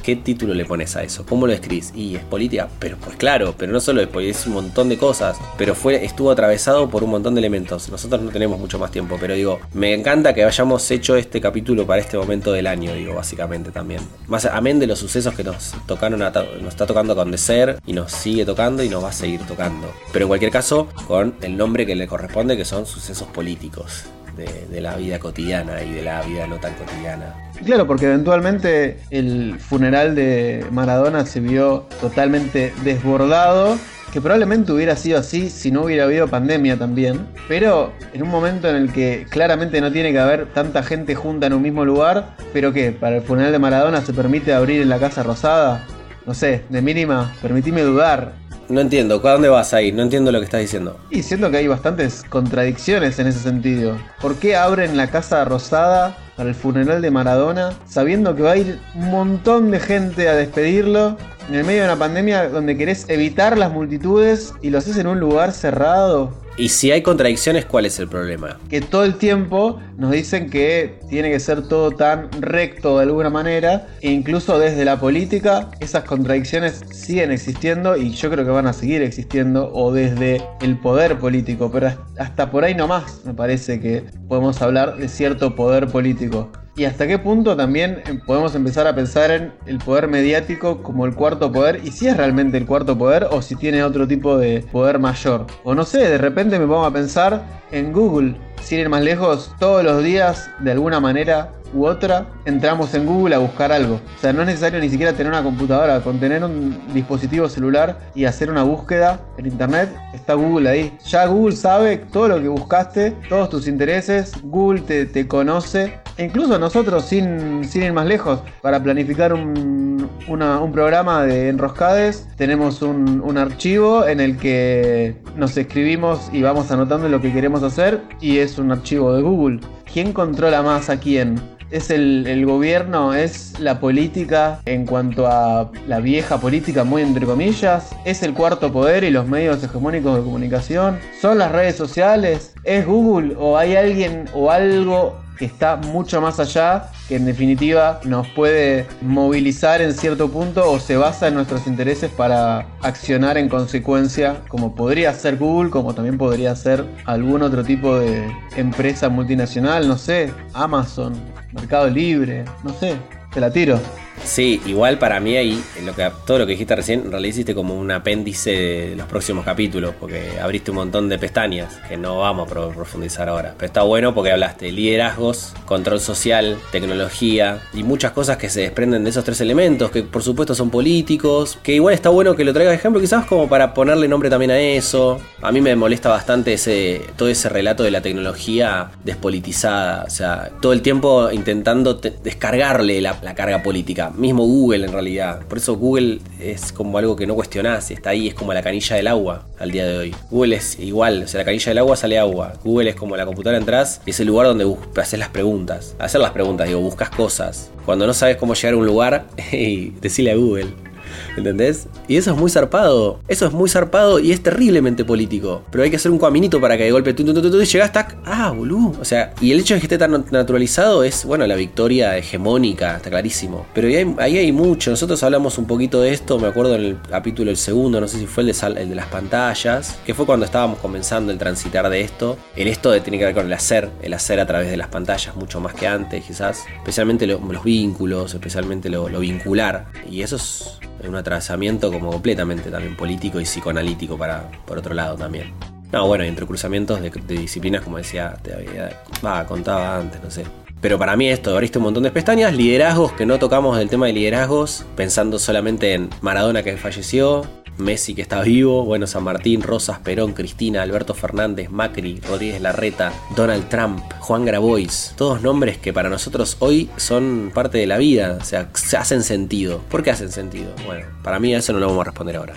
¿Qué 0.04 0.18
título 0.18 0.54
le 0.54 0.66
pones 0.66 0.98
a 0.98 1.04
eso? 1.04 1.26
¿Cómo 1.26 1.48
lo 1.48 1.54
escribís? 1.54 1.94
Y 1.96 2.18
es 2.18 2.24
política, 2.26 2.68
pero 2.78 2.98
pues 2.98 3.16
claro, 3.16 3.56
pero 3.58 3.72
no 3.72 3.80
solo 3.80 4.02
es 4.02 4.10
política, 4.10 4.38
es 4.38 4.48
un 4.48 4.54
montón 4.54 4.90
de 4.90 4.98
cosas. 4.98 5.38
Pero 5.58 5.76
fue, 5.76 6.04
estuvo 6.04 6.30
atravesado 6.30 6.90
por 6.90 7.06
un 7.06 7.12
montón 7.12 7.36
de 7.36 7.40
elementos. 7.40 7.88
Nosotros 7.88 8.22
no 8.22 8.30
tenemos 8.30 8.60
mucho 8.60 8.78
más 8.78 8.92
tiempo, 8.92 9.18
pero 9.18 9.34
digo, 9.34 9.62
me 9.74 9.94
encanta 9.94 10.34
que 10.34 10.44
hayamos 10.44 10.92
hecho 10.92 11.16
este 11.16 11.40
capítulo 11.40 11.88
para 11.88 12.02
este 12.02 12.18
momento 12.18 12.52
del 12.52 12.68
año, 12.68 12.94
digo, 12.94 13.16
básicamente 13.16 13.72
también. 13.72 14.02
Más 14.28 14.44
amén 14.44 14.78
de 14.78 14.88
los 14.88 15.00
sucesos 15.00 15.34
que 15.36 15.46
nos 15.46 15.74
tocaron, 15.88 16.22
a 16.22 16.32
nos 16.32 16.68
está 16.68 16.86
tocando 16.86 17.14
acontecer 17.14 17.80
y 17.88 17.94
nos 17.94 18.12
sigue 18.12 18.44
tocando 18.44 18.84
y 18.84 18.90
nos 18.90 19.02
va 19.06 19.10
a 19.10 19.14
seguir 19.14 19.40
tocando. 19.48 19.90
Pero 20.12 20.26
en 20.26 20.28
cualquier 20.28 20.52
caso, 20.52 20.90
con 21.08 21.36
el 21.42 21.56
nombre 21.56 21.86
que 21.86 21.96
le 21.96 22.08
corresponde, 22.08 22.58
que 22.58 22.66
son 22.66 22.86
sucesos 22.86 23.30
políticos. 23.30 24.04
De, 24.36 24.82
la 24.82 24.96
vida 24.98 25.20
cotidiana 25.20 25.82
y 25.84 25.94
de 25.94 26.02
la 26.02 26.22
vida 26.24 26.46
no 26.48 26.58
tan 26.58 26.74
cotidiana. 26.74 27.36
Claro, 27.64 27.88
porque 27.88 28.06
eventualmente 28.08 29.00
el 29.12 29.60
funeral 29.60 30.16
de 30.16 30.66
Maradona 30.72 31.26
se 31.26 31.40
vio 31.40 31.88
totalmente 32.02 32.74
desbordado 32.84 33.78
que 34.14 34.22
probablemente 34.22 34.72
hubiera 34.72 34.96
sido 34.96 35.18
así 35.18 35.50
si 35.50 35.72
no 35.72 35.82
hubiera 35.82 36.04
habido 36.04 36.28
pandemia 36.28 36.78
también, 36.78 37.28
pero 37.48 37.92
en 38.14 38.22
un 38.22 38.30
momento 38.30 38.70
en 38.70 38.76
el 38.76 38.94
que 38.94 39.26
claramente 39.28 39.82
no 39.82 39.92
tiene 39.92 40.12
que 40.12 40.20
haber 40.20 40.46
tanta 40.54 40.84
gente 40.84 41.16
junta 41.16 41.48
en 41.48 41.54
un 41.54 41.64
mismo 41.64 41.84
lugar, 41.84 42.36
pero 42.54 42.72
que 42.72 42.92
para 42.92 43.16
el 43.16 43.22
funeral 43.24 43.52
de 43.52 43.58
Maradona 43.58 44.02
se 44.02 44.14
permite 44.14 44.54
abrir 44.54 44.84
en 44.84 44.90
la 44.90 45.00
Casa 45.00 45.24
Rosada, 45.24 45.88
no 46.28 46.36
sé, 46.36 46.62
de 46.70 46.82
mínima, 46.84 47.34
permitime 47.42 47.82
dudar. 47.82 48.34
No 48.70 48.82
entiendo, 48.82 49.22
¿a 49.24 49.32
dónde 49.32 49.50
vas 49.50 49.74
ahí? 49.74 49.92
No 49.92 50.04
entiendo 50.04 50.32
lo 50.32 50.40
que 50.40 50.46
estás 50.46 50.62
diciendo. 50.62 50.98
Y 51.10 51.24
siento 51.24 51.52
que 51.52 51.58
hay 51.58 51.68
bastantes 51.68 52.24
contradicciones 52.30 53.20
en 53.20 53.28
ese 53.28 53.40
sentido. 53.40 53.98
¿Por 54.22 54.36
qué 54.36 54.56
abren 54.56 54.96
la 54.96 55.10
Casa 55.10 55.44
Rosada 55.46 56.18
para 56.36 56.50
el 56.50 56.56
funeral 56.56 57.02
de 57.02 57.12
Maradona 57.12 57.74
sabiendo 57.86 58.36
que 58.36 58.44
va 58.44 58.52
a 58.54 58.58
ir 58.58 58.80
un 58.96 59.12
montón 59.12 59.70
de 59.72 59.80
gente 59.80 60.30
a 60.30 60.34
despedirlo 60.34 61.18
en 61.50 61.56
el 61.56 61.66
medio 61.66 61.82
de 61.82 61.90
una 61.90 62.00
pandemia 62.00 62.50
donde 62.50 62.78
querés 62.78 63.08
evitar 63.10 63.58
las 63.58 63.72
multitudes 63.72 64.54
y 64.62 64.70
lo 64.70 64.78
haces 64.78 64.98
en 64.98 65.08
un 65.08 65.20
lugar 65.20 65.52
cerrado? 65.52 66.43
Y 66.56 66.70
si 66.70 66.92
hay 66.92 67.02
contradicciones, 67.02 67.66
¿cuál 67.66 67.88
es 67.88 67.98
el 67.98 68.08
problema? 68.08 68.60
Que 68.70 68.80
todo 68.80 69.06
el 69.06 69.16
tiempo 69.16 69.80
nos 69.98 70.12
dicen 70.12 70.52
que 70.52 71.00
tiene 71.10 71.32
que 71.32 71.40
ser 71.40 71.68
todo 71.68 71.90
tan 71.92 72.30
recto 72.40 72.98
de 72.98 73.04
alguna 73.06 73.32
manera, 73.32 73.88
e 74.02 74.12
incluso 74.12 74.60
desde 74.60 74.86
la 74.86 75.00
política 75.00 75.72
esas 75.80 76.04
contradicciones 76.04 76.84
siguen 76.92 77.32
existiendo 77.32 77.98
y 77.98 78.12
yo 78.12 78.30
creo 78.30 78.46
que 78.46 78.52
van 78.52 78.68
a 78.68 78.74
seguir 78.74 79.02
existiendo, 79.02 79.72
o 79.74 79.92
desde 79.92 80.44
el 80.62 80.78
poder 80.78 81.18
político, 81.18 81.72
pero 81.72 81.92
hasta 82.20 82.52
por 82.52 82.64
ahí 82.64 82.76
nomás 82.76 83.22
me 83.26 83.34
parece 83.34 83.80
que 83.80 84.04
podemos 84.28 84.62
hablar 84.62 84.98
de 84.98 85.10
cierto 85.10 85.56
poder 85.56 85.88
político. 85.88 86.52
Y 86.76 86.86
hasta 86.86 87.06
qué 87.06 87.20
punto 87.20 87.56
también 87.56 88.02
eh, 88.08 88.20
podemos 88.26 88.56
empezar 88.56 88.88
a 88.88 88.96
pensar 88.96 89.30
en 89.30 89.54
el 89.68 89.78
poder 89.78 90.08
mediático 90.08 90.82
como 90.82 91.06
el 91.06 91.14
cuarto 91.14 91.52
poder 91.52 91.82
y 91.84 91.92
si 91.92 92.08
es 92.08 92.18
realmente 92.18 92.58
el 92.58 92.66
cuarto 92.66 92.98
poder 92.98 93.28
o 93.30 93.44
si 93.44 93.56
tiene 93.56 93.84
otro 93.84 94.08
tipo 94.08 94.38
de 94.38 94.66
poder 94.72 94.98
mayor. 94.98 95.46
O 95.64 95.76
no 95.76 95.86
sé, 95.86 96.00
de 96.00 96.18
repente 96.18 96.58
me 96.58 96.66
pongo 96.66 96.86
a 96.86 96.92
pensar 96.92 97.44
en 97.72 97.94
Google. 97.94 98.36
Sin 98.64 98.80
ir 98.80 98.90
más 98.90 99.04
lejos, 99.04 99.54
todos 99.60 99.84
los 99.84 100.04
días 100.04 100.50
de 100.60 100.72
alguna 100.72 101.00
manera 101.00 101.52
u 101.74 101.86
otra, 101.86 102.28
entramos 102.46 102.94
en 102.94 103.06
Google 103.06 103.36
a 103.36 103.40
buscar 103.40 103.72
algo. 103.72 103.96
O 103.96 104.22
sea, 104.22 104.34
no 104.34 104.42
es 104.42 104.48
necesario 104.48 104.80
ni 104.80 104.90
siquiera 104.90 105.14
tener 105.14 105.32
una 105.32 105.44
computadora, 105.44 106.02
con 106.02 106.20
tener 106.20 106.44
un 106.44 106.78
dispositivo 106.94 107.50
celular 107.50 108.00
y 108.16 108.26
hacer 108.26 108.50
una 108.50 108.64
búsqueda 108.64 109.20
en 109.38 109.46
internet, 109.46 109.90
está 110.14 110.34
Google 110.36 110.70
ahí. 110.70 110.98
Ya 111.06 111.26
Google 111.26 111.56
sabe 111.56 111.98
todo 111.98 112.28
lo 112.28 112.42
que 112.42 112.48
buscaste, 112.48 113.12
todos 113.30 113.50
tus 113.50 113.68
intereses, 113.68 114.34
Google 114.44 114.82
te, 114.82 115.06
te 115.06 115.28
conoce. 115.28 116.00
E 116.18 116.26
incluso 116.26 116.60
nosotros, 116.60 117.06
sin, 117.06 117.64
sin, 117.64 117.84
ir 117.84 117.94
más 117.94 118.06
lejos, 118.06 118.40
para 118.62 118.82
planificar 118.82 119.34
un, 119.34 120.08
un 120.28 120.72
programa 120.72 121.24
de 121.24 121.50
enroscades, 121.50 122.28
tenemos 122.38 122.84
un, 122.84 123.20
un 123.22 123.38
archivo 123.40 124.06
en 124.06 124.20
el 124.20 124.38
que 124.38 125.16
nos 125.36 125.58
escribimos 125.58 126.30
y 126.32 126.44
vamos 126.44 126.70
anotando 126.70 127.10
lo 127.10 127.20
que 127.20 127.34
queremos 127.34 127.64
hacer 127.64 128.02
y 128.22 128.38
es 128.38 128.60
un 128.60 128.72
archivo 128.72 129.14
de 129.14 129.24
Google. 129.24 129.60
¿Quién 129.92 130.14
controla 130.14 130.62
más 130.62 130.90
a 130.90 131.00
quién? 131.00 131.40
Es 131.74 131.90
el, 131.90 132.46
gobierno, 132.46 133.16
es 133.16 133.60
la 133.60 133.80
política 133.80 134.60
en 134.66 134.86
cuanto 134.86 135.26
a 135.26 135.72
la 135.88 136.00
vieja 136.00 136.40
política, 136.40 136.84
muy 136.84 137.02
entre 137.02 137.26
comillas, 137.26 137.96
es 138.06 138.22
el 138.22 138.36
cuarto 138.36 138.72
poder 138.72 139.04
y 139.04 139.10
los 139.10 139.28
medios 139.28 139.64
hegemónicos 139.64 140.18
de 140.18 140.24
comunicación, 140.24 141.00
son 141.20 141.40
las 141.40 141.52
redes 141.52 141.76
sociales, 141.76 142.54
es 142.64 142.86
Google 142.86 143.36
o 143.40 143.58
hay 143.58 143.76
alguien 143.76 144.26
o 144.36 144.52
algo 144.52 145.20
que 145.38 145.46
está 145.46 145.78
mucho 145.78 146.22
más 146.22 146.40
allá, 146.40 146.92
que 147.08 147.16
en 147.16 147.26
definitiva 147.26 148.00
nos 148.04 148.28
puede 148.30 148.86
movilizar 149.02 149.82
en 149.82 149.94
cierto 149.94 150.30
punto 150.30 150.70
o 150.70 150.80
se 150.80 150.96
basa 150.96 151.28
en 151.28 151.34
nuestros 151.34 151.66
intereses 151.66 152.12
para 152.12 152.68
accionar 152.82 153.40
en 153.40 153.50
consecuencia, 153.50 154.42
como 154.48 154.76
podría 154.76 155.12
ser 155.14 155.38
Google, 155.38 155.72
como 155.72 155.96
también 155.96 156.20
podría 156.20 156.56
ser 156.56 156.86
algún 157.06 157.42
otro 157.42 157.64
tipo 157.64 157.98
de 157.98 158.32
empresa 158.56 159.10
multinacional, 159.10 159.88
no 159.88 159.98
sé, 159.98 160.32
Amazon, 160.54 161.14
Mercado 161.54 161.90
Libre, 161.90 162.46
no 162.64 162.74
sé, 162.74 162.98
te 163.32 163.40
la 163.40 163.52
tiro. 163.52 163.80
Sí, 164.24 164.62
igual 164.66 165.00
para 165.00 165.20
mí 165.20 165.36
ahí, 165.36 165.62
lo 165.84 165.94
que, 165.94 166.10
todo 166.26 166.40
lo 166.40 166.46
que 166.46 166.54
dijiste 166.54 166.76
recién, 166.76 167.14
en 167.14 167.26
hiciste 167.26 167.54
como 167.54 167.76
un 167.76 167.92
apéndice 167.92 168.52
de 168.52 168.96
los 168.96 169.08
próximos 169.08 169.44
capítulos, 169.44 169.94
porque 170.00 170.40
abriste 170.42 170.72
un 170.72 170.78
montón 170.78 171.10
de 171.10 171.20
pestañas 171.20 171.76
que 171.88 171.98
no 171.98 172.20
vamos 172.20 172.50
a 172.50 172.70
profundizar 172.74 173.28
ahora. 173.28 173.54
Pero 173.58 173.68
está 173.68 173.82
bueno 173.84 174.14
porque 174.14 174.32
hablaste 174.32 174.68
de 174.68 174.72
liderazgos, 174.72 175.54
control 175.66 176.00
social, 176.00 176.58
tecnología 176.72 177.60
y 177.74 177.84
muchas 177.84 178.12
cosas 178.12 178.38
que 178.38 178.50
se 178.50 178.62
desprenden 178.62 179.04
de 179.04 179.10
esos 179.10 179.24
tres 179.26 179.42
elementos, 179.42 179.92
que 179.92 180.04
por 180.04 180.24
supuesto 180.24 180.56
son 180.56 180.70
políticos, 180.70 181.60
que 181.62 181.76
igual 181.76 181.94
está 181.94 182.10
bueno 182.10 182.36
que 182.36 182.46
lo 182.46 182.54
traigas 182.54 182.72
de 182.72 182.78
ejemplo, 182.78 183.02
quizás 183.02 183.26
como 183.26 183.50
para 183.50 183.74
ponerle 183.74 184.08
nombre 184.08 184.30
también 184.30 184.52
a 184.52 184.60
eso. 184.60 185.20
A 185.42 185.52
mí 185.52 185.60
me 185.60 185.76
molesta 185.76 186.10
bastante 186.10 186.54
ese, 186.54 187.02
todo 187.18 187.28
ese 187.28 187.50
relato 187.50 187.84
de 187.84 187.92
la 187.92 188.02
tecnología 188.02 188.92
despolitizada, 189.04 190.06
o 190.06 190.10
sea, 190.10 190.50
todo 190.62 190.72
el 190.72 190.82
tiempo 190.82 191.30
intentando 191.32 191.96
descargarle 191.96 193.02
la 193.02 193.36
carga 193.36 193.62
política 193.62 194.03
mismo 194.12 194.46
Google 194.46 194.86
en 194.86 194.92
realidad. 194.92 195.42
Por 195.48 195.58
eso 195.58 195.76
Google 195.76 196.20
es 196.40 196.72
como 196.72 196.98
algo 196.98 197.16
que 197.16 197.28
no 197.28 197.36
cuestionás, 197.36 197.92
está 197.92 198.12
ahí, 198.12 198.28
es 198.28 198.34
como 198.34 198.54
la 198.54 198.62
canilla 198.62 198.96
del 198.96 199.08
agua 199.08 199.46
al 199.60 199.72
día 199.72 199.86
de 199.86 199.98
hoy. 199.98 200.16
Google 200.30 200.56
es 200.56 200.80
igual, 200.80 201.24
o 201.24 201.28
sea, 201.28 201.40
la 201.40 201.46
canilla 201.46 201.70
del 201.70 201.78
agua 201.80 201.96
sale 201.96 202.20
agua. 202.20 202.54
Google 202.64 202.90
es 202.90 202.96
como 202.96 203.16
la 203.18 203.26
computadora 203.26 203.58
entras 203.58 204.02
y 204.06 204.12
es 204.12 204.20
el 204.20 204.28
lugar 204.28 204.48
donde 204.48 204.76
haces 204.98 205.20
las 205.20 205.30
preguntas. 205.30 205.96
Hacer 206.00 206.22
las 206.22 206.32
preguntas, 206.32 206.68
digo, 206.68 206.80
buscas 206.80 207.10
cosas. 207.10 207.72
Cuando 207.86 208.08
no 208.08 208.14
sabes 208.14 208.38
cómo 208.38 208.54
llegar 208.54 208.74
a 208.74 208.78
un 208.78 208.86
lugar, 208.86 209.26
hey, 209.38 209.96
decile 210.02 210.32
a 210.32 210.36
Google. 210.36 210.93
¿Entendés? 211.38 211.88
Y 212.08 212.18
eso 212.18 212.32
es 212.32 212.38
muy 212.38 212.50
zarpado. 212.50 213.20
Eso 213.28 213.46
es 213.46 213.54
muy 213.54 213.70
zarpado 213.70 214.20
y 214.20 214.32
es 214.32 214.42
terriblemente 214.42 215.06
político. 215.06 215.64
Pero 215.72 215.84
hay 215.84 215.90
que 215.90 215.96
hacer 215.96 216.12
un 216.12 216.20
caminito 216.20 216.60
para 216.60 216.78
que 216.78 216.84
de 216.84 216.92
golpe 216.92 217.14
tú, 217.14 217.24
tú, 217.26 217.42
tú, 217.42 217.62
y 217.62 217.66
llegas, 217.66 217.92
tac. 217.92 218.18
Ah, 218.26 218.52
boludo. 218.52 218.94
O 219.00 219.06
sea, 219.06 219.34
y 219.42 219.52
el 219.52 219.60
hecho 219.60 219.74
de 219.74 219.80
que 219.80 219.86
esté 219.88 219.98
tan 219.98 220.26
naturalizado 220.32 221.04
es, 221.04 221.26
bueno, 221.26 221.46
la 221.48 221.56
victoria 221.56 222.18
hegemónica, 222.18 222.98
está 222.98 223.10
clarísimo. 223.10 223.66
Pero 223.74 223.88
ahí 224.20 224.38
hay, 224.38 224.52
mucho. 224.52 224.92
Nosotros 224.92 225.22
hablamos 225.24 225.58
un 225.58 225.66
poquito 225.66 226.02
de 226.02 226.14
esto, 226.14 226.38
me 226.38 226.48
acuerdo 226.48 226.76
en 226.76 226.82
el 226.82 226.98
capítulo 227.10 227.50
el 227.50 227.58
segundo, 227.58 228.00
no 228.00 228.08
sé 228.08 228.20
si 228.20 228.28
fue 228.28 228.44
el 228.44 228.48
de, 228.48 228.82
el 228.82 228.90
de 228.90 228.96
las 228.96 229.08
pantallas, 229.08 229.98
que 230.06 230.14
fue 230.14 230.26
cuando 230.26 230.46
estábamos 230.46 230.80
comenzando 230.80 231.32
el 231.32 231.38
transitar 231.38 231.90
de 231.90 232.02
esto. 232.02 232.38
El 232.56 232.68
esto 232.68 233.00
tiene 233.02 233.18
que 233.18 233.26
ver 233.26 233.34
con 233.34 233.46
el 233.46 233.54
hacer, 233.54 233.90
el 234.02 234.14
hacer 234.14 234.40
a 234.40 234.46
través 234.46 234.70
de 234.70 234.78
las 234.78 234.88
pantallas, 234.88 235.36
mucho 235.36 235.60
más 235.60 235.74
que 235.74 235.88
antes, 235.88 236.24
quizás. 236.24 236.64
Especialmente 236.78 237.28
los 237.28 237.64
vínculos, 237.64 238.34
especialmente 238.34 238.90
lo, 238.90 239.10
lo 239.10 239.20
vincular. 239.20 239.86
Y 240.10 240.22
eso 240.22 240.36
es 240.36 240.80
un 241.10 241.16
atravesamiento 241.16 241.92
como 241.92 242.12
completamente 242.12 242.70
también 242.70 242.96
político 242.96 243.40
y 243.40 243.44
psicoanalítico 243.44 244.18
para, 244.18 244.50
por 244.66 244.78
otro 244.78 244.94
lado 244.94 245.16
también. 245.16 245.54
No, 245.92 246.08
bueno, 246.08 246.24
entre 246.24 246.48
cruzamientos 246.48 247.00
de, 247.02 247.12
disciplinas, 247.28 247.84
como 247.84 247.98
decía, 247.98 248.36
te 248.42 248.54
había, 248.54 249.04
contaba 249.46 249.98
antes, 249.98 250.22
no 250.24 250.32
sé. 250.32 250.44
Pero 250.82 250.98
para 250.98 251.16
mí 251.16 251.30
esto, 251.30 251.52
abriste 251.52 251.78
un 251.78 251.86
montón 251.86 252.04
de 252.04 252.12
pestañas, 252.12 252.54
liderazgos 252.54 253.14
que 253.14 253.26
no 253.26 253.40
tocamos 253.40 253.78
del 253.78 253.90
tema 253.90 254.08
de 254.08 254.14
liderazgos, 254.14 254.86
pensando 254.96 255.40
solamente 255.40 255.94
en 255.94 256.10
Maradona 256.22 256.64
que 256.64 256.76
falleció, 256.78 257.46
Messi 257.78 258.14
que 258.14 258.22
está 258.22 258.42
vivo, 258.42 258.84
bueno, 258.86 259.08
San 259.08 259.24
Martín, 259.24 259.62
Rosas, 259.62 260.00
Perón, 260.00 260.34
Cristina, 260.34 260.82
Alberto 260.82 261.14
Fernández, 261.14 261.70
Macri, 261.70 262.20
Rodríguez 262.20 262.62
Larreta, 262.62 263.12
Donald 263.36 263.70
Trump, 263.70 264.02
Juan 264.20 264.46
Grabois, 264.46 265.14
todos 265.18 265.42
nombres 265.42 265.78
que 265.78 265.94
para 265.94 266.10
nosotros 266.10 266.58
hoy 266.60 266.90
son 266.98 267.52
parte 267.54 267.78
de 267.78 267.88
la 267.88 267.98
vida, 267.98 268.38
o 268.40 268.44
sea, 268.44 268.70
se 268.74 268.98
hacen 268.98 269.24
sentido. 269.24 269.82
¿Por 269.90 270.04
qué 270.04 270.12
hacen 270.12 270.32
sentido? 270.32 270.74
Bueno, 270.86 271.08
para 271.24 271.40
mí 271.40 271.54
a 271.54 271.60
eso 271.60 271.74
no 271.74 271.80
lo 271.80 271.88
vamos 271.88 272.02
a 272.02 272.06
responder 272.06 272.38
ahora. 272.38 272.56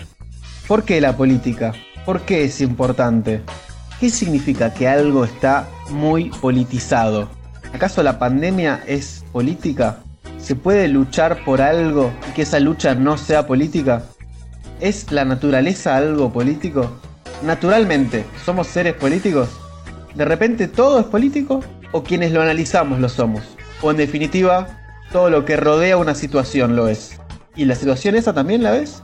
¿Por 0.67 0.83
qué 0.83 1.01
la 1.01 1.15
política? 1.15 1.73
¿Por 2.05 2.21
qué 2.21 2.43
es 2.43 2.61
importante? 2.61 3.41
¿Qué 3.99 4.09
significa 4.09 4.73
que 4.73 4.87
algo 4.87 5.25
está 5.25 5.67
muy 5.89 6.29
politizado? 6.29 7.29
¿Acaso 7.73 8.03
la 8.03 8.19
pandemia 8.19 8.83
es 8.85 9.25
política? 9.31 9.99
¿Se 10.37 10.55
puede 10.55 10.87
luchar 10.87 11.43
por 11.43 11.61
algo 11.61 12.13
y 12.29 12.33
que 12.33 12.43
esa 12.43 12.59
lucha 12.59 12.95
no 12.95 13.17
sea 13.17 13.47
política? 13.47 14.03
¿Es 14.79 15.11
la 15.11 15.25
naturaleza 15.25 15.97
algo 15.97 16.31
político? 16.31 16.91
Naturalmente, 17.41 18.25
¿somos 18.45 18.67
seres 18.67 18.93
políticos? 18.93 19.49
¿De 20.13 20.23
repente 20.23 20.67
todo 20.67 20.99
es 20.99 21.05
político? 21.07 21.63
¿O 21.91 22.03
quienes 22.03 22.31
lo 22.31 22.43
analizamos 22.43 22.99
lo 22.99 23.09
somos? 23.09 23.43
¿O 23.81 23.89
en 23.89 23.97
definitiva, 23.97 24.67
todo 25.11 25.31
lo 25.31 25.45
que 25.45 25.57
rodea 25.57 25.97
una 25.97 26.13
situación 26.13 26.75
lo 26.75 26.89
es? 26.89 27.19
¿Y 27.55 27.65
la 27.65 27.73
situación 27.73 28.15
esa 28.15 28.33
también 28.33 28.61
la 28.61 28.71
ves? 28.71 29.01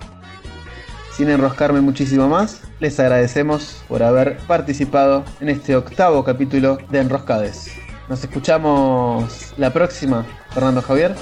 Sin 1.17 1.29
enroscarme 1.29 1.81
muchísimo 1.81 2.27
más, 2.27 2.61
les 2.79 2.99
agradecemos 2.99 3.83
por 3.87 4.03
haber 4.03 4.37
participado 4.45 5.23
en 5.39 5.49
este 5.49 5.75
octavo 5.75 6.23
capítulo 6.23 6.77
de 6.91 6.99
Enroscades. 6.99 7.71
Nos 8.09 8.23
escuchamos 8.23 9.53
la 9.57 9.73
próxima, 9.73 10.23
Fernando 10.51 10.83
Javier. 10.83 11.15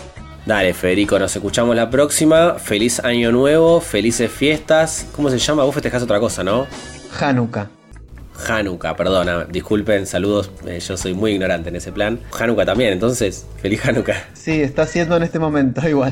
Dale, 0.46 0.74
Federico, 0.74 1.20
nos 1.20 1.36
escuchamos 1.36 1.76
la 1.76 1.90
próxima. 1.90 2.56
Feliz 2.56 3.00
año 3.02 3.32
nuevo, 3.32 3.80
felices 3.80 4.32
fiestas. 4.32 5.08
¿Cómo 5.16 5.30
se 5.30 5.38
llama? 5.38 5.64
Vos 5.64 5.74
festejás 5.74 6.02
otra 6.02 6.20
cosa, 6.20 6.44
¿no? 6.44 6.66
Hanukkah. 7.20 7.70
Hanukkah, 8.48 8.96
perdona, 8.96 9.44
disculpen, 9.46 10.08
saludos, 10.08 10.50
eh, 10.66 10.80
yo 10.80 10.98
soy 10.98 11.14
muy 11.14 11.34
ignorante 11.34 11.70
en 11.70 11.76
ese 11.76 11.92
plan. 11.92 12.20
Hanukkah 12.40 12.66
también, 12.66 12.92
entonces, 12.92 13.46
feliz 13.62 13.86
Hanukkah. 13.86 14.16
Sí, 14.34 14.62
está 14.64 14.82
haciendo 14.82 15.16
en 15.16 15.22
este 15.22 15.38
momento 15.38 15.88
igual. 15.88 16.12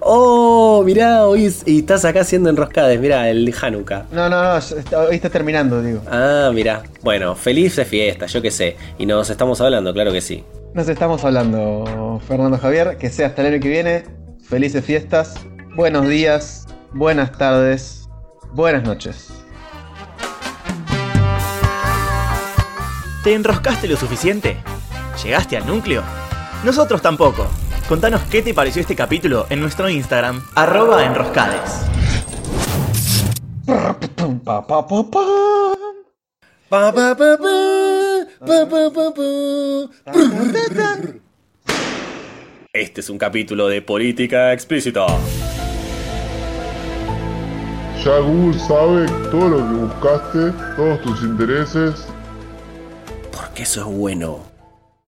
Oh, 0.00 0.82
mirá, 0.86 1.26
hoy 1.26 1.44
es- 1.44 1.64
y 1.66 1.80
estás 1.80 2.06
acá 2.06 2.20
haciendo 2.22 2.48
enroscades, 2.48 2.98
mirá, 2.98 3.28
el 3.28 3.52
Hanukkah. 3.60 4.06
No, 4.10 4.30
no, 4.30 4.42
no, 4.42 4.56
está- 4.56 5.00
hoy 5.02 5.16
está 5.16 5.28
terminando, 5.28 5.82
digo. 5.82 6.00
Ah, 6.10 6.50
mirá. 6.54 6.82
Bueno, 7.02 7.34
felices 7.34 7.86
fiestas, 7.86 8.32
yo 8.32 8.40
qué 8.40 8.50
sé. 8.50 8.76
Y 8.96 9.04
nos 9.04 9.28
estamos 9.28 9.60
hablando, 9.60 9.92
claro 9.92 10.12
que 10.12 10.22
sí. 10.22 10.44
Nos 10.76 10.90
estamos 10.90 11.24
hablando, 11.24 12.20
Fernando 12.28 12.58
Javier, 12.58 12.98
que 12.98 13.08
sea 13.08 13.28
hasta 13.28 13.40
el 13.40 13.54
año 13.54 13.62
que 13.62 13.70
viene. 13.70 14.04
Felices 14.46 14.84
fiestas, 14.84 15.34
buenos 15.74 16.06
días, 16.06 16.66
buenas 16.92 17.32
tardes, 17.32 18.06
buenas 18.52 18.82
noches. 18.82 19.32
¿Te 23.24 23.32
enroscaste 23.32 23.88
lo 23.88 23.96
suficiente? 23.96 24.58
¿Llegaste 25.24 25.56
al 25.56 25.66
núcleo? 25.66 26.02
Nosotros 26.62 27.00
tampoco. 27.00 27.46
Contanos 27.88 28.20
qué 28.30 28.42
te 28.42 28.52
pareció 28.52 28.82
este 28.82 28.94
capítulo 28.94 29.46
en 29.48 29.60
nuestro 29.60 29.88
Instagram, 29.88 30.44
arroba 30.54 31.06
enroscades. 31.06 31.86
Pum, 34.14 34.40
pa, 34.40 34.66
pa, 34.66 34.86
pa, 34.86 35.10
pa. 35.10 35.20
Pa, 36.68 36.92
pa, 36.92 36.92
pa, 36.92 37.14
pa, 37.16 37.16
pa, 37.16 37.16
pa, 37.16 37.16
pa, 37.16 37.36
pa. 37.38 37.95
Este 42.72 43.00
es 43.00 43.08
un 43.08 43.18
capítulo 43.18 43.68
de 43.68 43.82
política 43.82 44.52
explícita. 44.52 45.06
Ya 48.04 48.18
Google 48.18 48.58
sabe 48.58 49.06
todo 49.30 49.48
lo 49.48 49.56
que 49.56 49.74
buscaste, 49.74 50.52
todos 50.76 51.02
tus 51.02 51.22
intereses. 51.22 52.06
Porque 53.32 53.62
eso 53.62 53.80
es 53.80 53.86
bueno. 53.86 54.55